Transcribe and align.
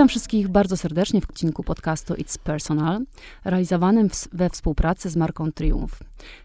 Witam 0.00 0.08
wszystkich 0.08 0.48
bardzo 0.48 0.76
serdecznie 0.76 1.20
w 1.20 1.30
odcinku 1.30 1.64
podcastu 1.64 2.14
It's 2.14 2.38
Personal, 2.38 3.00
realizowanym 3.44 4.10
w, 4.10 4.28
we 4.32 4.50
współpracy 4.50 5.10
z 5.10 5.16
marką 5.16 5.52
Triumph. 5.52 5.98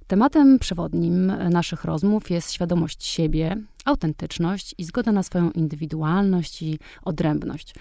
Tematem 0.08 0.60
przewodnim 0.60 1.34
naszych 1.50 1.84
rozmów 1.84 2.30
jest 2.30 2.52
świadomość 2.52 3.06
siebie, 3.06 3.58
autentyczność 3.86 4.76
i 4.78 4.84
zgoda 4.84 5.12
na 5.12 5.24
swoją 5.24 5.52
indywidualność 5.52 6.62
i 6.62 6.80
odrębność. 7.04 7.76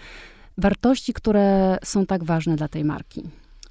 Wartości, 0.59 1.13
które 1.13 1.79
są 1.85 2.07
tak 2.07 2.25
ważne 2.25 2.57
dla 2.57 2.69
tej 2.69 2.85
marki. 2.85 3.23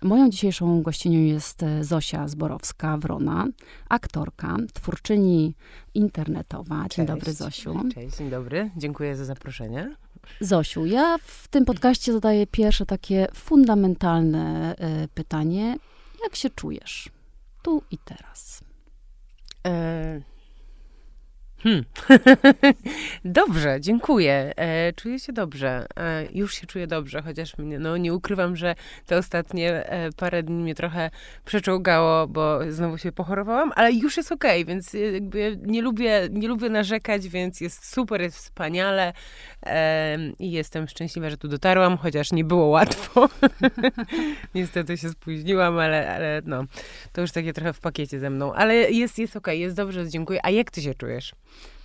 Moją 0.01 0.29
dzisiejszą 0.29 0.81
gościnią 0.81 1.19
jest 1.19 1.65
Zosia 1.81 2.27
Zborowska-Wrona, 2.27 3.47
aktorka, 3.89 4.57
twórczyni 4.73 5.55
internetowa. 5.93 6.75
Dzień 6.75 6.89
Cześć. 6.89 7.07
dobry, 7.07 7.33
Zosiu. 7.33 7.75
Cześć, 7.93 8.17
dzień 8.17 8.29
dobry. 8.29 8.69
Dziękuję 8.77 9.15
za 9.15 9.25
zaproszenie. 9.25 9.95
Zosiu, 10.39 10.85
ja 10.85 11.17
w 11.23 11.47
tym 11.47 11.65
podcaście 11.65 12.13
zadaję 12.13 12.47
pierwsze 12.47 12.85
takie 12.85 13.27
fundamentalne 13.33 14.75
y, 15.03 15.07
pytanie. 15.07 15.77
Jak 16.23 16.35
się 16.35 16.49
czujesz 16.49 17.09
tu 17.63 17.83
i 17.91 17.97
teraz? 17.97 18.61
E... 19.67 20.32
Hmm. 21.63 21.83
dobrze, 23.25 23.77
dziękuję. 23.81 24.53
E, 24.55 24.93
czuję 24.93 25.19
się 25.19 25.33
dobrze. 25.33 25.85
E, 25.97 26.25
już 26.33 26.55
się 26.55 26.67
czuję 26.67 26.87
dobrze, 26.87 27.21
chociaż 27.21 27.57
mnie, 27.57 27.79
no, 27.79 27.97
nie 27.97 28.13
ukrywam, 28.13 28.55
że 28.55 28.75
te 29.05 29.17
ostatnie 29.17 29.89
e, 29.89 30.09
parę 30.11 30.43
dni 30.43 30.63
mnie 30.63 30.75
trochę 30.75 31.09
przeczołgało, 31.45 32.27
bo 32.27 32.59
znowu 32.69 32.97
się 32.97 33.11
pochorowałam, 33.11 33.71
ale 33.75 33.93
już 33.93 34.17
jest 34.17 34.31
okej, 34.31 34.61
okay, 34.61 34.65
więc 34.65 34.93
jakby 35.13 35.59
nie 35.61 35.81
lubię, 35.81 36.29
nie 36.31 36.47
lubię 36.47 36.69
narzekać, 36.69 37.27
więc 37.27 37.61
jest 37.61 37.93
super, 37.93 38.21
jest 38.21 38.37
wspaniale 38.37 39.13
i 40.39 40.51
jestem 40.51 40.87
szczęśliwa, 40.87 41.29
że 41.29 41.37
tu 41.37 41.47
dotarłam, 41.47 41.97
chociaż 41.97 42.31
nie 42.31 42.43
było 42.43 42.65
łatwo. 42.65 43.29
Niestety 44.55 44.97
się 44.97 45.09
spóźniłam, 45.09 45.79
ale, 45.79 46.15
ale 46.15 46.41
no, 46.45 46.63
to 47.13 47.21
już 47.21 47.31
takie 47.31 47.53
trochę 47.53 47.73
w 47.73 47.79
pakiecie 47.79 48.19
ze 48.19 48.29
mną. 48.29 48.53
Ale 48.53 48.75
jest, 48.75 49.19
jest 49.19 49.35
okej, 49.35 49.53
okay, 49.53 49.57
jest 49.57 49.75
dobrze, 49.75 50.09
dziękuję. 50.09 50.39
A 50.43 50.49
jak 50.49 50.71
ty 50.71 50.81
się 50.81 50.93
czujesz? 50.95 51.33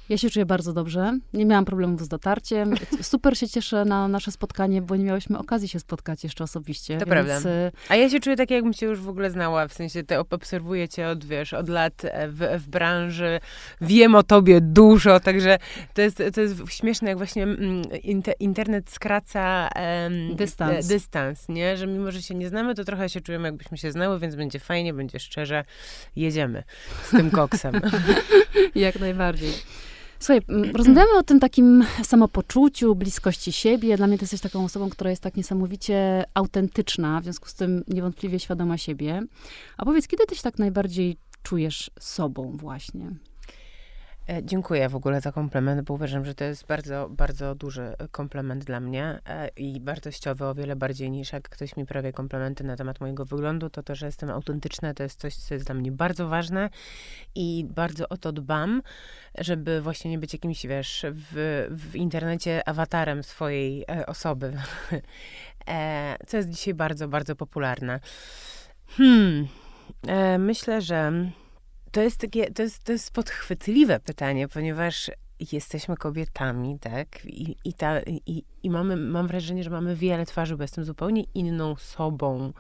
Ja 0.09 0.19
się 0.19 0.31
czuję 0.31 0.47
bardzo 0.47 0.73
dobrze. 0.73 1.19
Nie 1.33 1.47
miałam 1.47 1.65
problemów 1.65 2.03
z 2.03 2.09
dotarciem. 2.09 2.75
Super 3.03 3.39
się 3.39 3.49
cieszę 3.49 3.85
na 3.85 4.09
nasze 4.09 4.33
spotkanie, 4.33 4.83
bo 4.83 4.97
nie 4.97 5.05
miałyśmy 5.05 5.39
okazji 5.39 5.69
się 5.69 5.81
spotkać 5.81 6.25
jeszcze 6.25 6.45
osobiście. 6.45 6.99
To 6.99 7.07
więc... 7.07 7.11
prawda. 7.11 7.51
Y, 7.51 7.73
A 7.89 7.97
ja 7.97 8.11
się 8.11 8.21
czuję 8.21 8.37
tak, 8.37 8.51
jakbym 8.51 8.75
cię 8.75 8.87
już 8.87 9.01
w 9.01 9.09
ogóle 9.09 9.31
znała. 9.31 9.69
W 9.69 9.73
sensie 9.73 10.03
te 10.03 10.21
obserwuję 10.21 10.89
cię 10.89 11.09
od, 11.09 11.25
wiesz, 11.25 11.53
od 11.55 11.69
lat 11.69 12.05
e, 12.05 12.29
w, 12.29 12.39
w 12.59 12.69
branży. 12.69 13.41
Wiem 13.81 14.15
o 14.15 14.23
tobie 14.23 14.61
dużo, 14.61 15.21
także 15.21 15.59
to 15.95 16.03
jest, 16.03 16.23
to 16.35 16.41
jest 16.41 16.55
śmieszne, 16.69 17.09
jak 17.09 17.19
właśnie 17.19 17.43
mm, 17.43 17.83
internet 18.41 18.91
skraca 18.91 19.69
um, 20.05 20.37
dystans. 20.37 20.87
dystans, 20.87 21.49
nie? 21.49 21.77
Że 21.77 21.87
mimo, 21.87 22.13
że 22.13 22.23
się 22.23 22.35
nie 22.35 22.49
znamy, 22.49 22.75
to 22.75 22.85
trochę 22.85 23.09
się 23.09 23.21
czujemy, 23.21 23.49
jakbyśmy 23.49 23.79
się 23.79 23.93
znały, 23.93 24.19
więc 24.19 24.35
będzie 24.35 24.59
fajnie, 24.59 24.95
będzie 24.95 25.21
szczerze. 25.21 25.65
Jedziemy 26.17 26.63
z 27.03 27.11
tym 27.11 27.31
koksem. 27.31 27.81
jak 28.75 29.01
najbardziej. 29.01 29.53
Słuchaj, 30.21 30.41
rozmawiamy 30.73 31.19
o 31.19 31.23
tym 31.23 31.41
takim 31.41 31.85
samopoczuciu, 32.03 32.95
bliskości 32.95 33.53
siebie. 33.53 33.97
Dla 33.97 34.07
mnie 34.07 34.19
jesteś 34.21 34.41
taką 34.41 34.65
osobą, 34.65 34.91
która 34.91 35.11
jest 35.11 35.23
tak 35.23 35.37
niesamowicie 35.37 36.25
autentyczna, 36.35 37.21
w 37.21 37.25
związku 37.25 37.49
z 37.49 37.55
tym 37.55 37.85
niewątpliwie 37.89 38.39
świadoma 38.39 38.79
siebie. 38.79 39.23
A 39.77 39.85
powiedz, 39.85 40.09
kiedy 40.09 40.27
ty 40.27 40.37
się 40.37 40.43
tak 40.43 40.59
najbardziej 40.59 41.17
czujesz 41.43 41.91
sobą 42.01 42.57
właśnie? 42.57 43.11
E, 44.29 44.45
dziękuję 44.45 44.89
w 44.89 44.97
ogóle 44.97 45.21
za 45.21 45.33
komplement, 45.33 45.83
bo 45.83 45.95
uważam, 45.95 46.25
że 46.25 46.35
to 46.35 46.45
jest 46.45 46.67
bardzo, 46.67 47.09
bardzo 47.11 47.55
duży 47.55 47.95
komplement 48.11 48.65
dla 48.65 48.81
mnie 48.81 49.19
e, 49.27 49.49
i 49.49 49.81
wartościowy 49.81 50.45
o 50.45 50.55
wiele 50.55 50.77
bardziej 50.77 51.11
niż 51.11 51.33
jak 51.33 51.49
ktoś 51.49 51.77
mi 51.77 51.87
prawie 51.87 52.13
komplementy 52.13 52.65
na 52.65 52.77
temat 52.77 53.01
mojego 53.01 53.25
wyglądu, 53.25 53.71
to 53.71 53.83
to, 53.83 53.95
że 53.95 54.07
jestem 54.07 54.31
autentyczna, 54.31 54.95
to 54.95 55.03
jest 55.03 55.21
coś, 55.21 55.37
co 55.37 55.55
jest 55.55 55.67
dla 55.67 55.75
mnie 55.75 55.93
bardzo 55.93 56.29
ważne 56.29 56.71
i 57.35 57.67
bardzo 57.71 58.09
o 58.09 58.17
to 58.17 58.33
dbam, 58.33 58.83
żeby 59.39 59.81
właśnie 59.81 60.11
nie 60.11 60.19
być 60.19 60.33
jakimś, 60.33 60.67
wiesz, 60.67 61.07
w, 61.13 61.67
w 61.71 61.97
internecie 61.97 62.69
awatarem 62.69 63.23
swojej 63.23 63.85
e, 63.91 64.07
osoby, 64.07 64.53
co 66.27 66.37
jest 66.37 66.49
dzisiaj 66.49 66.75
bardzo, 66.75 67.09
bardzo 67.09 67.37
popularne. 67.37 68.01
Hmm, 68.87 69.49
myślę, 70.39 70.81
że 70.81 71.13
to 71.99 72.03
jest 72.03 72.21
takie, 72.21 72.51
to 72.51 72.63
jest, 72.63 72.85
to 72.85 72.93
jest 72.93 73.13
podchwytliwe 73.13 74.01
pytanie, 74.01 74.49
ponieważ 74.49 75.11
jesteśmy 75.53 75.97
kobietami, 75.97 76.79
tak? 76.79 77.25
I, 77.25 77.57
i, 77.65 77.73
ta, 77.73 78.01
i, 78.01 78.45
i 78.63 78.71
mamy, 78.71 78.97
mam 78.97 79.27
wrażenie, 79.27 79.65
że 79.65 79.71
mamy 79.71 79.97
wiele 79.97 80.27
twarzy, 80.27 80.57
bo 80.57 80.65
jestem 80.65 80.85
zupełnie 80.85 81.25
inną 81.35 81.77
sobą. 81.77 82.53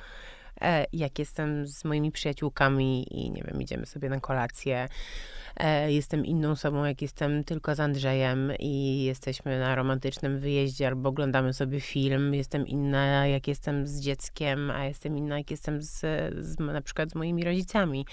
E, 0.60 0.86
jak 0.92 1.18
jestem 1.18 1.66
z 1.66 1.84
moimi 1.84 2.12
przyjaciółkami 2.12 3.06
i 3.10 3.30
nie 3.30 3.42
wiem, 3.42 3.62
idziemy 3.62 3.86
sobie 3.86 4.08
na 4.08 4.20
kolację, 4.20 4.88
E, 5.58 5.92
jestem 5.92 6.26
inną 6.26 6.50
osobą, 6.50 6.84
jak 6.84 7.02
jestem 7.02 7.44
tylko 7.44 7.74
z 7.74 7.80
Andrzejem 7.80 8.52
i 8.58 9.04
jesteśmy 9.04 9.58
na 9.58 9.74
romantycznym 9.74 10.38
wyjeździe 10.38 10.86
albo 10.86 11.08
oglądamy 11.08 11.52
sobie 11.52 11.80
film. 11.80 12.34
Jestem 12.34 12.66
inna, 12.66 13.26
jak 13.26 13.48
jestem 13.48 13.86
z 13.86 14.00
dzieckiem, 14.00 14.70
a 14.70 14.84
jestem 14.84 15.18
inna, 15.18 15.38
jak 15.38 15.50
jestem 15.50 15.82
z, 15.82 16.00
z 16.38 16.58
na 16.58 16.82
przykład 16.82 17.10
z 17.10 17.14
moimi 17.14 17.44
rodzicami 17.44 18.06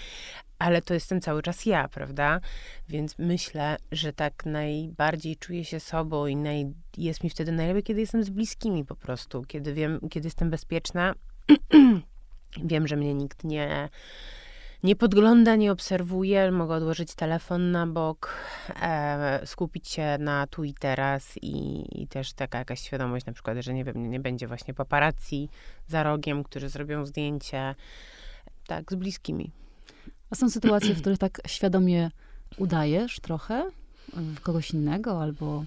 ale 0.58 0.82
to 0.82 0.94
jestem 0.94 1.20
cały 1.20 1.42
czas 1.42 1.66
ja, 1.66 1.88
prawda? 1.88 2.40
Więc 2.88 3.18
myślę, 3.18 3.76
że 3.92 4.12
tak 4.12 4.46
najbardziej 4.46 5.36
czuję 5.36 5.64
się 5.64 5.80
sobą 5.80 6.26
i 6.26 6.36
naj, 6.36 6.66
jest 6.96 7.24
mi 7.24 7.30
wtedy 7.30 7.52
najlepiej, 7.52 7.82
kiedy 7.82 8.00
jestem 8.00 8.24
z 8.24 8.30
bliskimi 8.30 8.84
po 8.84 8.96
prostu, 8.96 9.42
kiedy 9.42 9.74
wiem, 9.74 10.00
kiedy 10.10 10.26
jestem 10.26 10.50
bezpieczna. 10.50 11.14
wiem, 12.64 12.88
że 12.88 12.96
mnie 12.96 13.14
nikt 13.14 13.44
nie 13.44 13.88
nie 14.82 14.96
podgląda, 14.96 15.56
nie 15.56 15.72
obserwuje, 15.72 16.50
mogę 16.52 16.74
odłożyć 16.74 17.14
telefon 17.14 17.70
na 17.70 17.86
bok, 17.86 18.34
e, 18.82 19.40
skupić 19.44 19.88
się 19.88 20.16
na 20.18 20.46
tu 20.46 20.64
i 20.64 20.74
teraz 20.74 21.36
i, 21.42 21.84
i, 22.02 22.08
też 22.08 22.32
taka 22.32 22.58
jakaś 22.58 22.80
świadomość 22.80 23.26
na 23.26 23.32
przykład, 23.32 23.58
że 23.60 23.74
nie 23.74 23.84
wiem, 23.84 24.10
nie 24.10 24.20
będzie 24.20 24.46
właśnie 24.46 24.74
paparazzi 24.74 25.48
za 25.86 26.02
rogiem, 26.02 26.44
którzy 26.44 26.68
zrobią 26.68 27.06
zdjęcie, 27.06 27.74
tak, 28.66 28.92
z 28.92 28.94
bliskimi. 28.94 29.50
A 30.30 30.34
są 30.34 30.50
sytuacje, 30.50 30.94
w 30.94 31.00
których 31.00 31.18
tak 31.18 31.40
świadomie 31.46 32.10
udajesz 32.58 33.20
trochę 33.20 33.70
kogoś 34.42 34.70
innego 34.70 35.22
albo 35.22 35.64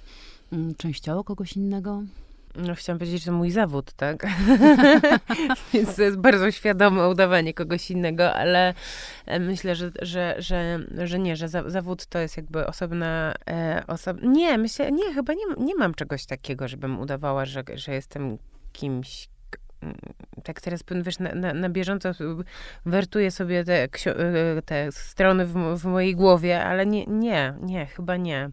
mm, 0.52 0.76
częściowo 0.76 1.24
kogoś 1.24 1.54
innego? 1.54 2.04
No, 2.56 2.76
chciałam 2.76 3.00
powiedzieć, 3.00 3.24
że 3.24 3.32
mój 3.32 3.52
zawód, 3.52 3.94
tak? 3.94 4.28
Więc 5.74 5.96
to 5.96 6.02
jest 6.02 6.18
bardzo 6.18 6.52
świadome 6.52 7.10
udawanie 7.10 7.54
kogoś 7.54 7.92
innego, 7.92 8.34
ale 8.34 8.74
e, 9.26 9.40
myślę, 9.40 9.76
że, 9.76 9.92
że, 10.02 10.36
że, 10.38 10.80
że 11.04 11.20
nie, 11.20 11.36
że 11.36 11.50
za, 11.50 11.70
zawód 11.70 12.06
to 12.06 12.20
jest 12.20 12.38
jakby 12.38 12.68
osobna 12.68 13.34
e, 13.50 13.84
osoba. 13.88 14.20
Nie, 14.24 14.58
myślę, 14.58 14.92
nie, 14.92 15.14
chyba 15.14 15.34
nie, 15.34 15.66
nie 15.66 15.76
mam 15.76 15.94
czegoś 15.94 16.26
takiego, 16.26 16.68
żebym 16.68 17.00
udawała, 17.00 17.46
że, 17.46 17.64
że 17.74 17.94
jestem 17.94 18.38
kimś, 18.74 19.28
mm, 19.28 19.39
tak 20.44 20.62
teraz, 20.62 20.84
wiesz, 21.02 21.20
na, 21.20 21.36
na, 21.36 21.54
na 21.54 21.70
bieżąco 21.70 22.12
wertuję 22.86 23.32
sobie 23.32 23.64
te, 23.64 23.84
e, 23.84 24.62
te 24.62 24.92
strony 24.92 25.46
w, 25.46 25.54
w 25.80 25.86
mojej 25.86 26.16
głowie, 26.16 26.64
ale 26.64 26.86
nie, 26.86 27.06
nie, 27.06 27.54
nie, 27.62 27.86
chyba 27.86 28.18
nie. 28.18 28.50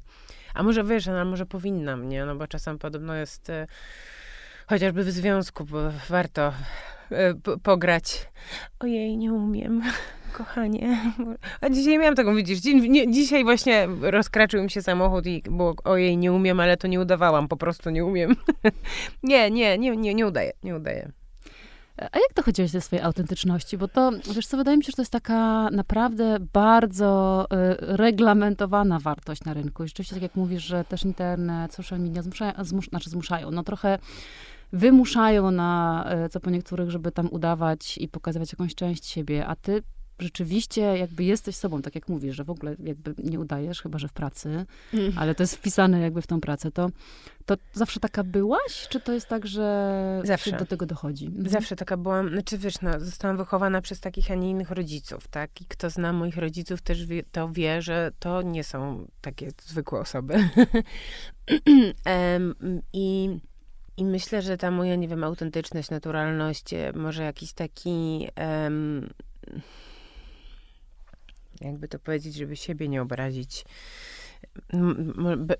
A 0.54 0.62
może 0.62 0.84
wiesz, 0.84 1.08
a 1.08 1.24
może 1.24 1.46
powinnam, 1.46 2.08
nie? 2.08 2.24
No 2.24 2.36
bo 2.36 2.46
czasem 2.46 2.78
podobno 2.78 3.14
jest 3.14 3.50
e, 3.50 3.66
chociażby 4.66 5.04
w 5.04 5.10
związku, 5.10 5.66
warto 6.08 6.52
e, 7.10 7.34
pograć. 7.62 8.28
Ojej, 8.80 9.16
nie 9.16 9.32
umiem, 9.32 9.82
kochanie. 10.38 11.12
A 11.60 11.70
dzisiaj 11.70 11.98
miałam 11.98 12.14
taką, 12.14 12.36
widzisz, 12.36 12.58
dzi 12.58 13.10
dzisiaj 13.10 13.44
właśnie 13.44 13.88
rozkraczył 14.00 14.62
mi 14.62 14.70
się 14.70 14.82
samochód 14.82 15.26
i 15.26 15.42
było 15.50 15.74
ojej, 15.84 16.16
nie 16.16 16.32
umiem, 16.32 16.60
ale 16.60 16.76
to 16.76 16.88
nie 16.88 17.00
udawałam, 17.00 17.48
po 17.48 17.56
prostu 17.56 17.90
nie 17.90 18.04
umiem. 18.04 18.36
nie, 19.22 19.50
nie, 19.50 19.78
nie, 19.78 19.96
nie, 19.96 20.14
nie 20.14 20.26
udaję, 20.26 20.52
nie 20.62 20.76
udaję. 20.76 21.12
A 21.98 22.18
jak 22.18 22.34
dochodziłeś 22.34 22.72
do 22.72 22.80
swojej 22.80 23.04
autentyczności? 23.04 23.78
Bo 23.78 23.88
to, 23.88 24.10
wiesz 24.34 24.46
co, 24.46 24.56
wydaje 24.56 24.76
mi 24.76 24.84
się, 24.84 24.90
że 24.90 24.96
to 24.96 25.02
jest 25.02 25.12
taka 25.12 25.70
naprawdę 25.70 26.36
bardzo 26.52 27.46
y, 27.52 27.96
reglamentowana 27.96 28.98
wartość 28.98 29.44
na 29.44 29.54
rynku. 29.54 29.84
I 29.84 29.88
rzeczywiście, 29.88 30.14
tak 30.14 30.22
jak 30.22 30.36
mówisz, 30.36 30.62
że 30.62 30.84
też 30.84 31.04
internet, 31.04 31.74
social 31.74 32.00
media 32.00 32.22
zmuszają, 32.22 32.52
zmus, 32.60 32.84
znaczy 32.84 33.10
zmuszają, 33.10 33.50
no 33.50 33.62
trochę 33.62 33.98
wymuszają 34.72 35.50
na, 35.50 36.04
y, 36.26 36.28
co 36.28 36.40
po 36.40 36.50
niektórych, 36.50 36.90
żeby 36.90 37.12
tam 37.12 37.28
udawać 37.30 37.98
i 37.98 38.08
pokazywać 38.08 38.52
jakąś 38.52 38.74
część 38.74 39.06
siebie, 39.06 39.46
a 39.46 39.56
ty 39.56 39.82
rzeczywiście 40.18 40.80
jakby 40.80 41.24
jesteś 41.24 41.56
sobą, 41.56 41.82
tak 41.82 41.94
jak 41.94 42.08
mówisz, 42.08 42.36
że 42.36 42.44
w 42.44 42.50
ogóle 42.50 42.76
jakby 42.84 43.14
nie 43.18 43.40
udajesz, 43.40 43.82
chyba 43.82 43.98
że 43.98 44.08
w 44.08 44.12
pracy, 44.12 44.66
mm. 44.94 45.12
ale 45.16 45.34
to 45.34 45.42
jest 45.42 45.56
wpisane 45.56 46.00
jakby 46.00 46.22
w 46.22 46.26
tą 46.26 46.40
pracę, 46.40 46.70
to, 46.70 46.88
to 47.46 47.56
zawsze 47.72 48.00
taka 48.00 48.24
byłaś? 48.24 48.88
Czy 48.88 49.00
to 49.00 49.12
jest 49.12 49.28
tak, 49.28 49.46
że 49.46 50.20
zawsze 50.24 50.52
do 50.52 50.66
tego 50.66 50.86
dochodzi? 50.86 51.26
Mhm. 51.26 51.48
Zawsze 51.48 51.76
taka 51.76 51.96
byłam, 51.96 52.30
znaczy 52.30 52.58
wiesz, 52.58 52.80
no, 52.82 53.00
zostałam 53.00 53.36
wychowana 53.36 53.80
przez 53.80 54.00
takich, 54.00 54.30
a 54.30 54.34
nie 54.34 54.50
innych 54.50 54.70
rodziców, 54.70 55.28
tak? 55.28 55.60
I 55.60 55.64
kto 55.64 55.90
zna 55.90 56.12
moich 56.12 56.36
rodziców 56.36 56.82
też 56.82 57.06
wie, 57.06 57.22
to 57.32 57.48
wie, 57.52 57.82
że 57.82 58.12
to 58.18 58.42
nie 58.42 58.64
są 58.64 59.08
takie 59.20 59.50
zwykłe 59.62 60.00
osoby. 60.00 60.34
um, 62.06 62.54
I 62.92 63.38
I 63.96 64.04
myślę, 64.04 64.42
że 64.42 64.56
ta 64.56 64.70
moja, 64.70 64.96
nie 64.96 65.08
wiem, 65.08 65.24
autentyczność, 65.24 65.90
naturalność, 65.90 66.74
e, 66.74 66.92
może 66.94 67.22
jakiś 67.22 67.52
taki. 67.52 68.28
Um, 68.36 69.10
jakby 71.60 71.88
to 71.88 71.98
powiedzieć, 71.98 72.34
żeby 72.34 72.56
siebie 72.56 72.88
nie 72.88 73.02
obrazić. 73.02 73.64
Be, 75.36 75.56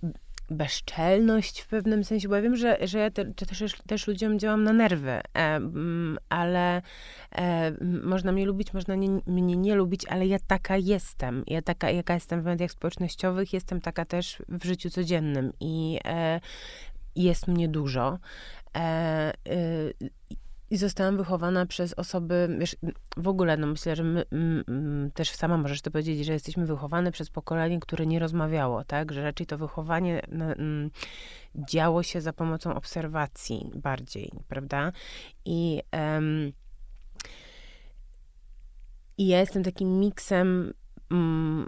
bezczelność 0.50 1.60
w 1.60 1.66
pewnym 1.66 2.04
sensie, 2.04 2.28
bo 2.28 2.37
ja 2.37 2.43
wiem, 2.43 2.56
że, 2.56 2.78
że 2.82 2.98
ja 2.98 3.10
te, 3.10 3.25
też, 3.34 3.75
też 3.87 4.06
ludziom 4.06 4.38
działam 4.38 4.64
na 4.64 4.72
nerwy, 4.72 5.10
e, 5.10 5.60
ale 6.28 6.82
e, 7.32 7.72
można 8.02 8.32
mnie 8.32 8.46
lubić, 8.46 8.72
można 8.72 8.94
nie, 8.94 9.08
mnie 9.26 9.56
nie 9.56 9.75
lubić, 9.75 10.06
ale 10.08 10.26
ja 10.26 10.38
taka 10.46 10.76
jestem. 10.76 11.44
Ja 11.46 11.62
taka, 11.62 11.90
jaka 11.90 12.14
jestem 12.14 12.42
w 12.42 12.44
mediach 12.44 12.70
społecznościowych, 12.70 13.52
jestem 13.52 13.81
taka 13.81 14.04
też 14.04 14.42
w 14.49 14.64
życiu 14.64 14.90
codziennym 14.90 15.52
i 15.60 15.99
e, 16.04 16.40
jest 17.16 17.49
mnie 17.49 17.69
dużo. 17.69 18.19
I 20.70 20.76
zostałam 20.76 21.16
wychowana 21.16 21.66
przez 21.66 21.94
osoby, 21.94 22.56
wiesz, 22.58 22.76
w 23.16 23.28
ogóle, 23.28 23.56
no 23.56 23.66
myślę, 23.66 23.96
że 23.96 24.02
my, 24.02 24.24
m, 24.32 24.64
m, 24.68 25.10
też 25.14 25.30
sama 25.30 25.56
możesz 25.56 25.82
to 25.82 25.90
powiedzieć, 25.90 26.26
że 26.26 26.32
jesteśmy 26.32 26.66
wychowane 26.66 27.12
przez 27.12 27.30
pokolenie, 27.30 27.80
które 27.80 28.06
nie 28.06 28.18
rozmawiało, 28.18 28.84
tak? 28.84 29.12
Że 29.12 29.22
raczej 29.22 29.46
to 29.46 29.58
wychowanie 29.58 30.22
m, 30.26 30.90
działo 31.54 32.02
się 32.02 32.20
za 32.20 32.32
pomocą 32.32 32.74
obserwacji 32.74 33.70
bardziej, 33.74 34.32
prawda? 34.48 34.92
I, 35.44 35.82
um, 35.92 36.52
i 39.18 39.26
ja 39.26 39.40
jestem 39.40 39.62
takim 39.62 40.00
miksem 40.00 40.72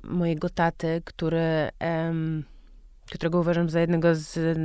mojego 0.02 0.50
taty, 0.50 1.02
który 1.04 1.68
którego 3.10 3.40
uważam 3.40 3.70
za 3.70 3.81
jednego 3.81 4.14
z 4.14 4.58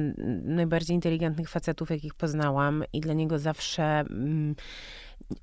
najbardziej 0.43 0.95
inteligentnych 0.95 1.49
facetów, 1.49 1.89
jakich 1.89 2.13
poznałam 2.13 2.83
i 2.93 3.01
dla 3.01 3.13
niego 3.13 3.39
zawsze 3.39 3.83
mm, 3.83 4.55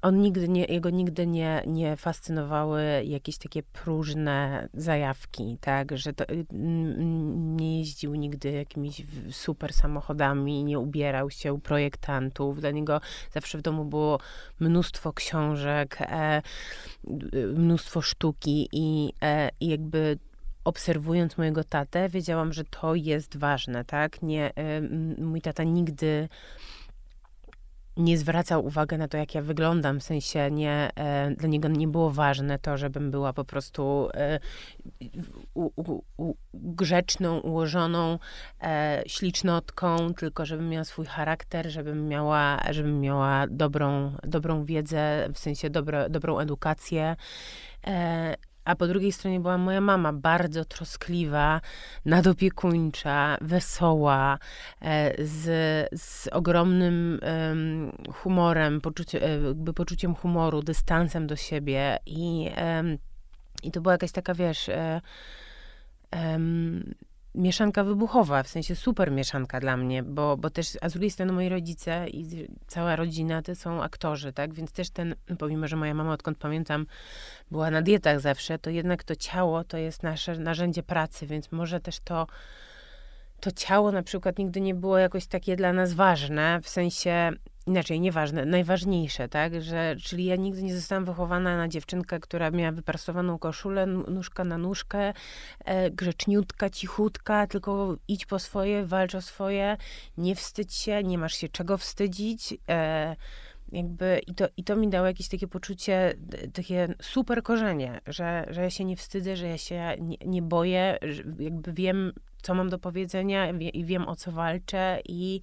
on 0.03 0.21
nigdy 0.23 0.49
nie, 0.49 0.65
jego 0.65 0.91
nigdy 0.91 1.27
nie, 1.27 1.63
nie 1.67 1.97
fascynowały 1.97 2.83
jakieś 3.05 3.39
takie 3.39 3.63
próżne 3.63 4.69
zajawki, 4.75 5.59
tak, 5.61 5.99
że 5.99 6.13
to, 6.13 6.25
mm, 6.29 7.57
nie 7.57 7.79
jeździł 7.79 8.15
nigdy 8.15 8.51
jakimiś 8.51 9.03
super 9.31 9.73
samochodami, 9.73 10.65
nie 10.65 10.79
ubierał 10.79 11.31
się 11.31 11.53
u 11.53 11.59
projektantów. 11.59 12.61
Dla 12.61 12.71
niego 12.71 13.01
zawsze 13.31 13.59
w 13.59 13.63
domu 13.63 13.85
było 13.85 14.21
mnóstwo 14.61 15.13
książek, 15.13 15.97
e, 16.01 16.43
mnóstwo 17.55 18.03
sztuki 18.03 18.69
i, 18.73 19.13
e, 19.23 19.51
i 19.61 19.69
jakby 19.69 20.19
obserwując 20.65 21.39
mojego 21.39 21.65
tatę, 21.65 22.09
wiedziałam, 22.09 22.53
że 22.53 22.65
to 22.65 22.95
jest 22.95 23.37
ważne, 23.37 23.85
tak? 23.85 24.23
Nie, 24.23 24.53
mój 25.19 25.41
tata 25.41 25.65
nigdy 25.65 26.29
nie 27.97 28.19
zwracał 28.19 28.67
uwagi 28.67 28.97
na 28.97 29.09
to, 29.09 29.17
jak 29.17 29.35
ja 29.35 29.43
wyglądam, 29.43 30.01
w 30.01 30.03
sensie 30.03 30.51
nie, 30.51 30.91
e, 30.97 31.31
dla 31.31 31.49
niego 31.49 31.69
nie 31.69 31.89
było 31.89 32.11
ważne 32.11 32.59
to, 32.59 32.77
żebym 32.77 33.11
była 33.11 33.33
po 33.33 33.45
prostu 33.45 34.09
e, 34.15 34.41
u, 35.55 35.71
u, 35.77 36.03
u, 36.17 36.35
grzeczną, 36.55 37.41
ułożoną 37.41 38.19
e, 38.63 39.03
ślicznotką, 39.07 40.15
tylko 40.15 40.47
żebym 40.47 40.69
miała 40.69 40.85
swój 40.85 41.07
charakter, 41.07 41.71
żebym 41.71 42.09
miała, 42.09 42.61
żebym 42.71 43.01
miała 43.01 43.47
dobrą, 43.47 44.13
dobrą 44.23 44.65
wiedzę, 44.65 45.29
w 45.35 45.39
sensie 45.39 45.71
dobre, 45.71 46.11
dobrą 46.11 46.39
edukację. 46.39 47.17
E, 48.67 48.71
a 48.71 48.77
po 48.77 48.87
drugiej 48.87 49.13
stronie 49.13 49.41
była 49.41 49.59
moja 49.59 49.81
mama, 49.81 50.13
bardzo 50.13 50.65
troskliwa, 50.65 51.61
nadopiekuńcza, 52.05 53.39
wesoła, 53.41 54.39
e, 54.83 55.25
z, 55.27 55.45
z 56.01 56.29
ogromnym 56.29 57.21
um, 57.23 57.93
humorem, 58.13 58.81
poczucie, 58.81 59.23
e, 59.23 59.41
jakby 59.41 59.73
poczuciem 59.73 60.15
humoru, 60.15 60.63
dystansem 60.63 61.27
do 61.27 61.37
siebie. 61.37 61.99
I, 62.07 62.51
i 63.63 63.71
to 63.71 63.81
była 63.81 63.93
jakaś 63.95 64.13
taka, 64.13 64.35
wiesz, 64.35 64.71
um, 66.13 66.95
mieszanka 67.35 67.85
wybuchowa, 67.85 68.43
w 68.43 68.49
sensie 68.49 68.77
super 68.77 69.13
mieszanka 69.13 69.61
dla 69.61 69.77
mnie, 69.77 70.03
bo, 70.03 70.37
bo 70.37 70.51
też, 70.51 70.79
a 70.81 70.89
z 70.89 70.93
drugiej 70.93 71.11
strony 71.11 71.33
moi 71.33 71.49
rodzice 71.49 72.09
i 72.09 72.47
cała 72.67 72.97
rodzina 72.97 73.43
to 73.43 73.55
są 73.55 73.83
aktorzy, 73.83 74.33
tak, 74.33 74.55
więc 74.55 74.73
też 74.73 74.91
ten, 74.91 75.15
pomimo, 75.39 75.69
że 75.69 75.77
moja 75.77 75.95
mama 75.95 76.13
odkąd 76.13 76.39
pamiętam 76.39 76.87
była 77.51 77.71
na 77.71 77.83
dietach 77.83 78.21
zawsze, 78.21 78.59
to 78.59 78.71
jednak 78.71 79.05
to 79.05 79.17
ciało 79.17 79.65
to 79.65 79.77
jest 79.77 80.03
nasze 80.03 80.39
narzędzie 80.39 80.83
pracy, 80.83 81.27
więc 81.27 81.53
może 81.53 81.81
też 81.81 82.01
to 82.01 82.27
to 83.41 83.51
ciało 83.51 83.93
na 83.93 84.03
przykład 84.03 84.39
nigdy 84.39 84.61
nie 84.61 84.75
było 84.75 84.99
jakoś 84.99 85.27
takie 85.27 85.57
dla 85.57 85.73
nas 85.73 85.93
ważne, 85.93 86.61
w 86.63 86.69
sensie 86.69 87.33
inaczej, 87.71 88.01
nieważne, 88.01 88.45
najważniejsze, 88.47 89.29
tak? 89.29 89.63
Że, 89.63 89.97
czyli 90.03 90.25
ja 90.25 90.37
nigdy 90.37 90.63
nie 90.63 90.77
zostałam 90.77 91.05
wychowana 91.05 91.57
na 91.57 91.69
dziewczynkę, 91.69 92.21
która 92.21 92.51
miała 92.51 92.73
wyprasowaną 92.73 93.39
koszulę, 93.39 93.87
nóżka 93.87 94.45
na 94.45 94.59
nóżkę, 94.59 95.13
e, 95.65 95.91
grzeczniutka, 95.91 96.71
cichutka, 96.71 97.47
tylko 97.47 97.97
idź 98.09 98.27
po 98.27 98.39
swoje, 98.39 98.87
walcz 98.87 99.15
o 99.15 99.23
swoje, 99.23 99.77
nie 100.19 100.35
wstydź 100.35 100.75
się, 100.75 101.03
nie 101.03 101.19
masz 101.19 101.35
się 101.35 101.49
czego 101.49 101.79
wstydzić. 101.79 102.55
E, 102.69 103.17
jakby 103.73 104.21
i 104.27 104.35
to, 104.35 104.49
i 104.57 104.65
to 104.65 104.77
mi 104.77 104.89
dało 104.89 105.07
jakieś 105.07 105.29
takie 105.29 105.49
poczucie, 105.49 106.15
takie 106.53 106.95
super 107.03 107.43
korzenie, 107.43 108.01
że, 108.07 108.47
że 108.51 108.63
ja 108.63 108.71
się 108.71 108.85
nie 108.85 108.97
wstydzę, 108.97 109.37
że 109.37 109.49
ja 109.49 109.59
się 109.59 109.97
nie, 110.01 110.17
nie 110.27 110.43
boję, 110.43 110.99
jakby 111.39 111.73
wiem, 111.73 112.13
co 112.43 112.55
mam 112.55 112.69
do 112.69 112.79
powiedzenia 112.79 113.51
i 113.51 113.85
wiem, 113.85 114.09
o 114.09 114.17
co 114.17 114.33
walczę 114.33 115.01
i 115.09 115.41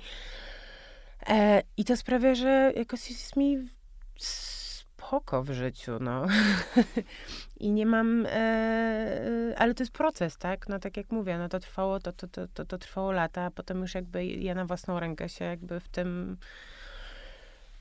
E, 1.29 1.61
I 1.77 1.85
to 1.85 1.97
sprawia, 1.97 2.35
że 2.35 2.73
jakoś 2.75 3.09
jest 3.09 3.35
mi 3.35 3.57
spoko 4.17 5.43
w 5.43 5.51
życiu, 5.51 5.97
no. 6.01 6.25
I 7.59 7.71
nie 7.71 7.85
mam, 7.85 8.25
e, 8.25 8.29
e, 8.29 9.55
ale 9.57 9.73
to 9.73 9.83
jest 9.83 9.93
proces, 9.93 10.37
tak? 10.37 10.69
No 10.69 10.79
tak 10.79 10.97
jak 10.97 11.11
mówię, 11.11 11.37
no 11.37 11.49
to 11.49 11.59
trwało, 11.59 11.99
to, 11.99 12.13
to, 12.13 12.27
to, 12.27 12.47
to, 12.47 12.65
to 12.65 12.77
trwało 12.77 13.11
lata, 13.11 13.41
a 13.41 13.51
potem 13.51 13.81
już 13.81 13.95
jakby 13.95 14.25
ja 14.25 14.55
na 14.55 14.65
własną 14.65 14.99
rękę 14.99 15.29
się 15.29 15.45
jakby 15.45 15.79
w 15.79 15.87
tym 15.87 16.37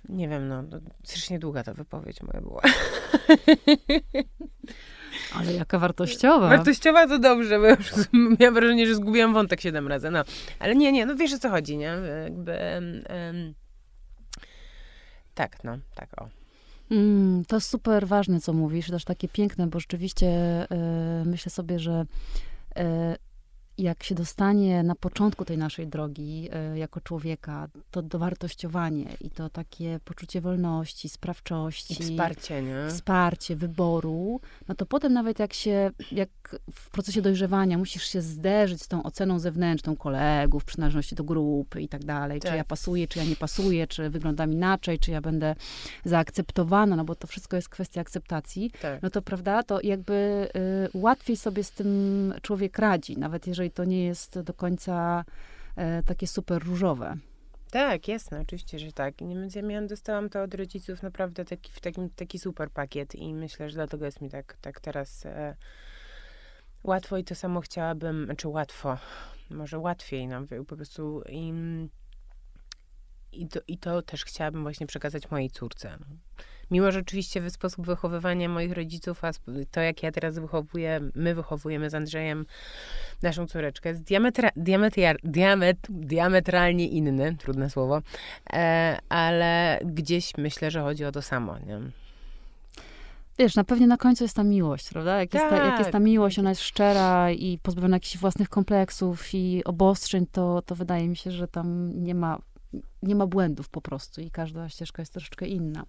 nie 0.09 0.29
wiem, 0.29 0.49
no, 0.49 0.63
no 0.63 0.81
strasznie 1.05 1.39
długa 1.39 1.63
ta 1.63 1.75
wypowiedź 1.75 2.23
moja 2.23 2.41
była. 2.41 2.63
Ale 5.35 5.53
jaka 5.53 5.79
wartościowa. 5.79 6.49
Wartościowa 6.49 7.07
to 7.07 7.19
dobrze, 7.19 7.59
bo 7.59 7.67
już 7.67 7.91
miałam 8.41 8.55
wrażenie, 8.55 8.87
że 8.87 8.95
zgubiłam 8.95 9.35
wątek 9.35 9.61
siedem 9.61 9.89
razy. 9.89 10.11
No. 10.11 10.23
Ale 10.59 10.75
nie, 10.75 10.93
nie, 10.93 11.07
no 11.07 11.17
wiesz 11.17 11.33
o 11.33 11.39
co 11.39 11.51
chodzi, 11.51 11.77
nie? 11.77 11.97
Jakby, 12.25 12.53
um, 12.53 13.55
tak, 15.35 15.65
no, 15.65 15.79
tak 15.95 16.23
o. 16.23 16.29
Mm, 16.91 17.45
to 17.45 17.61
super 17.61 18.07
ważne, 18.07 18.41
co 18.41 18.53
mówisz, 18.53 18.91
też 18.91 19.05
takie 19.05 19.29
piękne, 19.29 19.67
bo 19.67 19.81
rzeczywiście 19.81 20.27
y, 20.63 21.25
myślę 21.25 21.51
sobie, 21.51 21.79
że 21.79 22.07
y, 22.79 22.83
jak 23.79 24.03
się 24.03 24.15
dostanie 24.15 24.83
na 24.83 24.95
początku 24.95 25.45
tej 25.45 25.59
naszej 25.59 25.87
drogi 25.87 26.49
y, 26.75 26.79
jako 26.79 27.01
człowieka, 27.01 27.69
to 27.91 28.03
dowartościowanie 28.03 29.07
i 29.21 29.31
to 29.31 29.51
takie 29.51 30.01
poczucie 30.05 30.41
wolności, 30.41 31.09
sprawczości. 31.09 32.03
I 32.03 32.05
wsparcie, 32.05 32.63
nie? 32.63 32.89
Wsparcie, 32.89 33.57
wyboru, 33.57 34.41
no 34.69 34.75
to 34.75 34.87
potem 34.87 35.13
nawet 35.13 35.39
jak 35.39 35.53
się, 35.53 35.91
jak 36.13 36.29
w 36.73 36.91
procesie 36.91 37.23
dojrzewania 37.23 37.79
musisz 37.79 38.03
się 38.03 38.23
zderzyć 38.23 38.83
z 38.83 38.89
tą 38.89 39.03
oceną 39.03 39.39
zewnętrzną 39.39 39.97
kolegów, 39.97 40.65
przynależności 40.65 41.15
do 41.15 41.25
grupy 41.25 41.83
i 41.83 41.89
tak 41.89 42.05
dalej, 42.05 42.41
tak. 42.41 42.51
czy 42.51 42.57
ja 42.57 42.65
pasuję, 42.65 43.09
czy 43.09 43.19
ja 43.19 43.25
nie 43.25 43.37
pasuję, 43.37 43.87
czy 43.87 44.11
wyglądam 44.11 44.53
inaczej, 44.53 44.99
czy 44.99 45.11
ja 45.11 45.21
będę 45.21 45.55
zaakceptowana, 46.05 46.97
no 46.97 47.05
bo 47.05 47.15
to 47.15 47.27
wszystko 47.27 47.57
jest 47.57 47.69
kwestia 47.69 48.01
akceptacji, 48.01 48.71
tak. 48.83 49.03
no 49.03 49.11
to 49.11 49.23
prawda, 49.23 49.63
to 49.63 49.81
jakby 49.83 50.49
y, 50.95 50.99
łatwiej 50.99 51.37
sobie 51.37 51.65
z 51.65 51.71
tym 51.71 52.35
człowiek 52.43 52.79
radzi, 52.79 53.19
nawet 53.19 53.47
jeżeli 53.47 53.66
to 53.71 53.85
nie 53.85 54.05
jest 54.05 54.41
do 54.41 54.55
końca 54.55 55.25
y, 55.79 56.03
takie 56.03 56.27
super 56.27 56.63
różowe. 56.63 57.17
Tak, 57.71 58.09
jasne, 58.09 58.41
oczywiście, 58.41 58.79
że 58.79 58.93
tak. 58.93 59.15
Więc 59.21 59.55
ja 59.55 59.63
miałam, 59.63 59.87
dostałam 59.87 60.29
to 60.29 60.43
od 60.43 60.55
rodziców 60.55 61.03
naprawdę 61.03 61.45
taki, 61.45 61.73
w 61.73 61.81
takim, 61.81 62.11
taki 62.11 62.39
super 62.39 62.71
pakiet 62.71 63.15
i 63.15 63.35
myślę, 63.35 63.71
że 63.71 63.75
dlatego 63.75 64.05
jest 64.05 64.21
mi 64.21 64.31
tak, 64.31 64.57
tak 64.61 64.81
teraz 64.81 65.27
e, 65.27 65.57
łatwo 66.85 67.17
i 67.17 67.25
to 67.25 67.35
samo 67.35 67.61
chciałabym, 67.61 68.25
znaczy 68.25 68.49
łatwo, 68.49 68.99
może 69.51 69.79
łatwiej, 69.79 70.29
no, 70.29 70.43
po 70.69 70.77
prostu 70.77 71.23
i, 71.29 71.53
i, 73.33 73.49
to, 73.49 73.61
i 73.69 73.79
to 73.79 74.03
też 74.03 74.25
chciałabym 74.25 74.63
właśnie 74.63 74.87
przekazać 74.87 75.31
mojej 75.31 75.51
córce. 75.51 75.97
No. 76.01 76.07
Mimo, 76.71 76.93
że 76.93 77.01
oczywiście 77.01 77.51
sposób 77.51 77.87
wychowywania 77.87 78.49
moich 78.49 78.73
rodziców, 78.73 79.25
a 79.25 79.31
to 79.71 79.81
jak 79.81 80.03
ja 80.03 80.13
teraz 80.13 80.39
wychowuję, 80.39 81.01
my 81.15 81.35
wychowujemy 81.35 81.91
z 81.91 81.95
Andrzejem 81.95 82.47
naszą 83.23 83.47
córeczkę, 83.47 83.89
jest 83.89 84.03
diametra, 84.03 84.51
diametr, 84.57 85.01
diamet, 85.25 85.79
diametralnie 85.89 86.89
inny, 86.89 87.37
trudne 87.39 87.71
słowo, 87.71 88.03
e, 88.53 88.99
ale 89.09 89.81
gdzieś 89.85 90.33
myślę, 90.39 90.71
że 90.71 90.81
chodzi 90.81 91.05
o 91.05 91.13
to 91.13 91.23
samo, 91.23 91.59
nie? 91.59 91.81
Wiesz, 93.39 93.57
na 93.57 93.65
pewnie 93.65 93.87
na 93.87 93.97
końcu 93.97 94.25
jest 94.25 94.37
ta 94.37 94.45
miłość, 94.45 94.89
prawda? 94.89 95.21
Jak, 95.21 95.31
tak. 95.31 95.43
jest, 95.43 95.57
ta, 95.57 95.67
jak 95.67 95.79
jest 95.79 95.91
ta 95.91 95.93
tak. 95.93 96.03
miłość, 96.03 96.39
ona 96.39 96.49
jest 96.49 96.63
szczera 96.63 97.31
i 97.31 97.59
pozbawiona 97.63 97.97
jakichś 97.97 98.17
własnych 98.17 98.49
kompleksów 98.49 99.35
i 99.35 99.65
obostrzeń, 99.65 100.27
to, 100.33 100.63
to 100.63 100.75
wydaje 100.75 101.09
mi 101.09 101.17
się, 101.17 101.31
że 101.31 101.49
tam 101.49 101.93
nie 102.05 102.15
ma 102.15 102.39
nie 103.03 103.15
ma 103.15 103.27
błędów 103.27 103.69
po 103.69 103.81
prostu 103.81 104.21
i 104.21 104.31
każda 104.31 104.69
ścieżka 104.69 105.03
jest 105.03 105.13
troszeczkę 105.13 105.47
inna. 105.47 105.85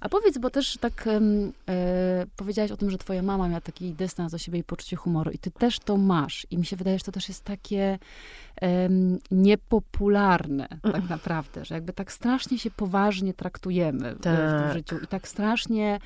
A 0.00 0.08
powiedz, 0.08 0.38
bo 0.38 0.50
też 0.50 0.76
tak 0.76 1.06
e, 1.06 1.20
powiedziałaś 2.36 2.70
o 2.70 2.76
tym, 2.76 2.90
że 2.90 2.98
twoja 2.98 3.22
mama 3.22 3.48
miała 3.48 3.60
taki 3.60 3.92
dystans 3.92 4.32
do 4.32 4.38
siebie 4.38 4.58
i 4.58 4.64
poczucie 4.64 4.96
humoru 4.96 5.30
i 5.30 5.38
ty 5.38 5.50
też 5.50 5.78
to 5.78 5.96
masz. 5.96 6.46
I 6.50 6.58
mi 6.58 6.66
się 6.66 6.76
wydaje, 6.76 6.98
że 6.98 7.04
to 7.04 7.12
też 7.12 7.28
jest 7.28 7.44
takie 7.44 7.98
niepopularne 9.30 10.68
tak 10.82 11.08
naprawdę, 11.08 11.64
że 11.64 11.74
jakby 11.74 11.92
tak 11.92 12.12
strasznie 12.12 12.58
się 12.58 12.70
poważnie 12.70 13.34
traktujemy 13.34 14.14
w, 14.14 14.22
Tak. 14.22 14.70
w 14.70 14.72
życiu 14.72 14.98
i 14.98 15.06
tak 15.06 15.28
strasznie 15.28 15.98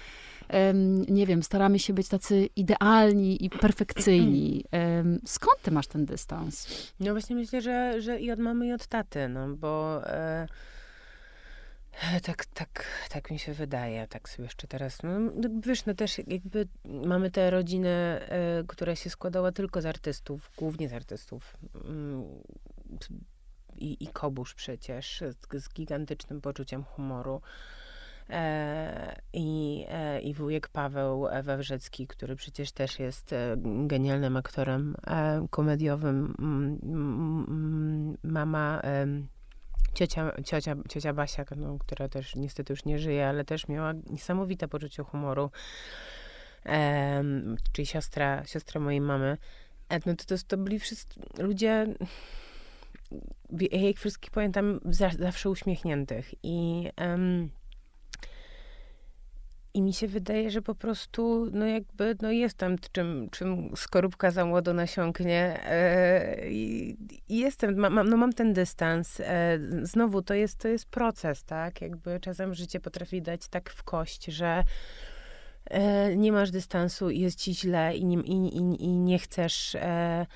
nie 1.09 1.27
wiem, 1.27 1.43
staramy 1.43 1.79
się 1.79 1.93
być 1.93 2.09
tacy 2.09 2.49
idealni 2.57 3.45
i 3.45 3.51
perfekcyjni. 3.51 4.65
Skąd 5.27 5.63
ty 5.63 5.71
masz 5.71 5.87
ten 5.87 6.05
dystans? 6.05 6.69
No 7.01 7.13
właśnie 7.13 7.37
myślę, 7.37 7.61
że, 7.61 8.01
że 8.01 8.21
i 8.21 8.31
od 8.31 8.39
mamy, 8.39 8.67
i 8.67 8.73
od 8.73 8.87
taty, 8.87 9.29
no 9.29 9.49
bo 9.49 10.03
e, 10.07 10.47
tak, 12.23 12.47
tak, 12.47 12.85
tak 13.11 13.31
mi 13.31 13.39
się 13.39 13.53
wydaje, 13.53 14.07
tak 14.07 14.29
sobie 14.29 14.45
jeszcze 14.45 14.67
teraz, 14.67 15.03
no 15.03 15.19
no 15.19 15.49
wiesz, 15.61 15.87
no 15.87 15.95
też 15.95 16.19
jakby 16.27 16.69
mamy 16.85 17.31
tę 17.31 17.51
rodzinę, 17.51 18.21
e, 18.29 18.65
która 18.67 18.97
się 18.97 19.11
składała 19.11 19.53
tylko 19.53 19.83
z 19.83 19.87
artystów, 19.87 20.51
głównie 20.57 20.89
z 20.89 20.93
artystów. 20.93 21.57
Mm, 21.85 22.25
I, 23.77 24.05
i 24.05 24.07
Kobusz 24.07 24.55
przecież, 24.55 25.23
z, 25.31 25.65
z 25.65 25.69
gigantycznym 25.69 26.41
poczuciem 26.41 26.85
humoru. 26.85 27.41
E, 28.31 29.21
I, 29.33 29.85
e, 29.89 30.21
I 30.21 30.35
wujek 30.35 30.69
Paweł 30.69 31.27
Wawrzecki, 31.43 32.07
który 32.07 32.37
przecież 32.37 32.73
też 32.73 32.99
jest 32.99 33.35
genialnym 33.87 34.37
aktorem 34.37 34.97
komediowym. 35.51 36.35
Mm, 36.39 36.79
mm, 36.83 38.17
Mama, 38.23 38.83
ciocia, 39.95 40.33
ciocia, 40.45 40.77
ciocia 40.89 41.13
Basia, 41.13 41.45
no, 41.57 41.79
która 41.79 42.09
też 42.09 42.37
niestety 42.37 42.73
już 42.73 42.85
nie 42.85 42.99
żyje, 42.99 43.29
ale 43.29 43.45
też 43.45 43.69
miała 43.69 43.93
niesamowite 44.11 44.69
poczucie 44.69 45.03
humoru. 45.03 45.51
Em, 46.65 47.57
czyli 47.73 47.87
siostra, 47.87 48.45
siostra 48.47 48.81
mojej 48.81 49.01
mamy. 49.01 49.37
E, 49.89 50.01
No 50.07 50.17
to, 50.17 50.25
to, 50.25 50.35
to 50.49 50.57
byli 50.57 50.79
wszyscy 50.79 51.21
ludzie, 51.39 51.87
wie- 53.51 53.67
ja 53.67 53.89
ich 53.89 53.99
wszystkich 53.99 54.31
pamiętam 54.31 54.81
za, 54.85 55.11
zawsze 55.19 55.51
uśmiechniętych. 55.51 56.35
I, 56.43 56.89
I 59.75 59.83
mi 59.83 59.93
się 59.93 60.09
wydaje, 60.09 60.51
że 60.51 60.63
po 60.63 60.75
prostu, 60.75 61.51
no 61.53 61.67
jakby, 61.67 62.17
no 62.23 62.31
jestem 62.31 62.77
czym, 62.93 63.29
czym 63.31 63.71
skorupka 63.77 64.31
za 64.31 64.45
młodo 64.45 64.75
nasiąknie. 64.75 65.61
E, 65.65 66.51
i, 66.51 66.97
jestem, 67.29 67.77
ma, 67.77 67.91
mam, 67.91 68.09
no 68.09 68.17
mam 68.17 68.33
ten 68.33 68.53
dystans. 68.53 69.21
E, 69.21 69.59
znowu, 69.83 70.23
to 70.23 70.35
jest, 70.35 70.59
to 70.59 70.69
jest 70.69 70.87
proces, 70.87 71.45
tak? 71.45 71.81
Jakby 71.81 72.21
czasem 72.21 72.55
życie 72.55 72.81
potrafi 72.81 73.23
dać 73.23 73.49
tak 73.49 73.71
w 73.71 73.83
kość, 73.83 74.25
że 74.25 74.63
e, 75.65 76.17
nie 76.17 76.33
masz 76.33 76.51
dystansu 76.51 77.11
i 77.11 77.21
jest 77.21 77.39
ci 77.39 77.55
źle 77.55 77.97
i 77.97 78.05
nie, 78.05 78.17
i, 78.17 78.57
i, 78.57 78.85
i 78.85 78.89
nie 78.89 79.19
chcesz... 79.19 79.75
E, 79.75 80.27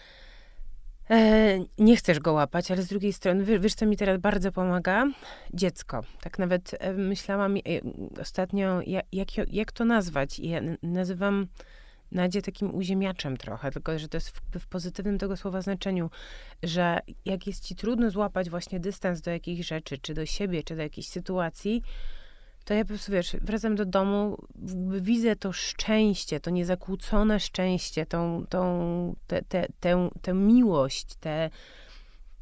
E, 1.11 1.59
nie 1.79 1.97
chcesz 1.97 2.19
go 2.19 2.33
łapać, 2.33 2.71
ale 2.71 2.83
z 2.83 2.89
drugiej 2.89 3.13
strony, 3.13 3.59
wiesz, 3.59 3.75
co 3.75 3.87
mi 3.87 3.97
teraz 3.97 4.21
bardzo 4.21 4.53
pomaga? 4.53 5.07
Dziecko. 5.55 6.03
Tak 6.21 6.39
nawet 6.39 6.75
e, 6.79 6.93
myślałam 6.93 7.57
e, 7.57 7.61
ostatnio, 8.21 8.81
jak, 8.87 9.05
jak, 9.13 9.29
jak 9.53 9.73
to 9.73 9.85
nazwać? 9.85 10.39
Ja 10.39 10.61
nazywam 10.83 11.47
Nadzie 12.13 12.43
takim 12.43 12.75
uziemiaczem 12.75 13.37
trochę, 13.37 13.71
tylko 13.71 13.99
że 13.99 14.09
to 14.09 14.17
jest 14.17 14.31
w, 14.31 14.59
w 14.59 14.67
pozytywnym 14.67 15.19
tego 15.19 15.37
słowa 15.37 15.63
znaczeniu, 15.63 16.11
że 16.63 17.01
jak 17.25 17.47
jest 17.47 17.65
ci 17.65 17.77
trudno 17.77 18.11
złapać 18.11 18.51
właśnie 18.51 18.81
dystans 18.81 19.21
do 19.21 19.31
jakichś 19.31 19.67
rzeczy, 19.67 19.99
czy 19.99 20.15
do 20.15 20.27
siebie, 20.27 20.63
czy 20.63 20.77
do 20.77 20.83
jakiejś 20.83 21.09
sytuacji, 21.09 21.83
to 22.69 22.75
ja 22.75 22.85
po 22.85 22.89
prostu, 22.89 23.13
wiesz, 23.13 23.37
wracam 23.41 23.77
do 23.77 23.85
domu, 23.85 24.39
widzę 25.01 25.37
to 25.37 25.53
szczęście, 25.53 26.41
to 26.41 26.51
niezakłócone 26.51 27.41
szczęście, 27.41 28.07
tą, 28.07 28.47
tą, 28.49 29.17
te, 29.27 29.43
te, 29.43 29.67
tę, 29.81 30.09
tę 30.23 30.35
miłość, 30.35 31.15
te, 31.15 31.51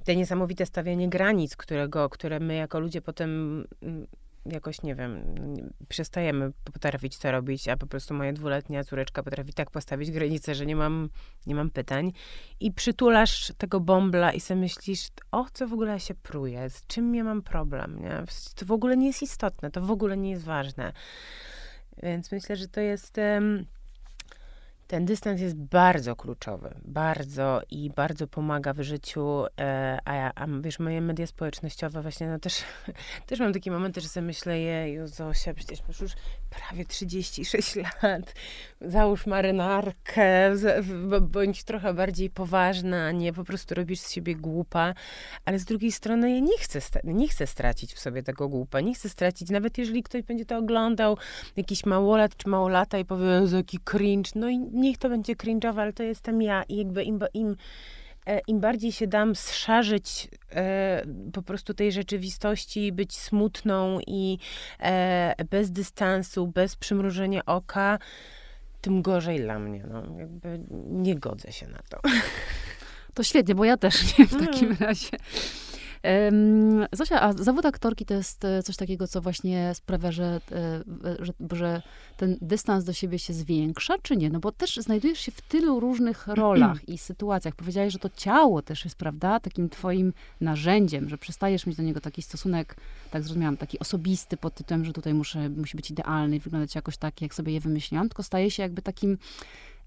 te 0.05 0.17
niesamowite 0.17 0.67
stawianie 0.67 1.09
granic, 1.09 1.57
którego, 1.57 2.09
które 2.09 2.41
my 2.41 2.55
jako 2.55 2.81
ludzie 2.81 3.03
potem 3.03 3.65
mm, 3.83 4.07
jakoś, 4.53 4.83
nie 4.83 4.95
wiem, 4.95 5.35
przestajemy 5.89 6.53
potrafić 6.73 7.19
to 7.19 7.33
robić, 7.33 7.69
a 7.69 7.77
po 7.77 7.87
prostu 7.87 8.15
moja 8.15 8.33
dwuletnia 8.33 8.85
córeczka 8.85 9.23
potrafi 9.23 9.53
tak 9.53 9.71
postawić 9.71 10.11
granice, 10.11 10.55
że 10.55 10.67
nie 10.67 10.77
mam, 10.77 11.09
nie 11.47 11.55
mam 11.55 11.71
pytań. 11.71 12.13
I 12.61 12.73
przytulasz 12.73 13.53
tego 13.59 13.81
bąbla 13.81 14.33
i 14.33 14.41
sobie 14.41 14.61
myślisz, 14.61 15.09
o 15.33 15.47
co 15.53 15.69
w 15.69 15.73
ogóle 15.73 16.01
się 16.01 16.15
pruję, 16.15 16.71
z 16.71 16.87
czym 16.87 17.15
ja 17.15 17.25
mam 17.25 17.43
problem, 17.43 17.99
nie? 18.01 18.23
To 18.55 18.67
w 18.67 18.73
ogóle 18.73 18.97
nie 18.97 19.07
jest 19.07 19.23
istotne, 19.23 19.71
to 19.71 19.81
w 19.81 19.91
ogóle 19.91 20.17
nie 20.17 20.31
jest 20.31 20.45
ważne. 20.45 20.93
Więc 22.03 22.33
myślę, 22.33 22.57
że 22.57 22.69
to 22.69 22.81
jest... 22.81 23.19
em, 23.19 23.67
ten 24.87 25.05
dystans 25.05 25.41
jest 25.41 25.57
bardzo 25.57 26.17
kluczowy, 26.17 26.75
bardzo 26.85 27.61
i 27.71 27.91
bardzo 27.91 28.27
pomaga 28.27 28.73
w 28.73 28.81
życiu, 28.81 29.45
e, 29.61 29.99
a, 30.05 30.15
ja, 30.15 30.33
a 30.35 30.47
wiesz, 30.61 30.79
moje 30.79 31.01
media 31.01 31.27
społecznościowe 31.27 32.03
właśnie, 32.03 32.29
no 32.29 32.39
też, 32.39 32.65
też 33.27 33.41
mam 33.41 33.53
takie 33.53 33.71
momenty, 33.71 34.01
że 34.01 34.09
sobie 34.09 34.27
myślę, 34.27 34.61
jeju 34.61 35.07
Zosia, 35.07 35.55
przecież 35.55 35.79
masz 35.89 36.01
już 36.01 36.13
prawie 36.51 36.85
36 36.85 37.77
lat, 37.77 38.35
załóż 38.81 39.27
marynarkę, 39.27 40.53
bądź 41.21 41.65
trochę 41.65 41.95
bardziej 41.95 42.31
poważna, 42.31 43.07
a 43.07 43.13
nie 43.13 43.33
po 43.33 43.45
prostu 43.45 43.75
robisz 43.75 44.01
z 44.01 44.11
siebie 44.11 44.37
głupa, 44.37 44.95
ale 45.45 45.59
z 45.59 45.65
drugiej 45.65 45.93
strony 45.93 46.35
ja 46.35 46.41
nie 46.41 46.59
chcę, 46.59 46.81
nie 47.05 47.29
chcę 47.29 47.47
stracić 47.47 47.95
w 47.95 47.99
sobie 47.99 48.23
tego 48.23 48.49
głupa, 48.49 48.81
nie 48.81 48.95
chcę 48.95 49.09
stracić, 49.09 49.51
nawet 49.51 49.79
jeżeli 49.79 50.03
ktoś 50.03 50.23
będzie 50.23 50.47
to 50.47 50.59
oglądał, 50.59 51.17
jakiś 51.57 51.87
małolat 51.87 52.37
czy 52.37 52.49
małolata 52.49 52.99
i 52.99 53.05
powie, 53.05 53.27
jaki 53.57 53.79
cringe, 53.79 54.31
no 54.35 54.49
i 54.49 54.76
niech 54.77 54.99
to 54.99 55.09
będzie 55.09 55.35
cringe'owe, 55.35 55.81
ale 55.81 55.93
to 55.93 56.03
jestem 56.03 56.43
ja 56.43 56.63
i 56.63 56.77
jakby 56.77 57.03
im, 57.05 57.19
im, 57.35 57.57
e, 58.27 58.41
im 58.47 58.61
bardziej 58.61 58.93
się 58.93 59.07
dam 59.07 59.35
zszarzyć 59.37 60.29
e, 60.53 61.03
po 61.33 61.43
prostu 61.43 61.75
tej 61.75 61.93
rzeczywistości, 61.93 62.93
być 62.93 63.17
smutną 63.17 63.99
i 64.07 64.39
e, 64.81 65.35
bez 65.51 65.71
dystansu, 65.71 66.47
bez 66.47 66.77
przymrużenia 66.77 67.45
oka, 67.47 67.99
tym 68.81 69.03
gorzej 69.03 69.41
dla 69.41 69.59
mnie. 69.59 69.85
No, 69.91 70.03
jakby 70.19 70.61
nie 70.91 71.15
godzę 71.15 71.53
się 71.53 71.67
na 71.69 71.79
to. 71.89 72.01
To 73.15 73.23
świetnie, 73.23 73.55
bo 73.55 73.65
ja 73.65 73.77
też 73.77 74.19
nie 74.19 74.27
w 74.27 74.47
takim 74.47 74.65
Mm. 74.67 74.77
razie. 74.81 75.17
Zosia, 76.93 77.21
a 77.23 77.33
zawód 77.33 77.67
aktorki 77.67 78.05
to 78.05 78.15
jest 78.15 78.45
e, 78.45 78.63
coś 78.63 78.77
takiego, 78.77 79.09
co 79.09 79.21
właśnie 79.21 79.75
sprawia, 79.75 80.13
że, 80.13 80.41
e, 80.53 81.25
że, 81.25 81.33
że 81.53 81.83
ten 82.17 82.39
dystans 82.41 82.85
do 82.85 82.93
siebie 82.93 83.19
się 83.19 83.33
zwiększa, 83.33 83.95
czy 84.03 84.17
nie? 84.17 84.31
No 84.31 84.41
bo 84.41 84.53
też 84.53 84.77
znajdujesz 84.77 85.21
się 85.21 85.33
w 85.33 85.41
tylu 85.41 85.81
różnych 85.81 86.27
rolach 86.43 86.89
i 86.89 86.99
sytuacjach. 86.99 87.55
Powiedziałeś, 87.55 87.93
że 87.93 87.99
to 87.99 88.09
ciało 88.09 88.63
też 88.63 88.85
jest, 88.85 88.97
prawda, 88.97 89.41
takim 89.41 89.69
twoim 89.69 90.13
narzędziem, 90.41 91.09
że 91.09 91.19
przestajesz 91.19 91.67
mieć 91.67 91.77
do 91.77 91.83
niego 91.83 92.01
taki 92.01 92.23
stosunek, 92.23 92.77
tak 93.11 93.23
zrozumiałam, 93.23 93.57
taki 93.57 93.79
osobisty 93.79 94.37
pod 94.37 94.55
tytułem, 94.55 94.85
że 94.85 94.93
tutaj 94.93 95.15
muszę, 95.15 95.49
musi 95.49 95.77
być 95.77 95.91
idealny 95.91 96.37
i 96.37 96.41
wyglądać 96.41 96.75
jakoś 96.75 96.97
tak, 96.97 97.23
jak 97.23 97.35
sobie 97.35 97.53
je 97.53 97.61
wymyśliłam, 97.61 98.09
tylko 98.09 98.23
staje 98.23 98.51
się 98.51 98.63
jakby 98.63 98.83
takim 98.83 99.19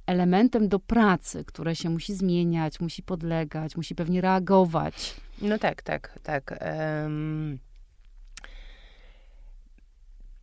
elementem 0.09 0.67
do 0.67 0.79
pracy, 0.79 1.45
które 1.45 1.75
się 1.75 1.89
musi 1.89 2.13
zmieniać, 2.13 2.79
musi 2.79 3.03
podlegać, 3.03 3.75
musi 3.75 3.95
pewnie 3.95 4.21
reagować. 4.21 5.15
No 5.41 5.57
tak, 5.59 5.81
tak, 5.81 6.19
tak. 6.23 6.55
em, 6.59 7.59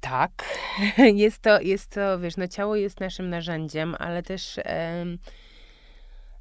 tak. 0.00 0.32
Jest 1.14 1.42
to, 1.42 1.60
jest 1.60 1.90
to, 1.90 2.18
wiesz, 2.18 2.36
no 2.36 2.48
ciało 2.48 2.76
jest 2.76 3.00
naszym 3.00 3.30
narzędziem, 3.30 3.96
ale 3.98 4.22
też 4.22 4.60
em, 4.64 5.18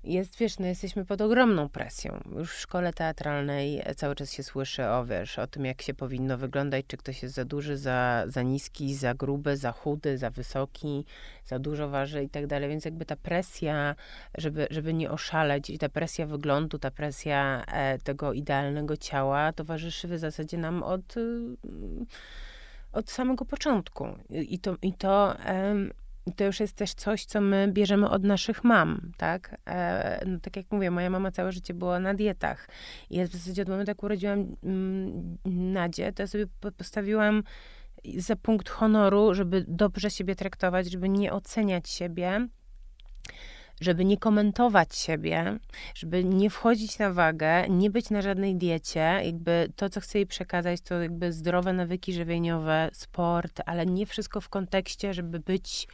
jest, 0.05 0.37
wiesz, 0.37 0.59
no 0.59 0.65
jesteśmy 0.65 1.05
pod 1.05 1.21
ogromną 1.21 1.69
presją. 1.69 2.19
Już 2.37 2.51
w 2.51 2.59
szkole 2.59 2.93
teatralnej 2.93 3.83
cały 3.95 4.15
czas 4.15 4.31
się 4.31 4.43
słyszy 4.43 4.85
o, 4.85 5.05
wiesz, 5.05 5.39
o 5.39 5.47
tym, 5.47 5.65
jak 5.65 5.81
się 5.81 5.93
powinno 5.93 6.37
wyglądać, 6.37 6.85
czy 6.87 6.97
ktoś 6.97 7.23
jest 7.23 7.35
za 7.35 7.45
duży, 7.45 7.77
za, 7.77 8.23
za 8.27 8.41
niski, 8.41 8.95
za 8.95 9.13
gruby, 9.13 9.57
za 9.57 9.71
chudy, 9.71 10.17
za 10.17 10.29
wysoki, 10.29 11.05
za 11.45 11.59
dużo 11.59 11.89
waży 11.89 12.23
i 12.23 12.29
tak 12.29 12.47
dalej. 12.47 12.69
Więc 12.69 12.85
jakby 12.85 13.05
ta 13.05 13.15
presja, 13.15 13.95
żeby, 14.37 14.67
żeby 14.71 14.93
nie 14.93 15.11
oszaleć 15.11 15.69
i 15.69 15.77
ta 15.77 15.89
presja 15.89 16.25
wyglądu, 16.25 16.79
ta 16.79 16.91
presja 16.91 17.65
e, 17.67 17.99
tego 17.99 18.33
idealnego 18.33 18.97
ciała 18.97 19.53
towarzyszy 19.53 20.07
w 20.07 20.19
zasadzie 20.19 20.57
nam 20.57 20.83
od, 20.83 21.17
y, 21.17 21.55
od 22.91 23.11
samego 23.11 23.45
początku. 23.45 24.07
I 24.29 24.59
to, 24.59 24.75
i 24.81 24.93
to 24.93 25.35
to 26.31 26.43
już 26.43 26.59
jest 26.59 26.75
też 26.75 26.93
coś, 26.93 27.25
co 27.25 27.41
my 27.41 27.67
bierzemy 27.71 28.09
od 28.09 28.23
naszych 28.23 28.63
mam, 28.63 29.11
tak? 29.17 29.55
E, 29.67 30.23
no, 30.25 30.39
tak 30.39 30.55
jak 30.55 30.65
mówię, 30.71 30.91
moja 30.91 31.09
mama 31.09 31.31
całe 31.31 31.51
życie 31.51 31.73
była 31.73 31.99
na 31.99 32.13
dietach. 32.13 32.67
I 33.09 33.15
ja 33.15 33.27
w 33.27 33.31
zasadzie 33.31 33.61
od 33.61 33.69
momentu, 33.69 33.91
jak 33.91 34.03
urodziłam 34.03 34.55
mm, 34.63 35.37
Nadzie, 35.45 36.13
to 36.13 36.23
ja 36.23 36.27
sobie 36.27 36.45
po- 36.59 36.71
postawiłam 36.71 37.43
za 38.17 38.35
punkt 38.35 38.69
honoru, 38.69 39.33
żeby 39.33 39.65
dobrze 39.67 40.09
siebie 40.09 40.35
traktować, 40.35 40.91
żeby 40.91 41.09
nie 41.09 41.33
oceniać 41.33 41.89
siebie, 41.89 42.47
żeby 43.81 44.05
nie 44.05 44.17
komentować 44.17 44.95
siebie, 44.95 45.59
żeby 45.95 46.23
nie 46.23 46.49
wchodzić 46.49 46.99
na 46.99 47.13
wagę, 47.13 47.69
nie 47.69 47.89
być 47.89 48.09
na 48.09 48.21
żadnej 48.21 48.55
diecie. 48.55 49.19
Jakby 49.23 49.71
to, 49.75 49.89
co 49.89 50.01
chcę 50.01 50.17
jej 50.17 50.27
przekazać, 50.27 50.81
to 50.81 51.01
jakby 51.01 51.33
zdrowe 51.33 51.73
nawyki 51.73 52.13
żywieniowe, 52.13 52.89
sport, 52.93 53.61
ale 53.65 53.85
nie 53.85 54.05
wszystko 54.05 54.41
w 54.41 54.49
kontekście, 54.49 55.13
żeby 55.13 55.39
być 55.39 55.87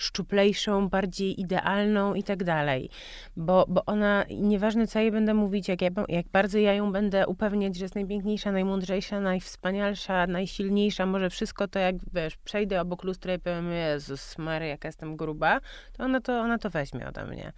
szczuplejszą, 0.00 0.88
bardziej 0.88 1.40
idealną 1.40 2.14
i 2.14 2.22
tak 2.22 2.44
dalej. 2.44 2.90
Bo, 3.36 3.66
bo 3.68 3.84
ona, 3.86 4.24
nieważne 4.30 4.86
co 4.86 4.98
jej 4.98 5.12
będę 5.12 5.34
mówić, 5.34 5.68
jak, 5.68 5.82
ja, 5.82 5.90
jak 6.08 6.28
bardzo 6.28 6.58
ja 6.58 6.74
ją 6.74 6.92
będę 6.92 7.26
upewniać, 7.26 7.76
że 7.76 7.84
jest 7.84 7.94
najpiękniejsza, 7.94 8.52
najmądrzejsza, 8.52 9.20
najwspanialsza, 9.20 10.26
najsilniejsza, 10.26 11.06
może 11.06 11.30
wszystko 11.30 11.68
to 11.68 11.78
jak, 11.78 11.96
wiesz, 12.12 12.36
przejdę 12.36 12.80
obok 12.80 13.04
lustra 13.04 13.34
i 13.34 13.38
powiem, 13.38 13.72
Jezus 13.72 14.38
Mary, 14.38 14.66
jaka 14.66 14.88
jestem 14.88 15.16
gruba, 15.16 15.60
to 15.92 16.04
ona 16.04 16.20
to, 16.20 16.40
ona 16.40 16.58
to 16.58 16.70
weźmie 16.70 17.08
ode 17.08 17.24
mnie. 17.24 17.52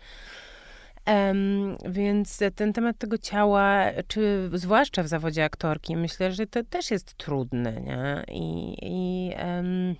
Um, 1.07 1.77
więc 1.89 2.41
ten 2.55 2.73
temat 2.73 2.99
tego 2.99 3.19
ciała, 3.19 3.85
czy 4.09 4.51
zwłaszcza 4.53 5.03
w 5.03 5.09
zawodzie 5.09 5.45
aktorki, 5.45 5.97
myślę, 5.97 6.33
że 6.33 6.47
to 6.47 6.65
też 6.65 6.91
jest 6.91 7.15
trudne, 7.15 7.81
nie? 7.81 8.25
I, 8.29 8.77
i 8.83 9.31
um, 9.45 9.95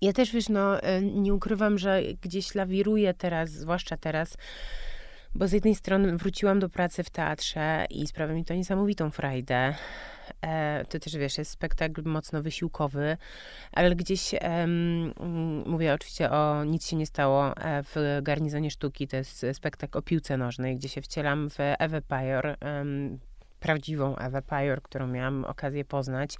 ja 0.00 0.12
też, 0.12 0.32
wiesz, 0.32 0.48
no, 0.48 0.82
e, 0.82 1.02
nie 1.02 1.34
ukrywam, 1.34 1.78
że 1.78 2.02
gdzieś 2.20 2.54
lawiruję 2.54 3.14
teraz, 3.14 3.50
zwłaszcza 3.50 3.96
teraz, 3.96 4.36
bo 5.34 5.48
z 5.48 5.52
jednej 5.52 5.74
strony 5.74 6.16
wróciłam 6.16 6.60
do 6.60 6.68
pracy 6.68 7.02
w 7.02 7.10
teatrze 7.10 7.86
i 7.90 8.06
sprawia 8.06 8.34
mi 8.34 8.44
to 8.44 8.54
niesamowitą 8.54 9.10
frajdę. 9.10 9.74
E, 10.42 10.84
to 10.88 10.98
też, 10.98 11.16
wiesz, 11.16 11.38
jest 11.38 11.50
spektakl 11.50 12.02
mocno 12.04 12.42
wysiłkowy, 12.42 13.16
ale 13.72 13.96
gdzieś, 13.96 14.34
e, 14.34 14.66
mówię 15.66 15.94
oczywiście 15.94 16.30
o 16.30 16.64
Nic 16.64 16.86
się 16.86 16.96
nie 16.96 17.06
stało 17.06 17.56
e, 17.56 17.82
w 17.82 18.20
Garnizonie 18.22 18.70
Sztuki, 18.70 19.08
to 19.08 19.16
jest 19.16 19.46
spektakl 19.52 19.98
o 19.98 20.02
piłce 20.02 20.36
nożnej, 20.36 20.76
gdzie 20.76 20.88
się 20.88 21.02
wcielam 21.02 21.50
w 21.50 21.56
Ewę 21.58 22.02
Pajor, 22.02 22.56
prawdziwą 23.60 24.16
Ewę 24.16 24.42
Pajor, 24.42 24.82
którą 24.82 25.06
miałam 25.06 25.44
okazję 25.44 25.84
poznać, 25.84 26.36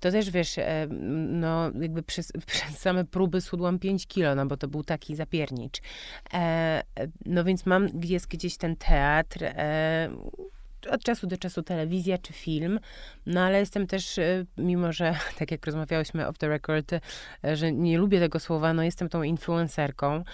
to 0.00 0.10
też 0.10 0.30
wiesz, 0.30 0.58
e, 0.58 0.86
no 1.30 1.70
jakby 1.80 2.02
przez, 2.02 2.32
przez 2.46 2.78
same 2.78 3.04
próby 3.04 3.40
schudłam 3.40 3.78
5 3.78 4.06
kilo, 4.06 4.34
no 4.34 4.46
bo 4.46 4.56
to 4.56 4.68
był 4.68 4.84
taki 4.84 5.16
zapiernicz. 5.16 5.80
E, 6.34 6.82
no 7.26 7.44
więc 7.44 7.66
mam, 7.66 7.88
jest 8.04 8.26
gdzieś 8.26 8.56
ten 8.56 8.76
teatr, 8.76 9.44
e, 9.44 10.08
od 10.90 11.04
czasu 11.04 11.26
do 11.26 11.36
czasu 11.36 11.62
telewizja 11.62 12.18
czy 12.18 12.32
film, 12.32 12.80
no 13.26 13.40
ale 13.40 13.60
jestem 13.60 13.86
też, 13.86 14.20
mimo 14.56 14.92
że 14.92 15.14
tak 15.38 15.50
jak 15.50 15.66
rozmawiałyśmy 15.66 16.26
off 16.26 16.38
the 16.38 16.48
record, 16.48 16.92
że 17.54 17.72
nie 17.72 17.98
lubię 17.98 18.20
tego 18.20 18.40
słowa, 18.40 18.72
no 18.72 18.82
jestem 18.82 19.08
tą 19.08 19.22
influencerką. 19.22 20.24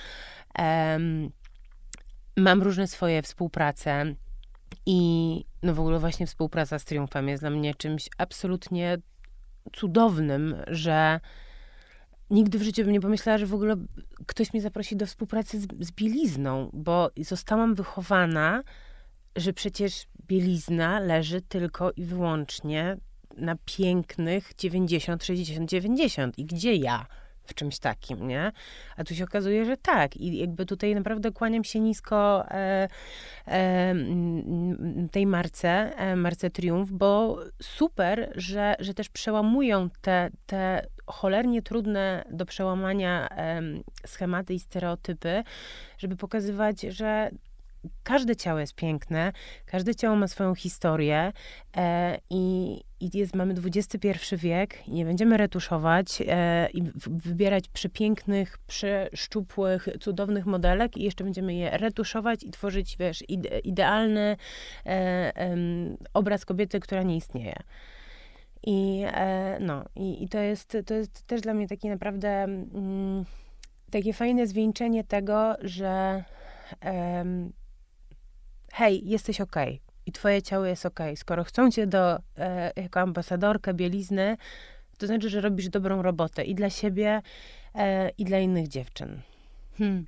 mam 2.36 2.62
różne 2.62 2.86
swoje 2.86 3.22
współprace. 3.22 4.14
I 4.86 5.44
no 5.62 5.74
w 5.74 5.80
ogóle 5.80 5.98
właśnie 5.98 6.26
współpraca 6.26 6.78
z 6.78 6.84
Triumfem 6.84 7.28
jest 7.28 7.42
dla 7.42 7.50
mnie 7.50 7.74
czymś 7.74 8.08
absolutnie 8.18 8.98
cudownym, 9.72 10.56
że 10.66 11.20
nigdy 12.30 12.58
w 12.58 12.62
życiu 12.62 12.82
bym 12.82 12.92
nie 12.92 13.00
pomyślała, 13.00 13.38
że 13.38 13.46
w 13.46 13.54
ogóle 13.54 13.76
ktoś 14.26 14.52
mnie 14.52 14.62
zaprosi 14.62 14.96
do 14.96 15.06
współpracy 15.06 15.60
z, 15.60 15.66
z 15.80 15.92
bielizną, 15.92 16.70
bo 16.72 17.10
zostałam 17.16 17.74
wychowana, 17.74 18.62
że 19.36 19.52
przecież 19.52 20.06
bielizna 20.26 21.00
leży 21.00 21.40
tylko 21.40 21.90
i 21.90 22.04
wyłącznie 22.04 22.96
na 23.36 23.56
pięknych 23.64 24.52
90, 24.58 25.24
60, 25.24 25.70
90. 25.70 26.38
I 26.38 26.44
gdzie 26.44 26.74
ja? 26.74 27.06
W 27.44 27.54
czymś 27.54 27.78
takim, 27.78 28.28
nie? 28.28 28.52
A 28.96 29.04
tu 29.04 29.14
się 29.14 29.24
okazuje, 29.24 29.64
że 29.64 29.76
tak. 29.76 30.16
I 30.16 30.38
jakby 30.38 30.66
tutaj 30.66 30.94
naprawdę 30.94 31.32
kłaniam 31.32 31.64
się 31.64 31.80
nisko 31.80 32.44
e, 32.50 32.88
e, 33.46 33.94
tej 35.12 35.26
marce, 35.26 35.96
e, 35.96 36.16
marce 36.16 36.50
Triumf, 36.50 36.90
bo 36.90 37.38
super, 37.62 38.32
że, 38.34 38.76
że 38.78 38.94
też 38.94 39.08
przełamują 39.08 39.90
te, 40.00 40.30
te 40.46 40.86
cholernie 41.06 41.62
trudne 41.62 42.24
do 42.30 42.46
przełamania 42.46 43.28
schematy 44.06 44.54
i 44.54 44.58
stereotypy, 44.58 45.42
żeby 45.98 46.16
pokazywać, 46.16 46.80
że 46.80 47.30
każde 48.02 48.36
ciało 48.36 48.58
jest 48.58 48.74
piękne, 48.74 49.32
każde 49.66 49.94
ciało 49.94 50.16
ma 50.16 50.28
swoją 50.28 50.54
historię 50.54 51.32
e, 51.76 52.18
i, 52.30 52.76
i 53.00 53.18
jest, 53.18 53.34
mamy 53.34 53.54
XXI 53.64 54.08
wiek 54.36 54.88
i 54.88 54.92
nie 54.92 55.04
będziemy 55.04 55.36
retuszować 55.36 56.22
e, 56.26 56.68
i 56.70 56.82
wybierać 57.06 57.68
przepięknych, 57.68 58.58
przeszczupłych, 58.66 59.88
cudownych 60.00 60.46
modelek 60.46 60.96
i 60.96 61.02
jeszcze 61.02 61.24
będziemy 61.24 61.54
je 61.54 61.70
retuszować 61.70 62.42
i 62.42 62.50
tworzyć, 62.50 62.96
wiesz, 62.96 63.24
ide, 63.28 63.58
idealny 63.58 64.36
e, 64.86 65.32
obraz 66.14 66.44
kobiety, 66.44 66.80
która 66.80 67.02
nie 67.02 67.16
istnieje. 67.16 67.56
I 68.66 69.02
e, 69.06 69.58
no, 69.60 69.84
i, 69.96 70.24
i, 70.24 70.28
to, 70.28 70.38
jest, 70.38 70.76
to 70.86 70.94
jest 70.94 71.26
też 71.26 71.40
dla 71.40 71.54
mnie 71.54 71.68
takie 71.68 71.90
naprawdę 71.90 72.28
mm, 72.28 73.24
takie 73.90 74.12
fajne 74.12 74.46
zwieńczenie 74.46 75.04
tego, 75.04 75.56
że 75.60 76.24
hej, 78.72 79.08
jesteś 79.08 79.40
okej. 79.40 79.68
Okay. 79.68 79.92
I 80.06 80.12
twoje 80.12 80.42
ciało 80.42 80.64
jest. 80.64 80.86
Okay. 80.86 81.16
Skoro 81.16 81.44
chcą 81.44 81.70
cię 81.70 81.86
do, 81.86 82.18
e, 82.38 82.72
jako 82.76 83.00
ambasadorkę 83.00 83.74
bielizny, 83.74 84.36
to 84.98 85.06
znaczy, 85.06 85.28
że 85.30 85.40
robisz 85.40 85.68
dobrą 85.68 86.02
robotę 86.02 86.44
i 86.44 86.54
dla 86.54 86.70
siebie, 86.70 87.22
e, 87.74 88.08
i 88.08 88.24
dla 88.24 88.38
innych 88.38 88.68
dziewczyn. 88.68 89.20
Hmm. 89.78 90.06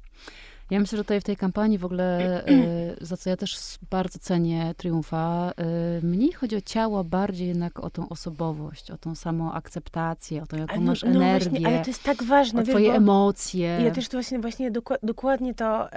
Ja 0.71 0.81
myślę, 0.81 0.97
że 0.97 1.05
tutaj 1.05 1.21
w 1.21 1.25
tej 1.25 1.37
kampanii 1.37 1.79
w 1.79 1.85
ogóle, 1.85 2.45
e, 2.47 2.97
za 3.01 3.17
co 3.17 3.31
ja 3.31 3.37
też 3.37 3.79
bardzo 3.91 4.19
cenię 4.19 4.75
Triumfa, 4.77 5.53
e, 5.57 6.07
mniej 6.07 6.33
chodzi 6.33 6.57
o 6.57 6.61
ciało, 6.61 7.05
bardziej 7.05 7.49
jednak 7.49 7.81
o 7.81 7.91
tą 7.91 8.09
osobowość, 8.09 8.91
o 8.91 8.99
tą 8.99 9.15
samą 9.15 9.53
akceptację, 9.53 10.43
o 10.43 10.47
to, 10.47 10.57
jaką 10.57 10.75
no, 10.75 10.81
masz 10.81 11.03
no 11.03 11.09
energię. 11.09 11.51
Właśnie, 11.51 11.67
ale 11.67 11.81
to 11.81 11.91
jest 11.91 12.03
tak 12.03 12.23
ważne. 12.23 12.63
O 12.63 12.65
twoje 12.65 12.95
emocje. 12.95 13.79
Ja 13.85 13.91
też 13.91 14.09
to 14.09 14.17
właśnie, 14.17 14.39
właśnie 14.39 14.71
dokładnie 15.03 15.55
to, 15.55 15.89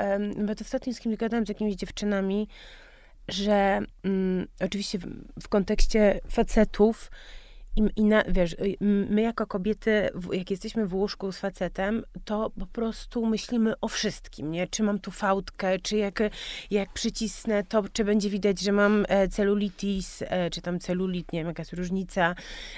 bo 0.47 0.55
to 0.55 0.61
ostatnio 0.61 0.93
z 0.93 0.99
kimś 0.99 1.17
gadałam, 1.17 1.45
z 1.45 1.49
jakimiś 1.49 1.75
dziewczynami, 1.75 2.47
że 3.27 3.79
mm, 4.03 4.47
oczywiście 4.59 4.99
w, 4.99 5.05
w 5.41 5.47
kontekście 5.47 6.19
facetów 6.29 7.11
i, 7.77 7.83
i 7.95 8.03
na, 8.03 8.23
wiesz, 8.27 8.53
y, 8.53 8.77
my 9.09 9.21
jako 9.21 9.47
kobiety, 9.47 10.09
jak 10.31 10.51
jesteśmy 10.51 10.87
w 10.87 10.95
łóżku 10.95 11.31
z 11.31 11.39
facetem, 11.39 12.03
to 12.25 12.49
po 12.59 12.65
prostu 12.65 13.25
myślimy 13.25 13.73
o 13.81 13.87
wszystkim, 13.87 14.51
nie? 14.51 14.67
Czy 14.67 14.83
mam 14.83 14.99
tu 14.99 15.11
fałdkę, 15.11 15.79
czy 15.79 15.97
jak, 15.97 16.19
jak 16.71 16.93
przycisnę 16.93 17.63
to, 17.63 17.83
czy 17.93 18.05
będzie 18.05 18.29
widać, 18.29 18.59
że 18.59 18.71
mam 18.71 19.05
e, 19.07 19.27
celulitis, 19.27 20.23
e, 20.27 20.49
czy 20.49 20.61
tam 20.61 20.79
celulit, 20.79 21.33
nie 21.33 21.39
wiem, 21.39 21.47
jaka 21.47 21.61
jest 21.61 21.73
różnica, 21.73 22.35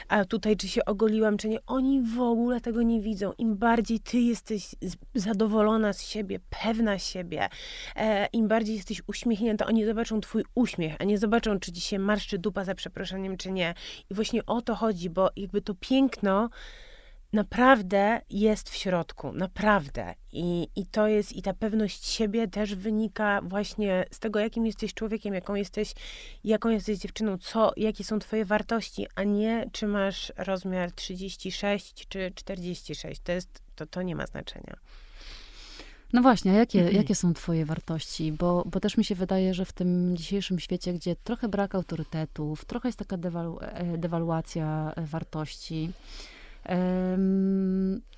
a 0.08 0.26
tutaj 0.26 0.58
czy 0.58 0.68
się 0.68 0.86
ogoliłam, 0.86 1.38
czy 1.38 1.50
nie. 1.50 1.66
Oni 1.66 2.02
w 2.02 2.22
ogóle 2.22 2.62
tego 2.62 2.82
nie 2.82 3.02
widzą. 3.02 3.34
Im 3.38 3.56
bardziej 3.56 4.00
ty 4.00 4.20
jesteś 4.20 4.76
zadowolona 5.16 5.94
z 5.94 6.02
siebie, 6.02 6.40
pewna 6.64 7.00
siebie, 7.00 7.50
e, 7.96 8.28
im 8.34 8.48
bardziej 8.48 8.76
jesteś 8.76 9.02
uśmiechnięta, 9.08 9.66
oni 9.66 9.86
zobaczą 9.86 10.22
twój 10.22 10.44
uśmiech, 10.56 10.96
a 11.00 11.04
nie 11.04 11.18
zobaczą, 11.18 11.60
czy 11.60 11.72
ci 11.72 11.82
się 11.82 12.00
marszczy 12.00 12.38
dupa 12.38 12.64
za 12.64 12.76
przeproszeniem, 12.76 13.38
czy 13.38 13.52
nie. 13.52 13.74
I 14.10 14.14
właśnie 14.14 14.46
o 14.46 14.62
to 14.62 14.76
chodzi 14.76 14.89
chodzi, 14.90 15.10
bo 15.10 15.30
jakby 15.36 15.62
to 15.62 15.76
piękno 15.80 16.50
naprawdę 17.34 18.22
jest 18.30 18.70
w 18.70 18.76
środku, 18.76 19.32
naprawdę. 19.34 20.14
I, 20.32 20.68
I 20.76 20.86
to 20.86 21.08
jest, 21.08 21.34
i 21.34 21.42
ta 21.42 21.54
pewność 21.54 22.06
siebie 22.06 22.48
też 22.48 22.76
wynika 22.76 23.42
właśnie 23.42 24.06
z 24.12 24.20
tego, 24.20 24.40
jakim 24.40 24.66
jesteś 24.66 24.94
człowiekiem, 24.94 25.34
jaką 25.34 25.56
jesteś, 25.56 25.94
jaką 26.44 26.70
jesteś 26.70 26.98
dziewczyną, 26.98 27.38
co, 27.38 27.72
jakie 27.78 28.04
są 28.04 28.20
twoje 28.20 28.46
wartości, 28.46 29.08
a 29.16 29.24
nie 29.24 29.70
czy 29.72 29.88
masz 29.88 30.34
rozmiar 30.38 30.92
36 30.92 32.08
czy 32.08 32.32
46. 32.36 33.22
To 33.22 33.32
jest, 33.32 33.62
to, 33.76 33.86
to 33.86 34.02
nie 34.02 34.16
ma 34.16 34.26
znaczenia. 34.26 34.76
No 36.14 36.22
właśnie, 36.22 36.52
a 36.52 36.56
jakie, 36.56 36.80
mhm. 36.80 36.98
jakie 36.98 37.16
są 37.16 37.34
twoje 37.34 37.66
wartości? 37.66 38.32
Bo, 38.32 38.64
bo 38.66 38.80
też 38.80 38.98
mi 38.98 39.06
się 39.06 39.16
wydaje, 39.16 39.54
że 39.54 39.66
w 39.66 39.74
tym 39.74 40.18
dzisiejszym 40.18 40.60
świecie, 40.60 40.94
gdzie 40.94 41.16
trochę 41.16 41.48
brak 41.48 41.76
autorytetów, 41.76 42.66
trochę 42.66 42.88
jest 42.88 43.00
taka 43.00 43.18
dewalu, 43.18 43.58
e, 43.62 43.98
dewaluacja 43.98 44.94
e, 44.96 45.06
wartości, 45.06 45.92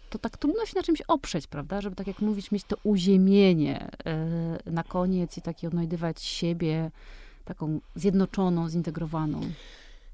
to 0.10 0.20
tak 0.20 0.38
trudno 0.38 0.66
się 0.66 0.74
na 0.76 0.84
czymś 0.84 1.02
oprzeć, 1.02 1.48
prawda? 1.48 1.82
Żeby 1.82 1.96
tak 1.96 2.08
jak 2.08 2.20
mówić, 2.20 2.52
mieć 2.52 2.64
to 2.64 2.78
uziemienie 2.84 3.90
e, 4.06 4.72
na 4.72 4.84
koniec 4.84 5.38
i 5.38 5.42
taki 5.42 5.68
odnajdywać 5.68 6.22
siebie 6.22 6.92
taką 7.46 7.80
zjednoczoną, 7.96 8.70
zintegrowaną. 8.70 9.42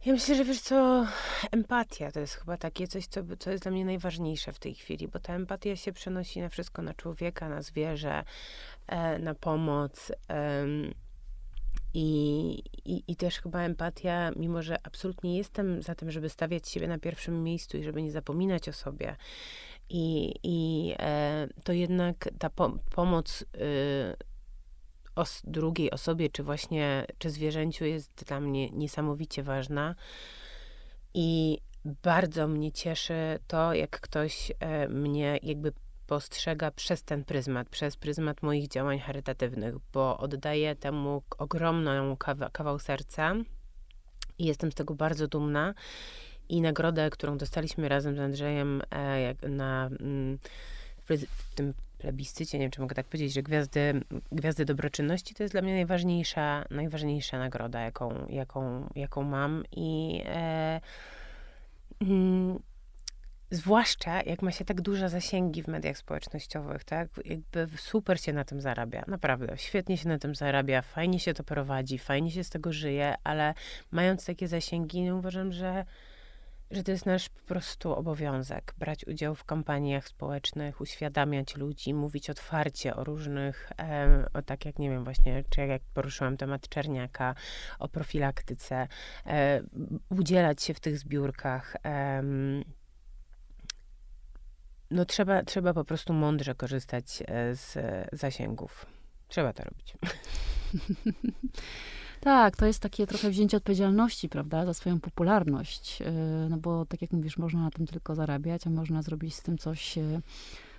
Ja 0.07 0.13
myślę, 0.13 0.35
że 0.35 0.45
wiesz 0.45 0.61
co, 0.61 1.07
empatia 1.51 2.11
to 2.11 2.19
jest 2.19 2.33
chyba 2.33 2.57
takie 2.57 2.87
coś, 2.87 3.07
co, 3.07 3.21
co 3.39 3.51
jest 3.51 3.63
dla 3.63 3.71
mnie 3.71 3.85
najważniejsze 3.85 4.53
w 4.53 4.59
tej 4.59 4.75
chwili, 4.75 5.07
bo 5.07 5.19
ta 5.19 5.33
empatia 5.33 5.75
się 5.75 5.93
przenosi 5.93 6.41
na 6.41 6.49
wszystko, 6.49 6.81
na 6.81 6.93
człowieka, 6.93 7.49
na 7.49 7.61
zwierzę, 7.61 8.23
e, 8.87 9.19
na 9.19 9.35
pomoc. 9.35 10.11
I, 11.93 12.63
i, 12.85 13.03
I 13.07 13.15
też 13.15 13.39
chyba 13.39 13.61
empatia, 13.61 14.31
mimo 14.35 14.61
że 14.61 14.77
absolutnie 14.83 15.37
jestem 15.37 15.81
za 15.81 15.95
tym, 15.95 16.11
żeby 16.11 16.29
stawiać 16.29 16.69
siebie 16.69 16.87
na 16.87 16.99
pierwszym 16.99 17.43
miejscu 17.43 17.77
i 17.77 17.83
żeby 17.83 18.01
nie 18.01 18.11
zapominać 18.11 18.69
o 18.69 18.73
sobie 18.73 19.15
I, 19.89 20.33
i 20.43 20.93
e, 20.99 21.47
to 21.63 21.73
jednak 21.73 22.29
ta 22.39 22.49
po, 22.49 22.77
pomoc 22.95 23.41
y, 23.41 23.45
os, 25.17 25.41
drugiej 25.43 25.91
osobie, 25.91 26.29
czy 26.29 26.43
właśnie, 26.43 27.05
czy 27.17 27.29
zwierzęciu 27.29 27.85
jest 27.85 28.23
dla 28.27 28.39
mnie 28.39 28.69
niesamowicie 28.69 29.43
ważna. 29.43 29.95
I 31.13 31.57
bardzo 31.85 32.47
mnie 32.47 32.71
cieszy 32.71 33.39
to, 33.47 33.73
jak 33.73 33.99
ktoś 33.99 34.51
e, 34.59 34.87
mnie 34.87 35.39
jakby 35.43 35.73
postrzega 36.07 36.71
przez 36.71 37.03
ten 37.03 37.23
pryzmat, 37.23 37.69
przez 37.69 37.97
pryzmat 37.97 38.43
moich 38.43 38.67
działań 38.67 38.99
charytatywnych, 38.99 39.75
bo 39.93 40.17
oddaję 40.17 40.75
temu 40.75 41.21
ogromną 41.37 42.17
kawa, 42.17 42.49
kawał 42.49 42.79
serca 42.79 43.35
i 44.37 44.45
jestem 44.45 44.71
z 44.71 44.75
tego 44.75 44.95
bardzo 44.95 45.27
dumna. 45.27 45.73
I 46.49 46.61
nagrodę, 46.61 47.09
którą 47.09 47.37
dostaliśmy 47.37 47.89
razem 47.89 48.15
z 48.15 48.19
Andrzejem 48.19 48.81
e, 48.91 49.49
na, 49.49 49.89
mm, 49.99 50.39
w 51.09 51.55
tym 51.55 51.73
plebiscycie, 51.97 52.57
nie 52.57 52.65
wiem, 52.65 52.71
czy 52.71 52.81
mogę 52.81 52.95
tak 52.95 53.05
powiedzieć, 53.05 53.33
że 53.33 53.43
gwiazdy, 53.43 54.01
gwiazdy 54.31 54.65
dobroczynności 54.65 55.35
to 55.35 55.43
jest 55.43 55.53
dla 55.53 55.61
mnie 55.61 55.73
najważniejsza, 55.73 56.65
najważniejsza 56.71 57.39
nagroda, 57.39 57.81
jaką, 57.81 58.27
jaką, 58.29 58.89
jaką 58.95 59.23
mam. 59.23 59.63
I 59.71 60.21
e, 60.25 60.81
mm, 62.01 62.59
Zwłaszcza 63.51 64.21
jak 64.23 64.41
ma 64.41 64.51
się 64.51 64.65
tak 64.65 64.81
duże 64.81 65.09
zasięgi 65.09 65.63
w 65.63 65.67
mediach 65.67 65.97
społecznościowych, 65.97 66.83
tak? 66.83 67.09
Jakby 67.25 67.67
super 67.77 68.21
się 68.21 68.33
na 68.33 68.43
tym 68.43 68.61
zarabia. 68.61 69.03
Naprawdę, 69.07 69.57
świetnie 69.57 69.97
się 69.97 70.09
na 70.09 70.19
tym 70.19 70.35
zarabia, 70.35 70.81
fajnie 70.81 71.19
się 71.19 71.33
to 71.33 71.43
prowadzi, 71.43 71.97
fajnie 71.97 72.31
się 72.31 72.43
z 72.43 72.49
tego 72.49 72.73
żyje, 72.73 73.15
ale 73.23 73.53
mając 73.91 74.25
takie 74.25 74.47
zasięgi, 74.47 75.03
no 75.03 75.15
uważam, 75.15 75.51
że, 75.51 75.85
że 76.71 76.83
to 76.83 76.91
jest 76.91 77.05
nasz 77.05 77.29
po 77.29 77.41
prostu 77.41 77.93
obowiązek. 77.93 78.73
Brać 78.77 79.07
udział 79.07 79.35
w 79.35 79.43
kampaniach 79.43 80.07
społecznych, 80.07 80.81
uświadamiać 80.81 81.55
ludzi, 81.55 81.93
mówić 81.93 82.29
otwarcie 82.29 82.95
o 82.95 83.03
różnych, 83.03 83.71
o 84.33 84.41
tak 84.41 84.65
jak, 84.65 84.79
nie 84.79 84.89
wiem, 84.89 85.03
właśnie, 85.03 85.43
czy 85.49 85.61
jak 85.61 85.81
poruszyłam 85.93 86.37
temat 86.37 86.69
czerniaka, 86.69 87.35
o 87.79 87.89
profilaktyce, 87.89 88.87
e, 89.25 89.61
udzielać 90.09 90.63
się 90.63 90.73
w 90.73 90.79
tych 90.79 90.99
zbiórkach, 90.99 91.75
no 94.91 95.05
trzeba, 95.05 95.43
trzeba 95.43 95.73
po 95.73 95.85
prostu 95.85 96.13
mądrze 96.13 96.55
korzystać 96.55 97.23
e, 97.27 97.55
z 97.55 97.77
zasięgów. 98.13 98.85
Trzeba 99.27 99.53
to 99.53 99.63
robić. 99.63 99.93
Tak, 102.19 102.55
to 102.55 102.65
jest 102.65 102.79
takie 102.79 103.07
trochę 103.07 103.29
wzięcie 103.29 103.57
odpowiedzialności, 103.57 104.29
prawda, 104.29 104.65
za 104.65 104.73
swoją 104.73 104.99
popularność. 104.99 106.01
E, 106.01 106.11
no 106.49 106.57
bo 106.57 106.85
tak 106.85 107.01
jak 107.01 107.11
mówisz, 107.11 107.37
można 107.37 107.61
na 107.61 107.71
tym 107.71 107.87
tylko 107.87 108.15
zarabiać, 108.15 108.67
a 108.67 108.69
można 108.69 109.01
zrobić 109.01 109.35
z 109.35 109.41
tym 109.41 109.57
coś 109.57 109.97
e, 109.97 110.21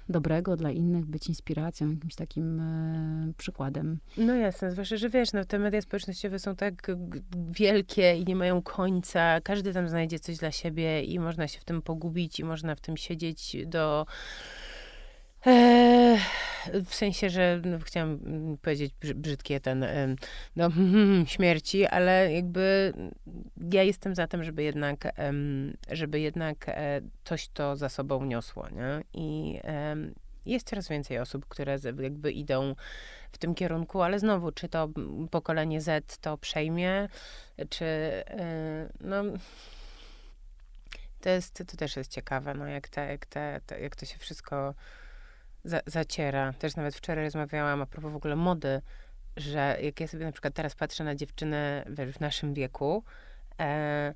dobrego 0.08 0.56
dla 0.56 0.70
innych, 0.70 1.04
być 1.06 1.28
inspiracją, 1.28 1.90
jakimś 1.90 2.14
takim 2.14 2.60
e, 2.60 3.32
przykładem. 3.36 3.98
No 4.16 4.34
jasne, 4.34 4.70
zwłaszcza, 4.70 4.96
że 4.96 5.08
wiesz, 5.10 5.32
no, 5.32 5.44
te 5.44 5.58
media 5.58 5.82
społecznościowe 5.82 6.38
są 6.38 6.56
tak 6.56 6.86
wielkie 7.50 8.16
i 8.16 8.24
nie 8.24 8.36
mają 8.36 8.62
końca. 8.62 9.40
Każdy 9.40 9.72
tam 9.72 9.88
znajdzie 9.88 10.18
coś 10.18 10.36
dla 10.36 10.52
siebie 10.52 11.02
i 11.02 11.18
można 11.18 11.48
się 11.48 11.60
w 11.60 11.64
tym 11.64 11.82
pogubić 11.82 12.40
i 12.40 12.44
można 12.44 12.74
w 12.74 12.80
tym 12.80 12.96
siedzieć 12.96 13.56
do 13.66 14.06
W 16.84 16.94
sensie, 16.94 17.30
że 17.30 17.60
no, 17.64 17.78
chciałam 17.78 18.18
powiedzieć 18.62 18.94
brzydkie 19.14 19.60
ten, 19.60 19.86
no, 20.56 20.70
śmierci, 21.26 21.86
ale 21.86 22.32
jakby 22.32 22.92
ja 23.72 23.82
jestem 23.82 24.14
za 24.14 24.26
tym, 24.26 24.44
żeby 24.44 24.62
jednak, 24.62 25.12
żeby 25.90 26.20
jednak 26.20 26.68
e, 26.68 27.00
coś 27.24 27.48
to 27.48 27.76
za 27.76 27.88
sobą 27.88 28.24
niosło, 28.24 28.68
nie? 28.68 29.02
I 29.14 29.60
jest 30.46 30.68
coraz 30.68 30.88
więcej 30.88 31.18
osób, 31.18 31.46
które 31.48 31.78
jakby 32.02 32.32
idą 32.32 32.74
w 33.32 33.38
tym 33.38 33.54
kierunku, 33.54 34.02
ale 34.02 34.18
znowu, 34.18 34.52
czy 34.52 34.68
to 34.68 34.88
pokolenie 35.30 35.80
Z 35.80 36.18
to 36.18 36.38
przejmie, 36.38 37.08
czy 37.68 37.84
e, 37.84 38.88
no 39.00 39.22
to 41.20 41.30
jest, 41.30 41.64
to 41.66 41.76
też 41.76 41.96
jest 41.96 42.10
ciekawe, 42.10 42.54
no 42.54 42.66
jak, 42.66 42.88
te, 42.88 43.06
jak, 43.06 43.26
te, 43.26 43.60
jak 43.80 43.96
to 43.96 44.06
się 44.06 44.18
wszystko 44.18 44.74
za, 45.64 45.80
zaciera. 45.86 46.52
Też 46.52 46.76
nawet 46.76 46.96
wczoraj 46.96 47.24
rozmawiałam 47.24 47.82
a 47.82 47.86
propos 47.86 48.12
w 48.12 48.16
ogóle 48.16 48.36
mody, 48.36 48.82
że 49.36 49.78
jak 49.82 50.00
ja 50.00 50.08
sobie 50.08 50.24
na 50.24 50.32
przykład 50.32 50.54
teraz 50.54 50.74
patrzę 50.74 51.04
na 51.04 51.14
dziewczynę 51.14 51.84
wiesz, 51.90 52.10
w 52.10 52.20
naszym 52.20 52.54
wieku, 52.54 53.04
e, 53.60 54.14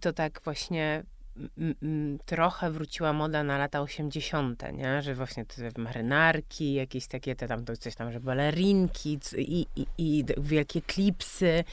to 0.00 0.12
tak 0.12 0.40
właśnie 0.44 1.02
m, 1.36 1.74
m, 1.82 2.18
trochę 2.26 2.70
wróciła 2.70 3.12
moda 3.12 3.42
na 3.44 3.58
lata 3.58 3.80
80., 3.80 4.62
nie? 4.72 5.02
że 5.02 5.14
właśnie 5.14 5.44
te 5.44 5.82
marynarki, 5.82 6.74
jakieś 6.74 7.06
takie 7.06 7.36
te 7.36 7.48
tam 7.48 7.64
coś 7.80 7.94
tam, 7.94 8.12
że 8.12 8.20
balerinki 8.20 9.18
i, 9.36 9.66
i, 9.76 9.86
i 9.98 10.24
wielkie 10.38 10.82
klipsy, 10.82 11.64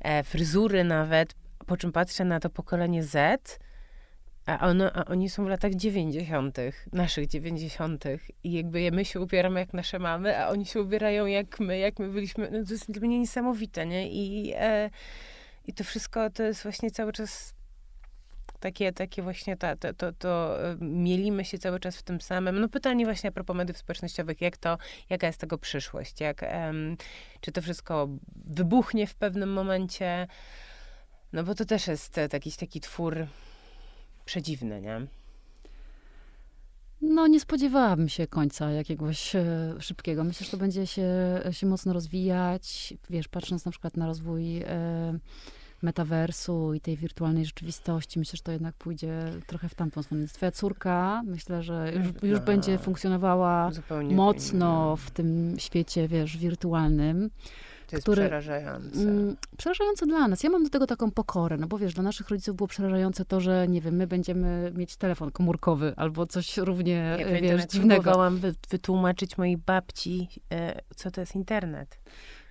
e, 0.00 0.22
fryzury 0.22 0.84
nawet. 0.84 1.34
Po 1.66 1.76
czym 1.76 1.92
patrzę 1.92 2.24
na 2.24 2.40
to 2.40 2.50
pokolenie 2.50 3.02
Z, 3.02 3.58
a, 4.46 4.58
a 4.94 5.04
oni 5.04 5.30
są 5.30 5.44
w 5.44 5.48
latach 5.48 5.74
90., 5.74 6.58
naszych 6.92 7.26
90. 7.26 8.04
I 8.44 8.52
jakby 8.52 8.90
my 8.92 9.04
się 9.04 9.20
ubieramy 9.20 9.60
jak 9.60 9.72
nasze 9.72 9.98
mamy, 9.98 10.38
a 10.38 10.48
oni 10.48 10.66
się 10.66 10.80
ubierają 10.80 11.26
jak 11.26 11.60
my, 11.60 11.78
jak 11.78 11.98
my 11.98 12.08
byliśmy. 12.08 12.50
No 12.50 12.64
to 12.64 12.72
jest 12.72 12.90
dla 12.90 13.06
mnie 13.06 13.18
niesamowite, 13.18 13.86
nie? 13.86 14.10
I, 14.10 14.52
e, 14.56 14.90
i 15.66 15.72
to 15.72 15.84
wszystko 15.84 16.30
to 16.30 16.42
jest 16.42 16.62
właśnie 16.62 16.90
cały 16.90 17.12
czas 17.12 17.54
takie, 18.60 18.92
takie 18.92 19.22
właśnie 19.22 19.56
ta, 19.56 19.76
to, 19.76 19.94
to, 19.94 20.12
to 20.12 20.62
e, 20.70 20.76
mielimy 20.80 21.44
się 21.44 21.58
cały 21.58 21.80
czas 21.80 21.96
w 21.96 22.02
tym 22.02 22.20
samym. 22.20 22.60
No 22.60 22.68
pytanie 22.68 23.04
właśnie 23.04 23.28
a 23.28 23.32
propos 23.32 23.56
mediów 23.56 23.78
społecznościowych, 23.78 24.40
jak 24.40 24.56
to, 24.56 24.78
jaka 25.10 25.26
jest 25.26 25.40
tego 25.40 25.58
przyszłość? 25.58 26.20
Jak, 26.20 26.42
um, 26.42 26.96
czy 27.40 27.52
to 27.52 27.62
wszystko 27.62 28.08
wybuchnie 28.46 29.06
w 29.06 29.14
pewnym 29.14 29.52
momencie? 29.52 30.26
No 31.32 31.44
bo 31.44 31.54
to 31.54 31.64
też 31.64 31.86
jest 31.86 32.20
jakiś 32.32 32.56
taki 32.56 32.80
twór 32.80 33.26
przedziwne, 34.24 34.80
nie? 34.80 35.06
No, 37.02 37.26
nie 37.26 37.40
spodziewałabym 37.40 38.08
się 38.08 38.26
końca 38.26 38.70
jakiegoś 38.70 39.36
e, 39.36 39.74
szybkiego. 39.80 40.24
Myślę, 40.24 40.44
że 40.44 40.50
to 40.50 40.56
będzie 40.56 40.86
się, 40.86 41.08
się 41.50 41.66
mocno 41.66 41.92
rozwijać. 41.92 42.94
Wiesz, 43.10 43.28
patrząc 43.28 43.64
na 43.64 43.70
przykład 43.70 43.96
na 43.96 44.06
rozwój 44.06 44.62
e, 44.62 45.18
metaversu 45.82 46.74
i 46.74 46.80
tej 46.80 46.96
wirtualnej 46.96 47.44
rzeczywistości, 47.44 48.18
myślę, 48.18 48.36
że 48.36 48.42
to 48.42 48.52
jednak 48.52 48.74
pójdzie 48.74 49.24
trochę 49.46 49.68
w 49.68 49.74
tamtą 49.74 50.02
stronę. 50.02 50.26
Twoja 50.26 50.52
córka, 50.52 51.22
myślę, 51.26 51.62
że 51.62 51.92
już, 51.96 52.06
już 52.22 52.38
no, 52.40 52.46
będzie 52.46 52.78
funkcjonowała 52.78 53.70
mocno 54.10 54.96
w 54.96 55.10
tym 55.10 55.54
świecie, 55.58 56.08
wiesz, 56.08 56.36
wirtualnym. 56.36 57.30
To 57.92 57.96
jest 57.96 58.04
który, 58.04 58.22
przerażające. 58.22 59.00
Mm, 59.00 59.36
przerażające 59.56 60.06
dla 60.06 60.28
nas. 60.28 60.42
Ja 60.42 60.50
mam 60.50 60.64
do 60.64 60.70
tego 60.70 60.86
taką 60.86 61.10
pokorę, 61.10 61.56
no 61.56 61.66
bo 61.66 61.78
wiesz, 61.78 61.94
dla 61.94 62.02
naszych 62.02 62.28
rodziców 62.28 62.56
było 62.56 62.68
przerażające 62.68 63.24
to, 63.24 63.40
że 63.40 63.68
nie 63.68 63.80
wiem, 63.80 63.94
my 63.94 64.06
będziemy 64.06 64.72
mieć 64.76 64.96
telefon 64.96 65.30
komórkowy 65.30 65.92
albo 65.96 66.26
coś 66.26 66.56
równie, 66.56 67.16
ja 67.18 67.40
wiesz, 67.40 67.66
dziwnego. 67.66 68.02
próbowałam 68.02 68.38
wy, 68.38 68.54
wytłumaczyć 68.70 69.38
mojej 69.38 69.56
babci, 69.56 70.28
e, 70.52 70.80
co 70.96 71.10
to 71.10 71.20
jest 71.20 71.34
internet. 71.34 71.98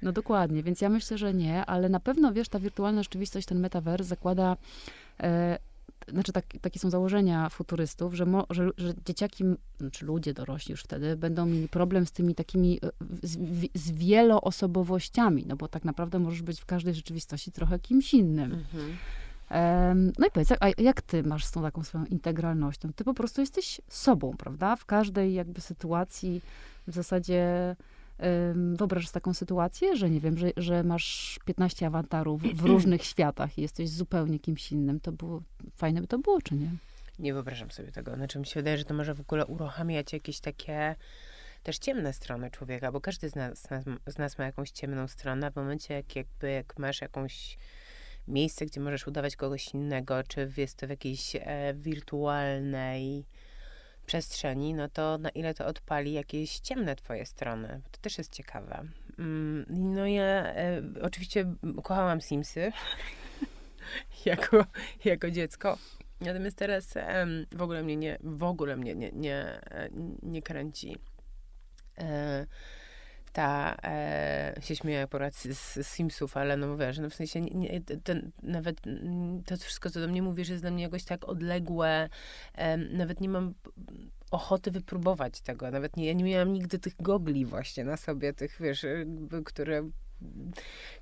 No 0.01 0.11
dokładnie, 0.11 0.63
więc 0.63 0.81
ja 0.81 0.89
myślę, 0.89 1.17
że 1.17 1.33
nie, 1.33 1.65
ale 1.65 1.89
na 1.89 1.99
pewno, 1.99 2.33
wiesz, 2.33 2.49
ta 2.49 2.59
wirtualna 2.59 3.03
rzeczywistość, 3.03 3.47
ten 3.47 3.59
metavers 3.59 4.07
zakłada 4.07 4.57
e, 5.19 5.57
znaczy 6.07 6.31
tak, 6.31 6.45
takie 6.61 6.79
są 6.79 6.89
założenia 6.89 7.49
futurystów, 7.49 8.13
że, 8.13 8.25
mo, 8.25 8.45
że, 8.49 8.69
że 8.77 8.93
dzieciaki, 9.05 9.43
czy 9.91 10.05
ludzie 10.05 10.33
dorośli 10.33 10.71
już 10.71 10.83
wtedy, 10.83 11.15
będą 11.15 11.45
mieli 11.45 11.67
problem 11.67 12.05
z 12.05 12.11
tymi 12.11 12.35
takimi, 12.35 12.79
e, 12.83 12.89
z, 13.23 13.37
z 13.75 13.91
wieloosobowościami, 13.91 15.45
no 15.47 15.55
bo 15.55 15.67
tak 15.67 15.85
naprawdę 15.85 16.19
możesz 16.19 16.41
być 16.41 16.61
w 16.61 16.65
każdej 16.65 16.93
rzeczywistości 16.93 17.51
trochę 17.51 17.79
kimś 17.79 18.13
innym. 18.13 18.53
Mhm. 18.53 18.97
Um, 19.51 20.13
no 20.19 20.27
i 20.27 20.31
powiedz, 20.31 20.49
a 20.59 20.81
jak 20.81 21.01
ty 21.01 21.23
masz 21.23 21.45
z 21.45 21.51
tą 21.51 21.61
taką 21.61 21.83
swoją 21.83 22.05
integralnością? 22.05 22.93
Ty 22.93 23.03
po 23.03 23.13
prostu 23.13 23.41
jesteś 23.41 23.81
sobą, 23.87 24.33
prawda? 24.37 24.75
W 24.75 24.85
każdej 24.85 25.33
jakby 25.33 25.61
sytuacji 25.61 26.41
w 26.87 26.93
zasadzie 26.93 27.75
Wyobrażasz 28.75 29.11
taką 29.11 29.33
sytuację, 29.33 29.95
że 29.95 30.09
nie 30.09 30.19
wiem, 30.19 30.37
że, 30.37 30.51
że 30.57 30.83
masz 30.83 31.39
15 31.45 31.87
awatarów 31.87 32.41
w 32.41 32.65
różnych 32.71 33.03
światach 33.03 33.57
i 33.57 33.61
jesteś 33.61 33.89
zupełnie 33.89 34.39
kimś 34.39 34.71
innym. 34.71 34.99
To 34.99 35.11
było, 35.11 35.41
fajne 35.75 36.01
by 36.01 36.07
to 36.07 36.19
było, 36.19 36.41
czy 36.41 36.55
nie? 36.55 36.69
Nie 37.19 37.33
wyobrażam 37.33 37.71
sobie 37.71 37.91
tego. 37.91 38.15
Znaczy 38.15 38.39
mi 38.39 38.45
się 38.45 38.59
wydaje, 38.59 38.77
że 38.77 38.85
to 38.85 38.93
może 38.93 39.13
w 39.13 39.19
ogóle 39.19 39.45
uruchamiać 39.45 40.13
jakieś 40.13 40.39
takie 40.39 40.95
też 41.63 41.77
ciemne 41.77 42.13
strony 42.13 42.51
człowieka, 42.51 42.91
bo 42.91 43.01
każdy 43.01 43.29
z 43.29 43.35
nas, 43.35 43.67
z 44.07 44.17
nas 44.17 44.37
ma 44.37 44.45
jakąś 44.45 44.71
ciemną 44.71 45.07
stronę. 45.07 45.51
W 45.51 45.55
momencie, 45.55 45.93
jak, 45.93 46.15
jakby, 46.15 46.51
jak 46.51 46.79
masz 46.79 47.01
jakąś 47.01 47.57
miejsce, 48.27 48.65
gdzie 48.65 48.81
możesz 48.81 49.07
udawać 49.07 49.35
kogoś 49.35 49.73
innego, 49.73 50.23
czy 50.23 50.51
jest 50.57 50.77
to 50.77 50.87
w 50.87 50.89
jakiejś 50.89 51.35
e, 51.35 51.73
wirtualnej 51.73 53.25
przestrzeni, 54.11 54.73
no 54.73 54.89
to 54.89 55.17
na 55.17 55.29
ile 55.29 55.53
to 55.53 55.65
odpali 55.65 56.13
jakieś 56.13 56.59
ciemne 56.59 56.95
twoje 56.95 57.25
strony. 57.25 57.81
To 57.91 58.01
też 58.01 58.17
jest 58.17 58.33
ciekawe. 58.33 58.83
Mm, 59.19 59.65
no 59.69 60.07
ja 60.07 60.23
e, 60.23 60.81
oczywiście 61.01 61.55
kochałam 61.83 62.21
Simsy 62.21 62.71
jako, 64.25 64.65
jako 65.05 65.31
dziecko. 65.31 65.77
Natomiast 66.21 66.57
teraz 66.57 66.97
em, 66.97 67.45
w 67.51 67.61
ogóle 67.61 67.83
mnie 67.83 67.97
nie, 67.97 68.17
w 68.23 68.43
ogóle 68.43 68.77
mnie 68.77 68.95
nie, 68.95 69.11
nie, 69.11 69.37
e, 69.71 69.89
nie 70.23 70.41
kręci. 70.41 70.97
E, 71.97 72.45
ta, 73.33 73.77
e, 73.83 74.53
się 74.61 74.75
śmieję 74.75 75.01
akurat 75.01 75.35
z, 75.35 75.47
z 75.57 75.87
Simsów, 75.87 76.37
ale 76.37 76.57
no 76.57 76.77
wiesz, 76.77 76.99
no 76.99 77.09
w 77.09 77.15
sensie 77.15 77.41
nie, 77.41 77.81
ten, 78.03 78.31
nawet 78.43 78.87
mm, 78.87 79.43
to 79.43 79.57
wszystko, 79.57 79.89
co 79.89 79.99
do 79.99 80.07
mnie 80.07 80.21
mówisz, 80.21 80.49
jest 80.49 80.63
dla 80.63 80.71
mnie 80.71 80.83
jakoś 80.83 81.03
tak 81.03 81.29
odległe. 81.29 82.09
E, 82.55 82.77
nawet 82.77 83.21
nie 83.21 83.29
mam 83.29 83.53
ochoty 84.31 84.71
wypróbować 84.71 85.41
tego. 85.41 85.71
Nawet 85.71 85.97
nie, 85.97 86.05
ja 86.05 86.13
nie 86.13 86.23
miałam 86.23 86.53
nigdy 86.53 86.79
tych 86.79 86.93
gogli 86.99 87.45
właśnie 87.45 87.83
na 87.83 87.97
sobie, 87.97 88.33
tych, 88.33 88.57
wiesz, 88.59 88.85
które, 89.45 89.89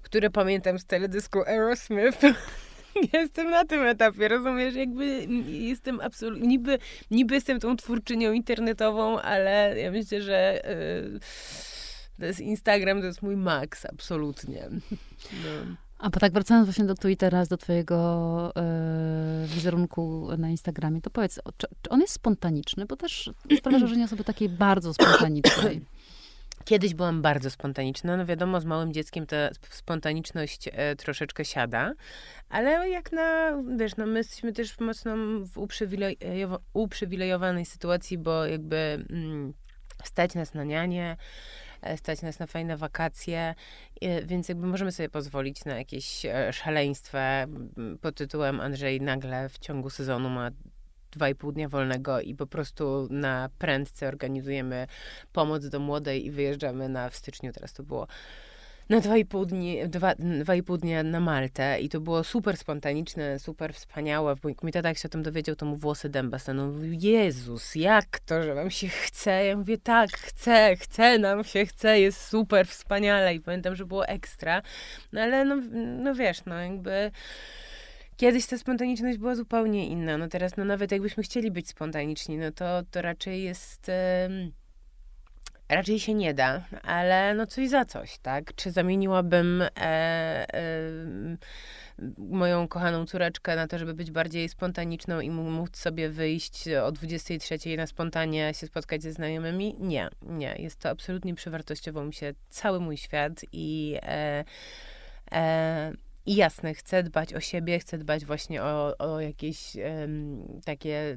które 0.02 0.30
pamiętam 0.30 0.80
z 0.80 0.86
teledysku 0.86 1.40
Aerosmith. 1.40 2.22
Jestem 3.14 3.50
na 3.50 3.66
tym 3.66 3.86
etapie, 3.86 4.28
rozumiesz? 4.28 4.76
Jakby 4.76 5.26
jestem 5.48 6.02
absolutnie, 6.02 6.48
niby, 6.48 6.80
niby 7.12 7.36
jestem 7.36 7.60
tą 7.60 7.76
twórczynią 7.76 8.32
internetową, 8.32 9.20
ale 9.20 9.80
ja 9.80 9.92
myślę, 9.92 10.22
że 10.22 10.62
yy, 11.14 11.20
to 12.20 12.26
jest 12.26 12.40
Instagram, 12.40 13.00
to 13.00 13.06
jest 13.06 13.22
mój 13.22 13.38
maks, 13.38 13.86
absolutnie. 13.86 14.70
No. 15.32 15.76
A 16.00 16.10
bo 16.10 16.20
tak 16.20 16.34
wracając 16.34 16.68
właśnie 16.68 16.86
do 16.86 16.96
Twittera, 16.96 17.46
do 17.46 17.58
twojego 17.58 18.52
e, 18.56 19.46
wizerunku 19.48 20.28
na 20.38 20.50
Instagramie, 20.50 21.02
to 21.02 21.10
powiedz, 21.10 21.40
czy, 21.58 21.68
czy 21.82 21.90
on 21.90 22.02
jest 22.02 22.14
spontaniczny? 22.14 22.86
Bo 22.86 22.96
też 22.96 23.32
sprawia 23.58 23.80
wrażenie 23.80 24.06
osoby 24.06 24.24
takiej 24.24 24.50
bardzo 24.50 24.94
spontanicznej. 24.94 25.82
Kiedyś 26.66 26.94
byłam 26.94 27.22
bardzo 27.22 27.50
spontaniczna. 27.50 28.18
No 28.18 28.26
wiadomo, 28.26 28.62
z 28.62 28.66
małym 28.66 28.94
dzieckiem 28.94 29.26
ta 29.26 29.38
spontaniczność 29.70 30.70
e, 30.72 30.96
troszeczkę 30.96 31.46
siada, 31.46 31.94
ale 32.50 32.90
jak 32.90 33.12
na, 33.12 33.52
wiesz, 33.78 33.96
no 33.98 34.06
my 34.06 34.18
jesteśmy 34.18 34.54
też 34.54 34.80
mocno 34.80 35.16
w 35.54 35.58
uprzywilejowa 35.58 36.60
uprzywilejowanej 36.74 37.66
sytuacji, 37.66 38.18
bo 38.18 38.46
jakby 38.46 39.06
mm, 39.10 39.54
stać 40.04 40.36
nas 40.36 40.54
na 40.54 40.64
nianie, 40.64 41.18
stać 41.96 42.22
nas 42.22 42.40
na 42.40 42.48
fajne 42.48 42.78
wakacje, 42.78 43.56
e, 44.02 44.26
więc 44.26 44.50
jakby 44.50 44.68
możemy 44.68 44.92
sobie 44.92 45.10
pozwolić 45.10 45.66
na 45.66 45.78
jakieś 45.78 46.26
e, 46.26 46.54
szaleństwa 46.54 47.46
pod 48.02 48.16
tytułem 48.16 48.60
Andrzej 48.60 49.02
nagle 49.02 49.50
w 49.50 49.60
ciągu 49.60 49.90
sezonu 49.90 50.30
ma 50.30 50.52
dwa 51.12 51.30
i 51.30 51.36
pół 51.36 51.52
dnia 51.52 51.70
wolnego 51.70 52.22
i 52.22 52.36
po 52.36 52.48
prostu 52.48 53.08
na 53.10 53.50
prędce 53.58 54.08
organizujemy 54.08 54.88
pomoc 55.34 55.70
do 55.70 55.80
młodej 55.80 56.26
i 56.26 56.32
wyjeżdżamy 56.32 56.90
na 56.90 57.10
w 57.10 57.16
styczniu, 57.16 57.54
teraz 57.54 57.74
to 57.74 57.84
było 57.84 58.08
na 58.90 59.00
dwa 59.00 59.18
i 59.18 59.26
pół, 59.26 59.46
dni, 59.46 59.90
dwa, 59.90 60.16
dwa 60.16 60.56
i 60.56 60.64
pół 60.64 60.78
dnia 60.78 61.04
na 61.04 61.20
Maltę 61.20 61.80
i 61.82 61.90
to 61.90 62.00
było 62.00 62.24
super 62.24 62.58
spontaniczne, 62.58 63.40
super 63.40 63.74
wspaniałe. 63.74 64.36
Mi 64.64 64.72
tata 64.72 64.90
jak 64.90 64.98
się 64.98 65.08
o 65.08 65.10
tym 65.10 65.24
dowiedział, 65.24 65.56
to 65.56 65.66
mu 65.66 65.76
włosy 65.76 66.10
dęba 66.10 66.40
stanął. 66.40 66.72
Mówił, 66.72 66.94
Jezus, 66.94 67.76
jak 67.76 68.20
to, 68.20 68.44
że 68.44 68.56
wam 68.56 68.72
się 68.72 68.88
chce? 68.88 69.46
Ja 69.46 69.58
mówię, 69.58 69.78
tak, 69.78 70.10
chcę, 70.10 70.76
chcę, 70.76 71.20
nam 71.20 71.44
się 71.44 71.66
chce, 71.66 72.00
jest 72.00 72.26
super, 72.26 72.68
wspaniale 72.68 73.36
i 73.36 73.40
pamiętam, 73.40 73.76
że 73.76 73.86
było 73.86 74.08
ekstra. 74.08 74.62
No 75.14 75.22
ale 75.22 75.46
no, 75.46 75.56
no 76.04 76.16
wiesz, 76.16 76.46
no 76.46 76.56
jakby 76.56 77.12
Kiedyś 78.20 78.46
ta 78.46 78.58
spontaniczność 78.58 79.18
była 79.18 79.36
zupełnie 79.36 79.88
inna. 79.88 80.18
No 80.18 80.28
teraz, 80.28 80.58
no 80.58 80.66
nawet 80.66 80.92
jakbyśmy 80.92 81.24
chcieli 81.24 81.52
być 81.52 81.70
spontaniczni, 81.70 82.38
no 82.38 82.52
to, 82.52 82.84
to 82.92 83.02
raczej 83.02 83.44
jest... 83.44 83.92
raczej 85.70 86.00
się 86.00 86.14
nie 86.14 86.34
da, 86.34 86.62
ale 86.84 87.36
no 87.36 87.48
coś 87.48 87.70
za 87.70 87.86
coś, 87.86 88.18
tak? 88.20 88.56
Czy 88.56 88.72
zamieniłabym 88.72 89.62
e, 89.62 89.70
e, 89.78 90.72
moją 92.18 92.68
kochaną 92.68 93.06
córeczkę 93.06 93.56
na 93.56 93.68
to, 93.68 93.78
żeby 93.78 93.94
być 93.94 94.12
bardziej 94.12 94.50
spontaniczną 94.50 95.20
i 95.20 95.30
móc 95.30 95.78
sobie 95.78 96.10
wyjść 96.10 96.68
o 96.84 96.92
23 96.92 97.58
na 97.78 97.88
spontanie 97.88 98.54
się 98.54 98.68
spotkać 98.68 99.04
ze 99.04 99.14
znajomymi? 99.14 99.76
Nie, 99.80 100.10
nie. 100.22 100.56
Jest 100.60 100.80
to 100.80 100.90
absolutnie 100.90 101.36
przewartościował 101.36 102.06
mi 102.06 102.14
się 102.14 102.34
cały 102.50 102.80
mój 102.80 102.98
świat 102.98 103.46
i 103.52 103.98
e, 104.02 104.46
e 105.32 105.94
i 106.26 106.36
jasne, 106.36 106.74
chcę 106.74 107.04
dbać 107.04 107.34
o 107.34 107.40
siebie, 107.40 107.80
chcę 107.80 107.98
dbać 107.98 108.26
właśnie 108.26 108.64
o, 108.64 108.98
o 108.98 109.20
jakieś 109.20 109.76
um, 109.76 110.62
takie 110.66 111.16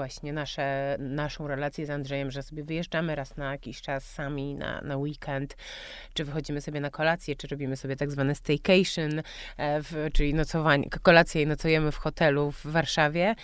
właśnie 0.00 0.32
nasze, 0.32 0.96
naszą 0.98 1.48
relację 1.48 1.86
z 1.86 1.90
Andrzejem, 1.90 2.30
że 2.30 2.42
sobie 2.42 2.64
wyjeżdżamy 2.64 3.14
raz 3.14 3.36
na 3.36 3.52
jakiś 3.52 3.82
czas 3.82 4.04
sami 4.04 4.54
na, 4.54 4.80
na 4.80 4.96
weekend, 4.96 5.56
czy 6.14 6.24
wychodzimy 6.24 6.60
sobie 6.60 6.80
na 6.80 6.90
kolację, 6.90 7.36
czy 7.36 7.46
robimy 7.46 7.76
sobie 7.76 7.96
tak 7.96 8.10
zwane 8.10 8.34
staycation, 8.34 9.18
e, 9.56 9.82
w, 9.82 10.08
czyli 10.12 10.34
nocowanie, 10.34 10.90
kolację 11.02 11.42
i 11.42 11.46
nocujemy 11.46 11.92
w 11.92 11.96
hotelu 11.96 12.50
w 12.50 12.66
Warszawie, 12.66 13.34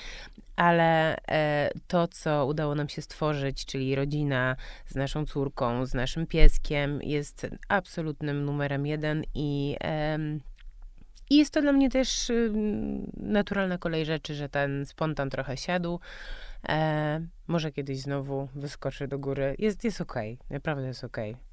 ale 0.57 1.17
e, 1.29 1.71
to, 1.89 2.09
co 2.09 2.47
udało 2.47 2.75
nam 2.75 2.89
się 2.89 3.03
stworzyć, 3.03 3.67
czyli 3.67 3.95
rodzina 3.95 4.57
z 4.87 4.95
naszą 4.95 5.27
córką, 5.27 5.87
z 5.87 5.95
naszym 5.95 6.27
pieskiem, 6.27 7.03
jest 7.03 7.47
absolutnym 7.69 8.45
numerem 8.45 8.87
jeden 8.87 9.25
i 9.35 9.77
e, 9.85 10.19
i 11.31 11.37
jest 11.37 11.55
to 11.55 11.63
dla 11.63 11.73
mnie 11.73 11.91
też 11.91 12.33
naturalna 13.17 13.79
kolej 13.79 14.05
rzeczy, 14.05 14.35
że 14.35 14.49
ten 14.49 14.87
spontan 14.87 15.31
trochę 15.31 15.57
siadł. 15.57 16.01
E, 16.69 17.21
może 17.47 17.73
kiedyś 17.73 18.01
znowu 18.01 18.49
wyskoczy 18.55 19.09
do 19.09 19.19
góry. 19.19 19.57
Jest, 19.59 19.85
jest 19.85 20.01
okej, 20.01 20.35
okay. 20.35 20.47
naprawdę 20.51 20.87
jest 20.87 21.05
okej. 21.05 21.33
Okay. 21.33 21.47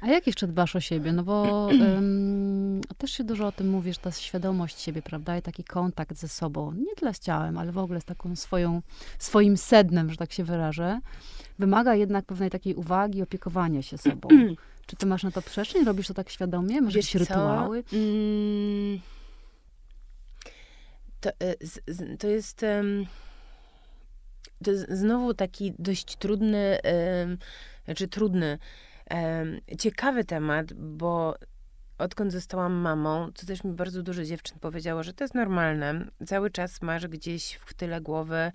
A 0.00 0.06
jak 0.06 0.26
jeszcze 0.26 0.46
dbasz 0.46 0.76
o 0.76 0.80
siebie? 0.80 1.12
No 1.12 1.22
bo 1.22 1.68
też 2.98 3.10
się 3.10 3.24
dużo 3.24 3.46
o 3.46 3.52
tym 3.52 3.70
mówisz, 3.70 3.98
ta 3.98 4.12
świadomość 4.12 4.80
siebie, 4.80 5.02
prawda? 5.02 5.38
I 5.38 5.42
taki 5.42 5.64
kontakt 5.64 6.16
ze 6.16 6.28
sobą, 6.28 6.72
nie 6.72 6.94
tyle 6.96 7.14
z 7.14 7.18
ciałem, 7.18 7.58
ale 7.58 7.72
w 7.72 7.78
ogóle 7.78 8.00
z 8.00 8.04
taką 8.04 8.36
swoją, 8.36 8.82
swoim 9.18 9.56
sednem, 9.56 10.10
że 10.10 10.16
tak 10.16 10.32
się 10.32 10.44
wyrażę, 10.44 11.00
wymaga 11.58 11.94
jednak 11.94 12.24
pewnej 12.24 12.50
takiej 12.50 12.74
uwagi, 12.74 13.22
opiekowania 13.22 13.82
się 13.82 13.98
sobą. 13.98 14.28
Czy 14.90 14.96
ty 14.96 15.06
masz 15.06 15.22
na 15.22 15.30
to 15.30 15.42
przestrzeń? 15.42 15.84
Robisz 15.84 16.06
to 16.06 16.14
tak 16.14 16.30
świadomie? 16.30 16.80
Masz 16.80 16.94
jakieś 16.94 17.14
rytuały? 17.14 17.84
Mm, 17.92 19.00
to, 21.20 21.30
e, 21.30 22.16
to 22.18 22.28
jest... 22.28 22.64
To 24.64 24.70
jest 24.70 24.90
znowu 24.90 25.34
taki 25.34 25.74
dość 25.78 26.16
trudny, 26.16 26.78
znaczy 27.84 28.08
trudny, 28.08 28.58
ciekawy 29.78 30.24
temat, 30.24 30.72
bo 30.72 31.34
odkąd 31.98 32.32
zostałam 32.32 32.72
mamą, 32.72 33.32
to 33.32 33.46
też 33.46 33.64
mi 33.64 33.72
bardzo 33.72 34.02
dużo 34.02 34.24
dziewczyn 34.24 34.58
powiedziało, 34.58 35.02
że 35.02 35.12
to 35.12 35.24
jest 35.24 35.34
normalne. 35.34 36.04
Cały 36.26 36.50
czas 36.50 36.82
masz 36.82 37.06
gdzieś 37.06 37.54
w 37.66 37.74
tyle 37.74 38.00
głowy 38.00 38.52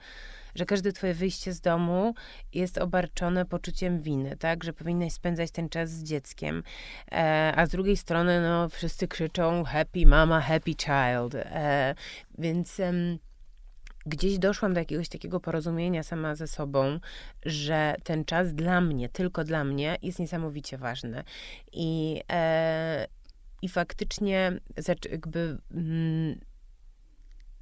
że 0.56 0.65
każde 0.65 0.91
twoje 0.91 1.13
wyjście 1.13 1.54
z 1.54 1.62
domu 1.62 2.13
jest 2.54 2.78
obarczone 2.78 3.46
poczuciem 3.46 4.02
winy, 4.02 4.38
tak? 4.38 4.63
Że 4.63 4.74
powinnaś 4.74 5.13
spędzać 5.13 5.52
ten 5.52 5.70
czas 5.70 5.89
z 5.89 6.04
dzieckiem. 6.04 6.63
E, 7.12 7.54
a 7.56 7.65
z 7.65 7.70
drugiej 7.70 7.98
strony, 7.98 8.41
no, 8.41 8.70
wszyscy 8.70 9.08
krzyczą 9.08 9.63
happy 9.63 10.06
mama, 10.06 10.41
happy 10.41 10.72
child. 10.72 11.36
E, 11.36 11.96
więc... 12.38 12.82
gdzieś 14.08 14.38
doszłam 14.39 14.74
do 14.74 14.80
jakiegoś 14.80 15.10
takiego 15.10 15.39
porozumienia 15.39 16.04
sama 16.04 16.36
ze 16.36 16.48
sobą, 16.48 17.00
że 17.46 17.96
ten 18.04 18.26
czas 18.26 18.54
dla 18.54 18.82
mnie, 18.82 19.10
tylko 19.10 19.44
dla 19.44 19.63
mnie 19.63 19.98
jest 20.02 20.20
niesamowicie 20.20 20.78
ważny. 20.78 21.24
I, 21.74 22.22
e, 22.32 23.08
i 23.62 23.70
faktycznie 23.70 24.60
jakby. 25.12 25.58
Mm, 25.72 26.39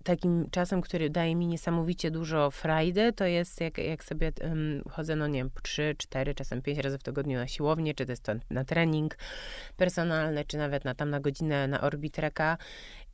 takim 0.03 0.49
czasem, 0.51 0.81
który 0.81 1.09
daje 1.09 1.35
mi 1.35 1.47
niesamowicie 1.47 2.11
dużo 2.11 2.51
frajdy, 2.51 3.13
to 3.13 3.25
jest 3.25 3.61
jak, 3.61 3.77
jak 3.77 4.03
sobie 4.03 4.31
um, 4.41 4.83
chodzę, 4.89 5.15
no 5.15 5.27
nie 5.27 5.39
wiem, 5.39 5.49
3, 5.63 5.95
4, 5.97 6.35
czasem 6.35 6.61
5 6.61 6.79
razy 6.79 6.97
w 6.97 7.03
tygodniu 7.03 7.39
na 7.39 7.47
siłownię, 7.47 7.93
czy 7.93 8.05
to 8.05 8.11
jest 8.11 8.23
to 8.23 8.33
na 8.49 8.63
trening 8.63 9.17
personalny, 9.77 10.45
czy 10.45 10.57
nawet 10.57 10.85
na 10.85 10.95
tam 10.95 11.09
na 11.09 11.19
godzinę 11.19 11.67
na 11.67 11.81
orbitreka 11.81 12.57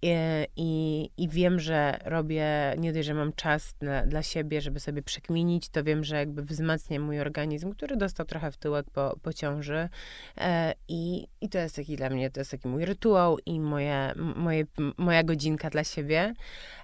i, 0.02 0.16
i, 0.56 1.10
I, 1.18 1.30
wiem, 1.30 1.60
że 1.60 2.00
robię, 2.06 2.76
nie 2.78 2.94
dość, 2.94 3.08
że 3.08 3.14
mam 3.14 3.34
czas 3.34 3.74
dla, 3.80 4.06
dla 4.06 4.24
siebie, 4.24 4.62
żeby 4.62 4.80
sobie 4.80 5.02
przekminić, 5.02 5.70
to 5.70 5.84
wiem, 5.84 6.04
że 6.04 6.16
jakby 6.16 6.44
wzmacnia 6.44 7.00
mój 7.00 7.20
organizm, 7.20 7.72
który 7.72 7.98
dostał 7.98 8.26
trochę 8.26 8.52
w 8.52 8.58
tyłek 8.58 8.86
po, 8.90 9.18
po 9.22 9.34
ciąży. 9.34 9.90
E, 10.38 10.74
i, 10.88 11.28
I 11.42 11.50
to 11.50 11.58
jest 11.58 11.76
taki 11.76 11.96
dla 11.96 12.10
mnie, 12.10 12.32
to 12.32 12.40
jest 12.40 12.52
taki 12.52 12.68
mój 12.68 12.86
rytuał 12.86 13.38
i 13.46 13.60
moje, 13.60 14.14
moje, 14.36 14.66
moja 14.98 15.24
godzinka 15.24 15.70
dla 15.70 15.84
siebie. 15.84 16.34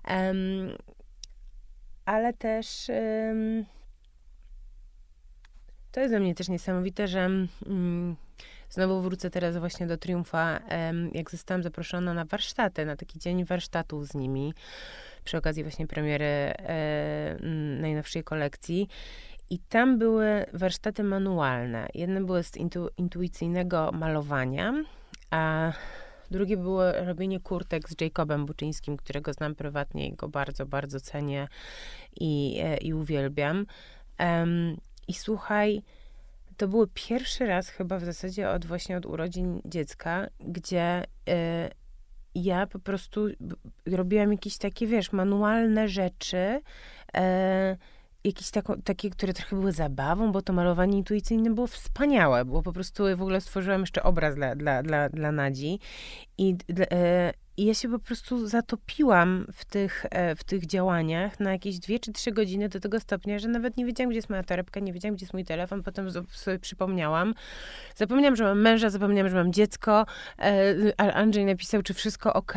Um, 0.07 0.77
ale 2.05 2.33
też 2.33 2.89
um, 2.89 3.65
to 5.91 5.99
jest 5.99 6.11
dla 6.11 6.19
mnie 6.19 6.35
też 6.35 6.49
niesamowite, 6.49 7.07
że 7.07 7.29
um, 7.65 8.15
Znowu 8.69 9.01
wrócę 9.01 9.29
teraz 9.29 9.57
właśnie 9.57 9.87
do 9.87 9.97
Triumfa, 9.97 10.59
jak 11.13 11.31
zostałam 11.31 11.63
zaproszona 11.63 12.13
na 12.13 12.25
warsztaty, 12.25 12.85
na 12.85 12.95
taki 12.95 13.19
dzień 13.19 13.45
warsztatów 13.45 14.07
z 14.07 14.13
nimi, 14.15 14.53
przy 15.23 15.37
okazji 15.37 15.63
właśnie 15.63 15.87
premiery 15.87 16.25
e, 16.25 17.37
najnowszej 17.79 18.23
kolekcji. 18.23 18.87
I 19.49 19.59
tam 19.59 19.97
były 19.97 20.45
warsztaty 20.53 21.03
manualne. 21.03 21.87
Jedne 21.93 22.25
były 22.25 22.43
z 22.43 22.57
intu, 22.57 22.89
intuicyjnego 22.97 23.91
malowania, 23.91 24.73
a 25.31 25.71
drugie 26.31 26.57
było 26.57 26.91
robienie 26.91 27.39
kurtek 27.39 27.89
z 27.89 28.01
Jacobem 28.01 28.45
Buczyńskim, 28.45 28.97
którego 28.97 29.33
znam 29.33 29.55
prywatnie 29.55 30.07
i 30.07 30.13
go 30.13 30.27
bardzo, 30.27 30.65
bardzo 30.65 30.99
cenię 30.99 31.47
i, 32.19 32.59
e, 32.63 32.77
i 32.77 32.93
uwielbiam. 32.93 33.65
Um, 34.19 34.77
I 35.07 35.13
słuchaj, 35.13 35.83
to 36.57 36.67
był 36.67 36.87
pierwszy 36.93 37.45
raz 37.45 37.69
chyba 37.69 37.99
w 37.99 38.03
zasadzie 38.03 38.49
od 38.49 38.65
właśnie 38.65 38.97
od 38.97 39.05
urodzin 39.05 39.61
dziecka, 39.65 40.27
gdzie 40.39 41.03
y, 41.03 41.33
ja 42.35 42.67
po 42.67 42.79
prostu 42.79 43.27
robiłam 43.85 44.31
jakieś 44.31 44.57
takie, 44.57 44.87
wiesz, 44.87 45.11
manualne 45.11 45.87
rzeczy, 45.87 46.61
e, 47.15 47.77
jakieś 48.23 48.51
tako, 48.51 48.75
takie, 48.83 49.09
które 49.09 49.33
trochę 49.33 49.55
były 49.55 49.71
zabawą, 49.71 50.31
bo 50.31 50.41
to 50.41 50.53
malowanie 50.53 50.97
intuicyjne 50.97 51.49
było 51.49 51.67
wspaniałe, 51.67 52.45
bo 52.45 52.63
po 52.63 52.73
prostu 52.73 53.03
w 53.17 53.21
ogóle 53.21 53.41
stworzyłam 53.41 53.81
jeszcze 53.81 54.03
obraz 54.03 54.35
dla, 54.35 54.55
dla, 54.55 54.83
dla, 54.83 55.09
dla 55.09 55.31
Nadzi 55.31 55.79
i 56.37 56.55
e, 56.91 57.33
i 57.57 57.65
ja 57.65 57.73
się 57.73 57.89
po 57.89 57.99
prostu 57.99 58.47
zatopiłam 58.47 59.47
w 59.53 59.65
tych, 59.65 60.05
e, 60.11 60.35
w 60.35 60.43
tych 60.43 60.65
działaniach 60.65 61.39
na 61.39 61.51
jakieś 61.51 61.79
dwie 61.79 61.99
czy 61.99 62.13
trzy 62.13 62.31
godziny 62.31 62.69
do 62.69 62.79
tego 62.79 62.99
stopnia, 62.99 63.39
że 63.39 63.47
nawet 63.47 63.77
nie 63.77 63.85
wiedziałam, 63.85 64.09
gdzie 64.09 64.17
jest 64.17 64.29
moja 64.29 64.43
torebka, 64.43 64.79
nie 64.79 64.93
wiedziałam, 64.93 65.15
gdzie 65.15 65.23
jest 65.23 65.33
mój 65.33 65.45
telefon. 65.45 65.83
Potem 65.83 66.11
sobie 66.11 66.59
przypomniałam. 66.59 67.33
Zapomniałam, 67.95 68.35
że 68.35 68.43
mam 68.43 68.61
męża, 68.61 68.89
zapomniałam, 68.89 69.29
że 69.29 69.35
mam 69.35 69.53
dziecko. 69.53 70.05
E, 70.39 71.15
Andrzej 71.15 71.45
napisał, 71.45 71.81
czy 71.81 71.93
wszystko 71.93 72.33
ok. 72.33 72.53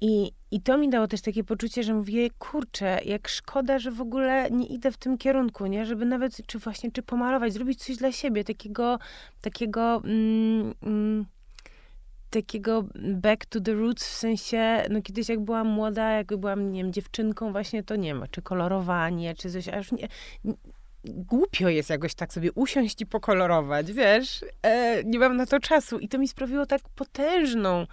I, 0.00 0.32
I 0.50 0.60
to 0.60 0.78
mi 0.78 0.88
dało 0.88 1.08
też 1.08 1.20
takie 1.20 1.44
poczucie, 1.44 1.82
że 1.82 1.94
mówię, 1.94 2.30
kurczę, 2.38 3.00
jak 3.04 3.28
szkoda, 3.28 3.78
że 3.78 3.90
w 3.90 4.00
ogóle 4.00 4.50
nie 4.50 4.66
idę 4.66 4.92
w 4.92 4.96
tym 4.96 5.18
kierunku, 5.18 5.66
nie? 5.66 5.86
Żeby 5.86 6.04
nawet, 6.04 6.46
czy 6.46 6.58
właśnie, 6.58 6.92
czy 6.92 7.02
pomalować, 7.02 7.52
zrobić 7.52 7.84
coś 7.84 7.96
dla 7.96 8.12
siebie, 8.12 8.44
takiego, 8.44 8.98
takiego... 9.40 10.02
Mm, 10.04 10.74
mm, 10.82 11.26
takiego 12.34 12.84
back 12.94 13.46
to 13.46 13.60
the 13.60 13.74
roots, 13.74 14.08
w 14.08 14.14
sensie, 14.14 14.82
no 14.90 15.02
kiedyś 15.02 15.28
jak 15.28 15.40
byłam 15.40 15.66
młoda, 15.66 16.10
jak 16.10 16.36
byłam, 16.36 16.72
nie 16.72 16.82
wiem, 16.82 16.92
dziewczynką 16.92 17.52
właśnie, 17.52 17.82
to 17.82 17.96
nie 17.96 18.14
ma, 18.14 18.28
czy 18.28 18.42
kolorowanie, 18.42 19.34
czy 19.34 19.50
coś, 19.50 19.68
aż 19.68 19.92
nie, 19.92 20.08
głupio 21.04 21.68
jest 21.68 21.90
jakoś 21.90 22.14
tak 22.14 22.32
sobie 22.32 22.52
usiąść 22.52 23.00
i 23.00 23.06
pokolorować, 23.06 23.92
wiesz, 23.92 24.44
e, 24.62 25.04
nie 25.04 25.18
mam 25.18 25.36
na 25.36 25.46
to 25.46 25.60
czasu 25.60 25.98
i 25.98 26.08
to 26.08 26.18
mi 26.18 26.28
sprawiło 26.28 26.66
tak 26.66 26.82
potężną 26.94 27.86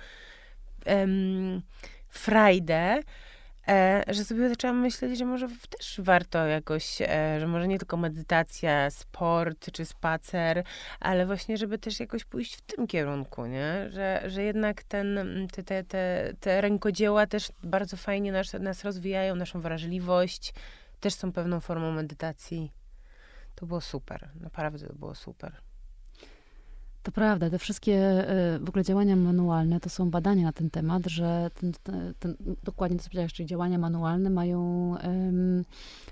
em, 0.86 1.62
frajdę, 2.10 3.00
e, 3.68 4.04
że 4.08 4.26
sobie 4.26 4.50
zaczęłam 4.50 4.80
myśleć, 4.80 5.18
że 5.18 5.26
może 5.26 5.48
też 5.70 6.02
warto 6.04 6.46
jakoś, 6.46 7.02
e, 7.02 7.40
że 7.40 7.48
może 7.48 7.68
nie 7.68 7.80
tylko 7.80 7.98
medytacja, 7.98 8.90
sport 8.90 9.72
czy 9.72 9.86
spacer, 9.86 10.64
ale 11.00 11.26
właśnie, 11.26 11.58
żeby 11.58 11.78
też 11.78 12.00
jakoś 12.00 12.26
pójść 12.26 12.56
w 12.56 12.62
tym 12.62 12.88
kierunku, 12.88 13.46
nie? 13.46 13.90
Że, 13.90 14.24
że 14.26 14.44
jednak 14.44 14.84
ten, 14.84 15.20
te, 15.52 15.64
te, 15.64 15.84
te, 15.84 16.34
te 16.40 16.62
rękodzieła 16.62 17.28
też 17.28 17.52
bardzo 17.64 17.98
fajnie 17.98 18.32
nas, 18.32 18.54
nas 18.54 18.84
rozwijają, 18.84 19.36
naszą 19.36 19.62
wrażliwość, 19.62 20.54
też 21.00 21.14
są 21.14 21.32
pewną 21.32 21.60
formą 21.60 21.92
medytacji. 21.92 22.72
To 23.56 23.66
było 23.66 23.82
super, 23.82 24.30
naprawdę 24.42 24.88
to 24.88 24.94
było 24.94 25.16
super. 25.16 25.71
To 27.04 27.12
prawda, 27.12 27.50
te 27.50 27.60
wszystkie 27.60 27.94
e, 27.94 28.60
w 28.60 28.70
ogóle 28.70 28.84
działania 28.84 29.16
manualne 29.16 29.80
to 29.80 29.90
są 29.90 30.10
badania 30.10 30.44
na 30.44 30.52
ten 30.52 30.70
temat, 30.70 31.08
że 31.08 31.52
ten, 31.60 31.72
ten, 31.84 32.14
ten 32.20 32.36
dokładnie 32.64 32.98
to, 32.98 33.04
co 33.04 33.10
powiedziałeś, 33.10 33.34
czyli 33.34 33.48
działania 33.48 33.78
manualne 33.78 34.30
mają 34.30 34.90
um, 35.04 35.64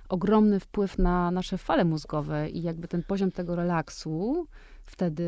ogromny 0.09 0.59
wpływ 0.59 0.97
na 0.97 1.31
nasze 1.31 1.57
fale 1.57 1.85
mózgowe 1.85 2.49
i 2.49 2.61
jakby 2.61 2.87
ten 2.87 3.03
poziom 3.03 3.31
tego 3.31 3.55
relaksu 3.55 4.47
wtedy 4.89 5.23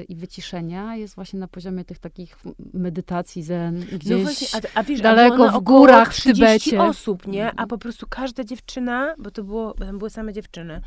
y, 0.00 0.04
i 0.08 0.16
wyciszenia 0.16 0.96
jest 0.96 1.14
właśnie 1.14 1.38
na 1.38 1.48
poziomie 1.48 1.84
tych 1.84 1.98
takich 1.98 2.36
medytacji 2.74 3.42
zen, 3.42 3.78
no 3.78 3.98
gdzieś 3.98 4.10
no 4.10 4.18
właśnie, 4.18 4.60
a, 4.74 4.78
a 4.78 4.82
wiesz, 4.82 5.00
daleko 5.00 5.60
w 5.60 5.62
górach 5.62 6.14
w 6.14 6.22
Tybecie. 6.22 6.82
osób, 6.82 7.26
nie? 7.26 7.52
A 7.56 7.66
po 7.66 7.78
prostu 7.78 8.06
każda 8.10 8.44
dziewczyna, 8.44 9.14
bo 9.18 9.30
to 9.30 9.44
było, 9.44 9.74
bo 9.78 9.84
tam 9.84 9.98
były 9.98 10.10
same 10.10 10.32
dziewczyny, 10.32 10.80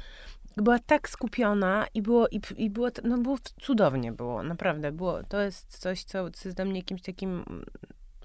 była 0.62 0.80
tak 0.80 1.10
skupiona 1.10 1.88
i 1.94 2.02
było, 2.02 2.28
i, 2.28 2.42
i 2.58 2.70
było, 2.70 2.88
no 3.04 3.18
było 3.18 3.38
cudownie 3.62 4.12
było, 4.12 4.44
naprawdę. 4.44 4.92
Było, 4.92 5.24
to 5.24 5.42
jest 5.42 5.78
coś, 5.78 6.04
co, 6.04 6.26
jest 6.26 6.54
dla 6.54 6.66
mnie 6.66 6.80
jakimś 6.80 7.02
takim 7.02 7.44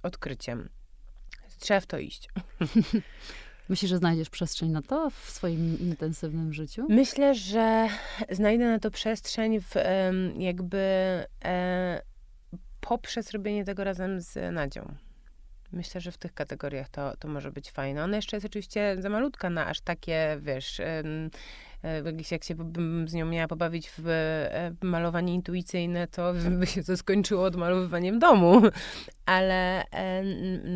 odkryciem. 0.03 0.68
Trzeba 1.59 1.81
w 1.81 1.87
to 1.87 1.99
iść. 1.99 2.29
Myślisz, 3.68 3.90
że 3.90 3.99
znajdziesz 3.99 4.31
przestrzeń 4.31 4.71
na 4.71 4.83
to 4.83 5.11
w 5.11 5.31
swoim 5.31 5.79
intensywnym 5.79 6.53
życiu? 6.53 6.87
Myślę, 6.88 7.35
że 7.35 7.88
znajdę 8.31 8.64
na 8.64 8.79
to 8.79 8.90
przestrzeń 8.90 9.61
w 9.61 9.75
jakby 10.38 10.79
e, 11.45 12.03
poprzez 12.81 13.31
robienie 13.31 13.64
tego 13.64 13.85
razem 13.85 14.21
z 14.21 14.55
Nadzią. 14.55 14.95
Myślę, 15.73 16.01
że 16.01 16.12
w 16.12 16.18
tych 16.18 16.35
kategoriach 16.35 16.88
to, 16.88 17.16
to 17.16 17.29
może 17.29 17.53
być 17.53 17.71
fajne. 17.71 18.05
Ona 18.05 18.16
jeszcze 18.16 18.37
jest 18.37 18.47
oczywiście 18.47 18.97
za 18.99 19.09
malutka 19.09 19.51
na 19.51 19.66
aż 19.66 19.81
takie, 19.81 20.38
wiesz, 20.40 20.81
jak 22.31 22.45
się 22.45 22.55
bym 22.55 23.09
z 23.09 23.14
nią 23.14 23.27
miała 23.27 23.49
pobawić 23.49 23.90
w 23.99 24.09
e, 24.09 24.75
malowanie 24.83 25.35
intuicyjne, 25.35 26.09
to 26.09 26.35
by 26.61 26.66
się 26.66 26.83
to 26.83 26.97
skończyło 26.97 27.45
odmalowywaniem 27.45 28.18
domu. 28.18 28.62
Ale 29.27 29.85
e, 29.90 30.23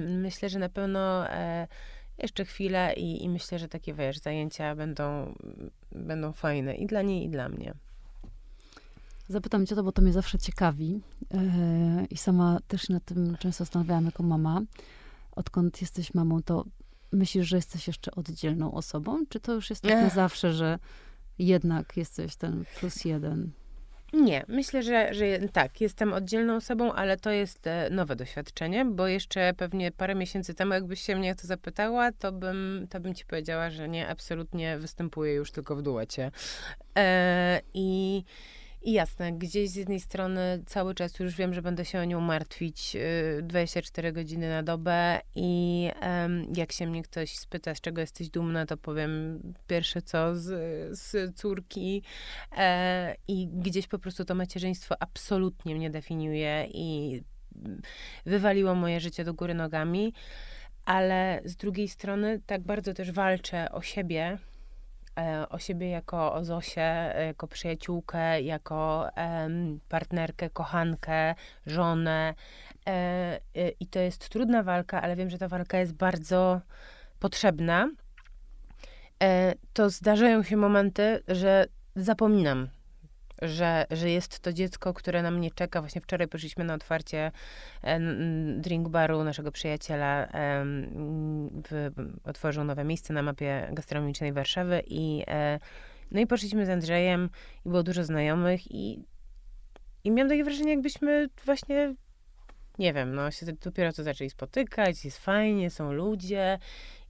myślę, 0.08 0.48
że 0.48 0.58
na 0.58 0.68
pewno 0.68 1.24
jeszcze 2.18 2.44
chwilę 2.44 2.94
i, 2.96 3.24
i 3.24 3.28
myślę, 3.28 3.58
że 3.58 3.68
takie, 3.68 3.94
wiesz, 3.94 4.18
zajęcia 4.18 4.74
będą, 4.74 5.34
będą 5.92 6.32
fajne 6.32 6.74
i 6.74 6.86
dla 6.86 7.02
niej, 7.02 7.24
i 7.24 7.28
dla 7.28 7.48
mnie. 7.48 7.74
Zapytam 9.28 9.66
cię 9.66 9.74
to, 9.74 9.82
bo 9.82 9.92
to 9.92 10.02
mnie 10.02 10.12
zawsze 10.12 10.38
ciekawi 10.38 11.00
i 12.10 12.16
sama 12.16 12.58
też 12.68 12.82
się 12.82 13.00
tym 13.00 13.36
często 13.38 13.64
zastanawiałam 13.64 14.04
jako 14.04 14.22
mama. 14.22 14.60
Odkąd 15.32 15.80
jesteś 15.80 16.14
mamą, 16.14 16.42
to 16.42 16.64
myślisz, 17.12 17.46
że 17.46 17.56
jesteś 17.56 17.86
jeszcze 17.86 18.10
oddzielną 18.10 18.74
osobą? 18.74 19.26
Czy 19.28 19.40
to 19.40 19.52
już 19.52 19.70
jest 19.70 19.82
tak 19.82 19.92
na 19.92 20.08
zawsze, 20.08 20.52
że 20.52 20.78
jednak 21.38 21.96
jesteś 21.96 22.36
ten 22.36 22.64
plus 22.80 23.04
jeden? 23.04 23.50
Nie, 24.12 24.44
myślę, 24.48 24.82
że, 24.82 25.14
że 25.14 25.24
tak, 25.52 25.80
jestem 25.80 26.12
oddzielną 26.12 26.56
osobą, 26.56 26.92
ale 26.92 27.16
to 27.16 27.30
jest 27.30 27.66
e, 27.66 27.90
nowe 27.90 28.16
doświadczenie, 28.16 28.84
bo 28.84 29.06
jeszcze 29.06 29.54
pewnie 29.56 29.92
parę 29.92 30.14
miesięcy 30.14 30.54
temu, 30.54 30.72
jakbyś 30.72 31.00
się 31.00 31.16
mnie 31.16 31.34
to 31.34 31.46
zapytała, 31.46 32.12
to 32.12 32.32
bym, 32.32 32.86
to 32.90 33.00
bym 33.00 33.14
ci 33.14 33.24
powiedziała, 33.24 33.70
że 33.70 33.88
nie, 33.88 34.08
absolutnie 34.08 34.78
występuję 34.78 35.34
już 35.34 35.50
tylko 35.52 35.76
w 35.76 35.82
duecie. 35.82 36.30
E, 36.96 37.60
I 37.74 38.24
i 38.86 38.92
jasne, 38.92 39.32
gdzieś 39.32 39.70
z 39.70 39.74
jednej 39.74 40.00
strony 40.00 40.62
cały 40.66 40.94
czas 40.94 41.18
już 41.18 41.36
wiem, 41.36 41.54
że 41.54 41.62
będę 41.62 41.84
się 41.84 42.00
o 42.00 42.04
nią 42.04 42.20
martwić 42.20 42.96
24 43.42 44.08
y, 44.08 44.12
godziny 44.12 44.48
na 44.48 44.62
dobę 44.62 45.20
i 45.34 45.90
jak 46.56 46.72
się 46.72 46.86
mnie 46.86 47.02
ktoś 47.02 47.36
spyta, 47.36 47.74
z 47.74 47.80
czego 47.80 48.00
jesteś 48.00 48.28
dumna, 48.28 48.66
to 48.66 48.76
powiem 48.76 49.40
pierwsze 49.66 50.02
co 50.02 50.36
z, 50.36 50.48
z 50.98 51.36
córki 51.36 52.02
e, 52.56 53.16
i 53.28 53.48
gdzieś 53.48 53.86
po 53.86 53.98
prostu 53.98 54.24
to 54.24 54.34
macierzyństwo 54.34 54.94
absolutnie 55.00 55.74
mnie 55.74 55.90
definiuje 55.90 56.68
i 56.74 57.22
wywaliło 58.26 58.74
moje 58.74 59.00
życie 59.00 59.24
do 59.24 59.34
góry 59.34 59.54
nogami, 59.54 60.12
ale 60.84 61.40
z 61.44 61.56
drugiej 61.56 61.88
strony 61.88 62.40
tak 62.46 62.62
bardzo 62.62 62.94
też 62.94 63.12
walczę 63.12 63.72
o 63.72 63.82
siebie, 63.82 64.38
o 65.50 65.58
siebie 65.58 65.90
jako 65.90 66.32
o 66.32 66.44
Zosię, 66.44 67.14
jako 67.26 67.48
przyjaciółkę, 67.48 68.42
jako 68.42 69.08
partnerkę, 69.88 70.50
kochankę, 70.50 71.34
żonę. 71.66 72.34
E, 72.86 72.90
e, 73.56 73.68
I 73.80 73.86
to 73.86 73.98
jest 73.98 74.28
trudna 74.28 74.62
walka, 74.62 75.02
ale 75.02 75.16
wiem, 75.16 75.30
że 75.30 75.38
ta 75.38 75.48
walka 75.48 75.78
jest 75.78 75.92
bardzo 75.92 76.60
potrzebna. 77.20 77.88
To 79.72 79.90
zdarzają 79.90 80.42
się 80.42 80.56
momenty, 80.56 81.22
że 81.28 81.66
zapominam 81.96 82.68
że, 83.42 83.86
że 83.90 84.10
jest 84.10 84.40
to 84.40 84.52
dziecko, 84.52 84.94
które 84.94 85.22
na 85.22 85.30
mnie 85.30 85.50
czeka. 85.50 85.80
Właśnie 85.80 86.00
wczoraj 86.00 86.28
poszliśmy 86.28 86.64
na 86.64 86.74
otwarcie 86.74 87.32
drink 88.56 88.88
baru 88.88 89.24
naszego 89.24 89.52
przyjaciela. 89.52 90.28
W, 91.70 91.90
otworzył 92.24 92.64
nowe 92.64 92.84
miejsce 92.84 93.14
na 93.14 93.22
mapie 93.22 93.68
gastronomicznej 93.72 94.32
Warszawy 94.32 94.82
i 94.86 95.24
e, 95.26 95.58
no 96.10 96.20
i 96.20 96.26
poszliśmy 96.26 96.66
z 96.66 96.68
Andrzejem 96.68 97.30
i 97.66 97.68
było 97.68 97.82
dużo 97.82 98.04
znajomych 98.04 98.70
i, 98.70 99.04
i 100.04 100.10
miałam 100.10 100.28
takie 100.28 100.44
wrażenie, 100.44 100.70
jakbyśmy 100.70 101.28
właśnie 101.44 101.94
nie 102.78 102.92
wiem, 102.92 103.14
no 103.14 103.30
się 103.30 103.46
dopiero 103.46 103.92
co 103.92 104.02
zaczęli 104.02 104.30
spotykać, 104.30 105.04
jest 105.04 105.18
fajnie, 105.18 105.70
są 105.70 105.92
ludzie 105.92 106.58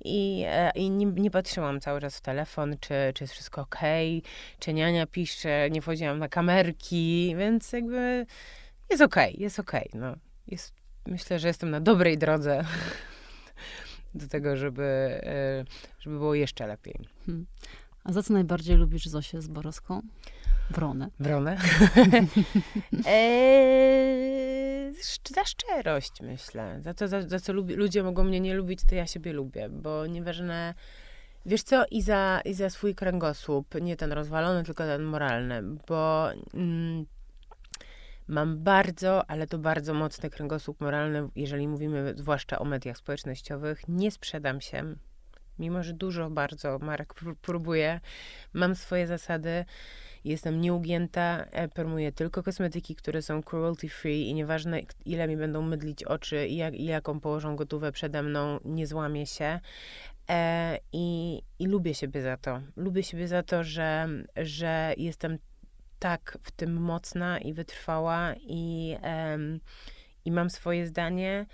i, 0.04 0.44
e, 0.46 0.70
i 0.74 0.90
nie, 0.90 1.06
nie, 1.06 1.30
patrzyłam 1.30 1.80
cały 1.80 2.00
czas 2.00 2.18
w 2.18 2.20
telefon, 2.20 2.76
czy, 2.80 2.94
czy 3.14 3.24
jest 3.24 3.34
wszystko 3.34 3.60
ok, 3.60 3.78
czy 4.58 4.74
niania 4.74 5.06
pisze, 5.06 5.70
nie 5.70 5.82
wchodziłam 5.82 6.18
na 6.18 6.28
kamerki, 6.28 7.34
więc 7.38 7.72
jakby 7.72 8.26
jest 8.90 9.02
ok, 9.02 9.16
jest 9.38 9.58
ok, 9.58 9.72
no. 9.94 10.14
Jest, 10.46 10.74
myślę, 11.06 11.38
że 11.38 11.48
jestem 11.48 11.70
na 11.70 11.80
dobrej 11.80 12.18
drodze 12.18 12.64
do 14.14 14.28
tego, 14.28 14.56
żeby, 14.56 14.82
e, 15.22 15.64
żeby 15.98 16.18
było 16.18 16.34
jeszcze 16.34 16.66
lepiej. 16.66 16.98
Hmm. 17.26 17.46
A 18.04 18.12
za 18.12 18.22
co 18.22 18.32
najbardziej 18.32 18.76
lubisz 18.76 19.06
Zosię 19.06 19.42
z 19.42 19.48
Borowską? 19.48 20.02
Wronę. 20.70 21.10
Wronę? 21.20 21.56
eee, 23.06 24.92
za 25.34 25.44
szczerość, 25.44 26.12
myślę. 26.20 26.80
Za 26.80 26.94
to, 26.94 27.08
za, 27.08 27.22
za 27.22 27.40
co 27.40 27.52
lubi, 27.52 27.74
ludzie 27.74 28.02
mogą 28.02 28.24
mnie 28.24 28.40
nie 28.40 28.54
lubić, 28.54 28.80
to 28.88 28.94
ja 28.94 29.06
siebie 29.06 29.32
lubię, 29.32 29.68
bo 29.68 30.06
nieważne... 30.06 30.74
Wiesz 31.46 31.62
co, 31.62 31.84
i 31.90 32.02
za, 32.02 32.40
i 32.44 32.54
za 32.54 32.70
swój 32.70 32.94
kręgosłup, 32.94 33.74
nie 33.80 33.96
ten 33.96 34.12
rozwalony, 34.12 34.64
tylko 34.64 34.84
ten 34.84 35.02
moralny, 35.02 35.62
bo 35.88 36.28
mm, 36.54 37.06
mam 38.28 38.58
bardzo, 38.58 39.30
ale 39.30 39.46
to 39.46 39.58
bardzo 39.58 39.94
mocny 39.94 40.30
kręgosłup 40.30 40.80
moralny, 40.80 41.28
jeżeli 41.36 41.68
mówimy 41.68 42.14
zwłaszcza 42.16 42.58
o 42.58 42.64
mediach 42.64 42.96
społecznościowych. 42.96 43.88
Nie 43.88 44.10
sprzedam 44.10 44.60
się, 44.60 44.94
mimo 45.58 45.82
że 45.82 45.92
dużo 45.92 46.30
bardzo 46.30 46.78
Marek 46.78 47.14
próbuje. 47.42 48.00
Mam 48.52 48.74
swoje 48.74 49.06
zasady. 49.06 49.64
Jestem 50.26 50.60
nieugięta, 50.60 51.44
e, 51.52 51.68
promuję 51.68 52.12
tylko 52.12 52.42
kosmetyki, 52.42 52.96
które 52.96 53.22
są 53.22 53.42
cruelty 53.42 53.88
free 53.88 54.28
i 54.28 54.34
nieważne 54.34 54.80
ile 55.04 55.28
mi 55.28 55.36
będą 55.36 55.62
mydlić 55.62 56.04
oczy 56.04 56.46
i, 56.46 56.56
jak, 56.56 56.74
i 56.74 56.84
jaką 56.84 57.20
położą 57.20 57.56
gotówę 57.56 57.92
przede 57.92 58.22
mną, 58.22 58.60
nie 58.64 58.86
złamię 58.86 59.26
się. 59.26 59.60
E, 60.28 60.78
i, 60.92 61.42
I 61.58 61.66
lubię 61.66 61.94
siebie 61.94 62.22
za 62.22 62.36
to. 62.36 62.60
Lubię 62.76 63.02
siebie 63.02 63.28
za 63.28 63.42
to, 63.42 63.64
że, 63.64 64.08
że 64.36 64.94
jestem 64.96 65.38
tak 65.98 66.38
w 66.42 66.50
tym 66.50 66.72
mocna 66.80 67.38
i 67.38 67.52
wytrwała 67.52 68.34
i, 68.36 68.96
i 70.24 70.32
mam 70.32 70.50
swoje 70.50 70.86
zdanie. 70.86 71.46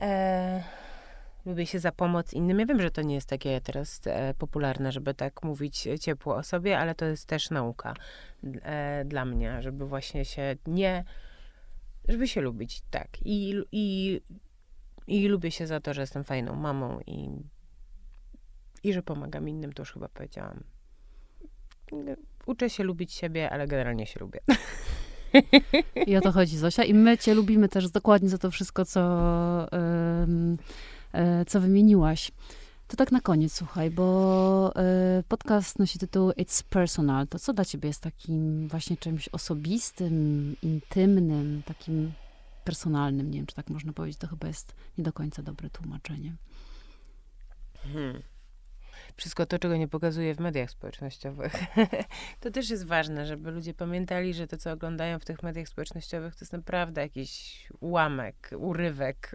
E, 0.00 0.62
lubię 1.46 1.66
się 1.66 1.78
za 1.78 1.92
pomoc 1.92 2.32
innym. 2.32 2.60
Ja 2.60 2.66
wiem, 2.66 2.82
że 2.82 2.90
to 2.90 3.02
nie 3.02 3.14
jest 3.14 3.28
takie 3.28 3.60
teraz 3.60 4.00
e, 4.06 4.34
popularne, 4.34 4.92
żeby 4.92 5.14
tak 5.14 5.42
mówić 5.42 5.88
ciepło 6.00 6.36
o 6.36 6.42
sobie, 6.42 6.78
ale 6.78 6.94
to 6.94 7.04
jest 7.04 7.26
też 7.26 7.50
nauka 7.50 7.94
e, 8.62 9.04
dla 9.04 9.24
mnie, 9.24 9.62
żeby 9.62 9.86
właśnie 9.86 10.24
się 10.24 10.56
nie, 10.66 11.04
żeby 12.08 12.28
się 12.28 12.40
lubić, 12.40 12.82
tak. 12.90 13.08
I, 13.24 13.54
i, 13.72 14.20
i 15.06 15.28
lubię 15.28 15.50
się 15.50 15.66
za 15.66 15.80
to, 15.80 15.94
że 15.94 16.00
jestem 16.00 16.24
fajną 16.24 16.54
mamą 16.54 17.00
i, 17.06 17.28
i 18.82 18.92
że 18.92 19.02
pomagam 19.02 19.48
innym, 19.48 19.72
to 19.72 19.82
już 19.82 19.92
chyba 19.92 20.08
powiedziałam. 20.08 20.64
Uczę 22.46 22.70
się 22.70 22.84
lubić 22.84 23.12
siebie, 23.12 23.50
ale 23.50 23.66
generalnie 23.66 24.06
się 24.06 24.20
lubię. 24.20 24.40
I 26.06 26.16
o 26.16 26.20
to 26.20 26.32
chodzi, 26.32 26.56
Zosia. 26.58 26.84
I 26.84 26.94
my 26.94 27.18
cię 27.18 27.34
lubimy 27.34 27.68
też 27.68 27.90
dokładnie 27.90 28.28
za 28.28 28.38
to 28.38 28.50
wszystko, 28.50 28.84
co... 28.84 29.00
E, 29.72 30.26
co 31.46 31.60
wymieniłaś. 31.60 32.32
To 32.88 32.96
tak 32.96 33.12
na 33.12 33.20
koniec, 33.20 33.52
słuchaj, 33.52 33.90
bo 33.90 34.76
e, 34.76 35.22
podcast 35.28 35.78
nosi 35.78 35.98
tytuł 35.98 36.30
It's 36.30 36.62
Personal. 36.62 37.28
To 37.28 37.38
co 37.38 37.52
dla 37.52 37.64
ciebie 37.64 37.86
jest 37.86 38.00
takim 38.00 38.68
właśnie 38.68 38.96
czymś 38.96 39.28
osobistym, 39.28 40.56
intymnym, 40.62 41.62
takim 41.66 42.12
personalnym? 42.64 43.30
Nie 43.30 43.38
wiem, 43.38 43.46
czy 43.46 43.54
tak 43.54 43.70
można 43.70 43.92
powiedzieć. 43.92 44.18
To 44.18 44.26
chyba 44.26 44.48
jest 44.48 44.74
nie 44.98 45.04
do 45.04 45.12
końca 45.12 45.42
dobre 45.42 45.70
tłumaczenie. 45.70 46.34
Hmm 47.92 48.22
wszystko 49.16 49.46
to, 49.46 49.58
czego 49.58 49.76
nie 49.76 49.88
pokazuje 49.88 50.34
w 50.34 50.40
mediach 50.40 50.70
społecznościowych. 50.70 51.52
to 52.40 52.50
też 52.50 52.70
jest 52.70 52.86
ważne, 52.86 53.26
żeby 53.26 53.50
ludzie 53.50 53.74
pamiętali, 53.74 54.34
że 54.34 54.46
to, 54.46 54.56
co 54.56 54.72
oglądają 54.72 55.18
w 55.18 55.24
tych 55.24 55.42
mediach 55.42 55.68
społecznościowych, 55.68 56.34
to 56.34 56.38
jest 56.44 56.52
naprawdę 56.52 57.00
jakiś 57.00 57.66
ułamek, 57.80 58.50
urywek, 58.56 59.32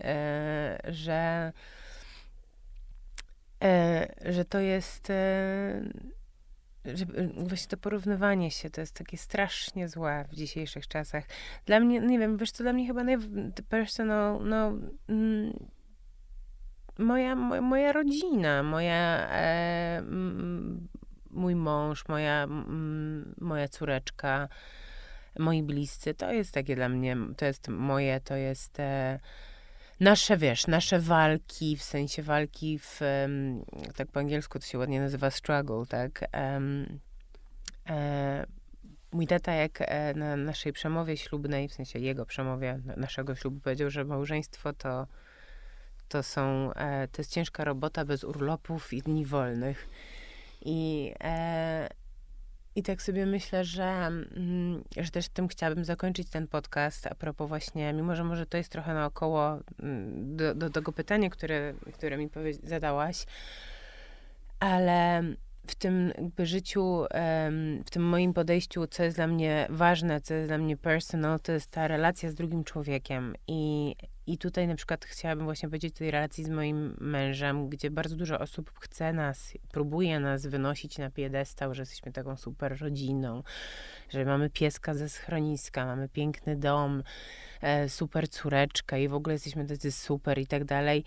e, 0.00 0.78
że, 0.88 1.52
e, 3.64 4.14
że 4.32 4.44
to 4.44 4.58
jest. 4.58 5.08
Że 6.84 7.06
właśnie 7.36 7.68
to 7.68 7.76
porównywanie 7.76 8.50
się 8.50 8.70
to 8.70 8.80
jest 8.80 8.94
takie 8.94 9.16
strasznie 9.16 9.88
złe 9.88 10.24
w 10.32 10.34
dzisiejszych 10.34 10.88
czasach. 10.88 11.24
Dla 11.66 11.80
mnie, 11.80 12.00
nie 12.00 12.18
wiem, 12.18 12.36
wiesz 12.36 12.50
co, 12.50 12.64
dla 12.64 12.72
mnie 12.72 12.86
chyba 12.86 13.04
naj, 13.04 13.16
personal, 13.68 14.40
no, 14.44 14.72
mm, 15.08 15.68
moja, 16.98 17.34
moja 17.60 17.92
rodzina, 17.92 18.62
moja, 18.62 19.28
e, 19.30 20.02
mój 21.30 21.54
mąż, 21.54 22.08
moja, 22.08 22.46
moja 23.40 23.68
córeczka, 23.68 24.48
moi 25.38 25.62
bliscy, 25.62 26.14
to 26.14 26.32
jest 26.32 26.52
takie 26.52 26.76
dla 26.76 26.88
mnie, 26.88 27.16
to 27.36 27.44
jest 27.44 27.68
moje, 27.68 28.20
to 28.20 28.36
jest 28.36 28.80
e, 28.80 29.20
nasze, 30.00 30.36
wiesz, 30.36 30.66
nasze 30.66 31.00
walki, 31.00 31.76
w 31.76 31.82
sensie 31.82 32.22
walki 32.22 32.78
w, 32.78 33.00
tak 33.96 34.08
po 34.08 34.20
angielsku 34.20 34.58
to 34.58 34.66
się 34.66 34.78
ładnie 34.78 35.00
nazywa 35.00 35.30
struggle, 35.30 35.86
tak? 35.88 36.24
E, 37.88 38.46
mój 39.12 39.26
tata, 39.26 39.52
jak 39.52 39.78
e, 39.80 40.14
na 40.14 40.36
naszej 40.36 40.72
przemowie 40.72 41.16
ślubnej, 41.16 41.68
w 41.68 41.74
sensie 41.74 41.98
jego 41.98 42.26
przemowie, 42.26 42.80
naszego 42.96 43.34
ślubu, 43.34 43.60
powiedział, 43.60 43.90
że 43.90 44.04
małżeństwo 44.04 44.72
to 44.72 45.06
to 46.08 46.22
są, 46.22 46.72
e, 46.74 47.08
to 47.08 47.22
jest 47.22 47.32
ciężka 47.32 47.64
robota 47.64 48.04
bez 48.04 48.24
urlopów 48.24 48.92
i 48.92 49.02
dni 49.02 49.26
wolnych. 49.26 49.88
I, 50.64 51.12
e, 51.20 51.88
i 52.74 52.82
tak 52.82 53.02
sobie 53.02 53.26
myślę, 53.26 53.64
że, 53.64 53.84
mm, 53.84 54.84
że 54.96 55.10
też 55.10 55.28
tym 55.28 55.48
chciałabym 55.48 55.84
zakończyć 55.84 56.30
ten 56.30 56.46
podcast 56.46 57.06
a 57.06 57.14
propos 57.14 57.48
właśnie, 57.48 57.92
mimo 57.92 58.16
że 58.16 58.24
może 58.24 58.46
to 58.46 58.56
jest 58.56 58.72
trochę 58.72 58.94
naokoło 58.94 59.58
mm, 59.82 60.36
do, 60.36 60.54
do 60.54 60.70
tego 60.70 60.92
pytania, 60.92 61.30
które, 61.30 61.74
które 61.94 62.16
mi 62.16 62.28
zadałaś, 62.62 63.26
ale 64.60 65.22
w 65.66 65.74
tym 65.74 66.12
jakby 66.18 66.46
życiu, 66.46 67.04
w 67.86 67.90
tym 67.90 68.02
moim 68.02 68.34
podejściu, 68.34 68.86
co 68.86 69.04
jest 69.04 69.16
dla 69.16 69.26
mnie 69.26 69.66
ważne, 69.70 70.20
co 70.20 70.34
jest 70.34 70.48
dla 70.48 70.58
mnie 70.58 70.76
personal, 70.76 71.40
to 71.40 71.52
jest 71.52 71.70
ta 71.70 71.88
relacja 71.88 72.30
z 72.30 72.34
drugim 72.34 72.64
człowiekiem. 72.64 73.34
I, 73.46 73.94
i 74.28 74.38
tutaj 74.38 74.68
na 74.68 74.74
przykład 74.74 75.04
chciałabym 75.04 75.44
właśnie 75.44 75.68
powiedzieć 75.68 75.94
tej 75.94 76.10
relacji 76.10 76.44
z 76.44 76.48
moim 76.48 76.96
mężem, 77.00 77.68
gdzie 77.68 77.90
bardzo 77.90 78.16
dużo 78.16 78.38
osób 78.38 78.72
chce 78.80 79.12
nas, 79.12 79.52
próbuje 79.72 80.20
nas 80.20 80.46
wynosić 80.46 80.98
na 80.98 81.10
piedestał, 81.10 81.74
że 81.74 81.82
jesteśmy 81.82 82.12
taką 82.12 82.36
super 82.36 82.80
rodziną, 82.80 83.42
że 84.10 84.24
mamy 84.24 84.50
pieska 84.50 84.94
ze 84.94 85.08
schroniska, 85.08 85.86
mamy 85.86 86.08
piękny 86.08 86.56
dom, 86.56 87.02
e, 87.60 87.88
super 87.88 88.28
córeczkę 88.28 89.02
i 89.02 89.08
w 89.08 89.14
ogóle 89.14 89.32
jesteśmy 89.32 89.66
tacy 89.66 89.92
super 89.92 90.38
i 90.38 90.46
tak 90.46 90.64
dalej. 90.64 91.04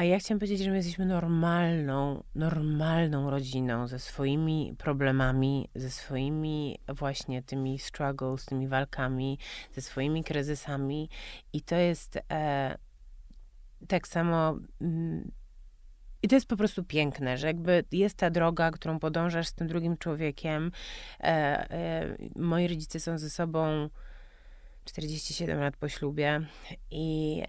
A 0.00 0.04
ja 0.04 0.18
chciałam 0.18 0.38
powiedzieć, 0.38 0.60
że 0.60 0.70
my 0.70 0.76
jesteśmy 0.76 1.06
normalną, 1.06 2.22
normalną 2.34 3.30
rodziną 3.30 3.86
ze 3.86 3.98
swoimi 3.98 4.74
problemami, 4.78 5.68
ze 5.74 5.90
swoimi 5.90 6.78
właśnie 6.88 7.42
tymi 7.42 7.78
struggles, 7.78 8.44
tymi 8.44 8.68
walkami, 8.68 9.38
ze 9.72 9.80
swoimi 9.80 10.24
kryzysami. 10.24 11.08
I 11.52 11.62
to 11.62 11.76
jest 11.76 12.18
e, 12.32 12.78
tak 13.88 14.08
samo. 14.08 14.58
Mm, 14.80 15.30
i 16.22 16.28
to 16.28 16.34
jest 16.34 16.46
po 16.46 16.56
prostu 16.56 16.84
piękne, 16.84 17.38
że 17.38 17.46
jakby 17.46 17.84
jest 17.92 18.16
ta 18.16 18.30
droga, 18.30 18.70
którą 18.70 18.98
podążasz 18.98 19.48
z 19.48 19.54
tym 19.54 19.68
drugim 19.68 19.96
człowiekiem. 19.96 20.72
E, 21.20 21.24
e, 21.24 22.16
moi 22.36 22.68
rodzice 22.68 23.00
są 23.00 23.18
ze 23.18 23.30
sobą 23.30 23.88
47 24.84 25.60
lat 25.60 25.76
po 25.76 25.88
ślubie 25.88 26.40
i 26.90 27.42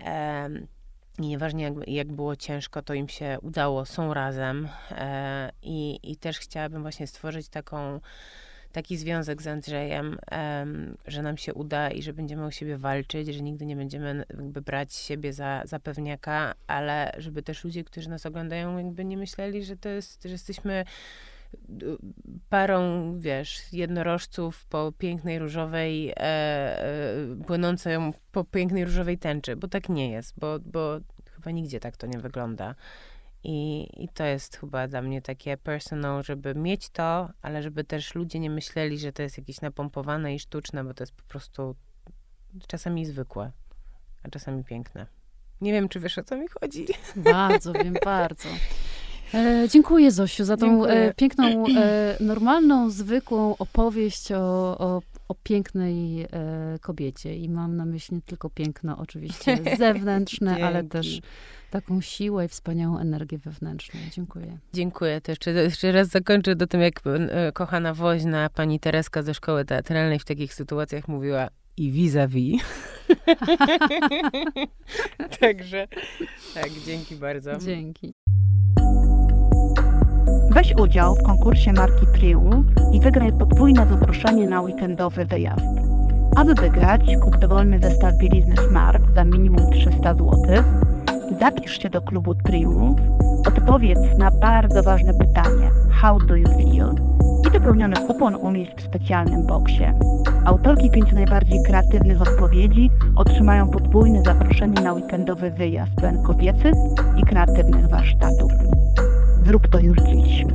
i 1.24 1.28
nieważnie 1.28 1.64
jak, 1.64 1.74
jak 1.88 2.12
było 2.12 2.36
ciężko, 2.36 2.82
to 2.82 2.94
im 2.94 3.10
się 3.10 3.38
udało, 3.42 3.86
są 3.86 4.14
razem. 4.14 4.70
E, 4.92 5.52
i, 5.64 6.00
I 6.04 6.16
też 6.18 6.40
chciałabym 6.40 6.82
właśnie 6.82 7.08
stworzyć 7.08 7.50
taką, 7.50 8.00
taki 8.72 8.98
związek 8.98 9.42
z 9.42 9.48
Andrzejem, 9.48 10.18
e, 10.32 10.66
że 11.08 11.22
nam 11.22 11.38
się 11.38 11.54
uda 11.54 11.90
i 11.90 12.04
że 12.04 12.14
będziemy 12.14 12.46
o 12.46 12.52
siebie 12.52 12.78
walczyć, 12.78 13.28
że 13.28 13.42
nigdy 13.42 13.66
nie 13.66 13.76
będziemy 13.76 14.24
jakby 14.30 14.62
brać 14.62 14.94
siebie 14.94 15.34
za, 15.34 15.62
za 15.66 15.80
pewniaka, 15.80 16.54
ale 16.68 17.12
żeby 17.18 17.44
też 17.44 17.64
ludzie, 17.64 17.84
którzy 17.84 18.10
nas 18.10 18.26
oglądają, 18.26 18.78
jakby 18.78 19.06
nie 19.06 19.18
myśleli, 19.18 19.64
że 19.64 19.78
to 19.78 19.90
jest, 19.90 20.24
że 20.24 20.30
jesteśmy 20.30 20.86
parą, 22.50 23.14
wiesz, 23.20 23.74
jednorożców 23.74 24.66
po 24.66 24.92
pięknej 24.98 25.40
różowej, 25.40 26.10
e, 26.10 26.16
e, 26.18 26.84
płynącą 27.48 28.12
po 28.32 28.44
pięknej 28.44 28.86
różowej 28.86 29.18
tęczy, 29.18 29.56
bo 29.56 29.68
tak 29.68 29.90
nie 29.90 30.12
jest, 30.12 30.40
bo, 30.40 30.60
bo 30.60 31.00
chyba 31.32 31.52
nigdzie 31.52 31.80
tak 31.80 31.98
to 31.98 32.08
nie 32.08 32.20
wygląda. 32.20 32.76
I, 33.44 33.88
I 34.04 34.10
to 34.10 34.24
jest 34.24 34.58
chyba 34.58 34.88
dla 34.88 35.02
mnie 35.02 35.22
takie 35.22 35.58
personal, 35.58 36.24
żeby 36.24 36.56
mieć 36.56 36.90
to, 36.90 37.30
ale 37.42 37.64
żeby 37.64 37.84
też 37.84 38.16
ludzie 38.16 38.40
nie 38.40 38.50
myśleli, 38.50 39.00
że 39.00 39.14
to 39.14 39.24
jest 39.24 39.38
jakieś 39.38 39.62
napompowane 39.62 40.36
i 40.36 40.40
sztuczne, 40.40 40.84
bo 40.84 40.94
to 40.94 41.04
jest 41.04 41.14
po 41.14 41.24
prostu 41.24 41.76
czasami 42.68 43.06
zwykłe, 43.06 43.52
a 44.24 44.30
czasami 44.30 44.64
piękne. 44.64 45.06
Nie 45.62 45.72
wiem, 45.72 45.90
czy 45.90 46.00
wiesz 46.00 46.18
o 46.18 46.24
co 46.24 46.38
mi 46.38 46.48
chodzi. 46.48 46.86
Bardzo, 47.16 47.74
wiem, 47.74 47.96
bardzo. 48.06 48.50
E, 49.34 49.68
dziękuję 49.70 50.12
Zosiu 50.12 50.46
za 50.46 50.58
tą 50.58 50.86
e, 50.86 51.14
piękną, 51.14 51.66
e, 51.78 52.18
normalną, 52.20 52.90
zwykłą 52.90 53.58
opowieść 53.58 54.32
o, 54.32 54.78
o, 54.78 55.02
o 55.28 55.36
pięknej 55.44 56.22
e, 56.22 56.28
kobiecie. 56.82 57.36
I 57.36 57.50
mam 57.50 57.76
na 57.76 57.86
myśli 57.86 58.16
nie 58.16 58.22
tylko 58.22 58.50
piękno 58.50 58.98
oczywiście 58.98 59.60
zewnętrzne, 59.78 60.66
ale 60.66 60.84
też 60.84 61.22
taką 61.72 62.02
siłę 62.02 62.46
i 62.46 62.48
wspaniałą 62.48 62.98
energię 62.98 63.38
wewnętrzną. 63.38 64.00
Dziękuję. 64.12 64.58
Dziękuję. 64.74 65.22
To 65.22 65.32
jeszcze, 65.32 65.52
jeszcze 65.52 65.92
raz 65.92 66.08
zakończę 66.08 66.56
do 66.56 66.68
tym, 66.68 66.82
jak 66.82 67.02
e, 67.06 67.52
kochana 67.52 67.94
woźna 67.94 68.50
pani 68.50 68.80
Tereska 68.80 69.24
ze 69.24 69.34
szkoły 69.34 69.66
teatralnej 69.66 70.20
w 70.20 70.26
takich 70.26 70.54
sytuacjach 70.54 71.08
mówiła 71.08 71.48
i 71.78 71.92
vis-a-vis. 71.92 72.62
Także 75.40 75.88
tak, 76.54 76.70
dzięki 76.86 77.16
bardzo. 77.16 77.58
Dzięki. 77.58 78.14
Weź 80.54 80.76
udział 80.76 81.16
w 81.16 81.24
konkursie 81.24 81.74
marki 81.74 82.06
Triumph 82.14 82.68
i 82.94 83.00
wygraj 83.00 83.34
podwójne 83.34 83.88
zaproszenie 83.90 84.50
na 84.50 84.62
weekendowy 84.62 85.26
wyjazd. 85.26 85.66
Aby 86.36 86.54
wygrać, 86.54 87.02
kup 87.24 87.38
dowolny 87.38 87.80
zestaw 87.80 88.18
bielizny 88.18 88.56
Smart 88.70 89.02
za 89.16 89.24
minimum 89.24 89.72
300 89.72 90.14
zł, 90.14 90.32
zapisz 91.40 91.82
się 91.82 91.90
do 91.90 92.02
klubu 92.02 92.36
Triumph, 92.36 93.02
odpowiedz 93.48 94.00
na 94.18 94.32
bardzo 94.32 94.84
ważne 94.84 95.14
pytanie 95.14 95.72
How 95.92 96.20
do 96.20 96.36
you 96.36 96.48
feel? 96.48 96.96
i 97.48 97.52
wypełniony 97.52 97.96
kupon 98.08 98.36
umieść 98.36 98.72
w 98.78 98.82
specjalnym 98.82 99.48
boksie. 99.48 99.94
Autorki 100.46 100.92
pięciu 100.92 101.16
najbardziej 101.16 101.64
kreatywnych 101.64 102.22
odpowiedzi 102.22 102.90
otrzymają 103.16 103.70
podwójne 103.70 104.24
zaproszenie 104.24 104.82
na 104.82 104.94
weekendowy 104.94 105.52
wyjazd 105.52 105.92
pełen 105.96 106.24
kobiecych 106.24 106.74
i 107.18 107.24
kreatywnych 107.24 107.90
warsztatów. 107.90 108.52
Zrób 109.46 109.68
to 109.68 109.80
już 109.80 109.98
dziś. 109.98 110.46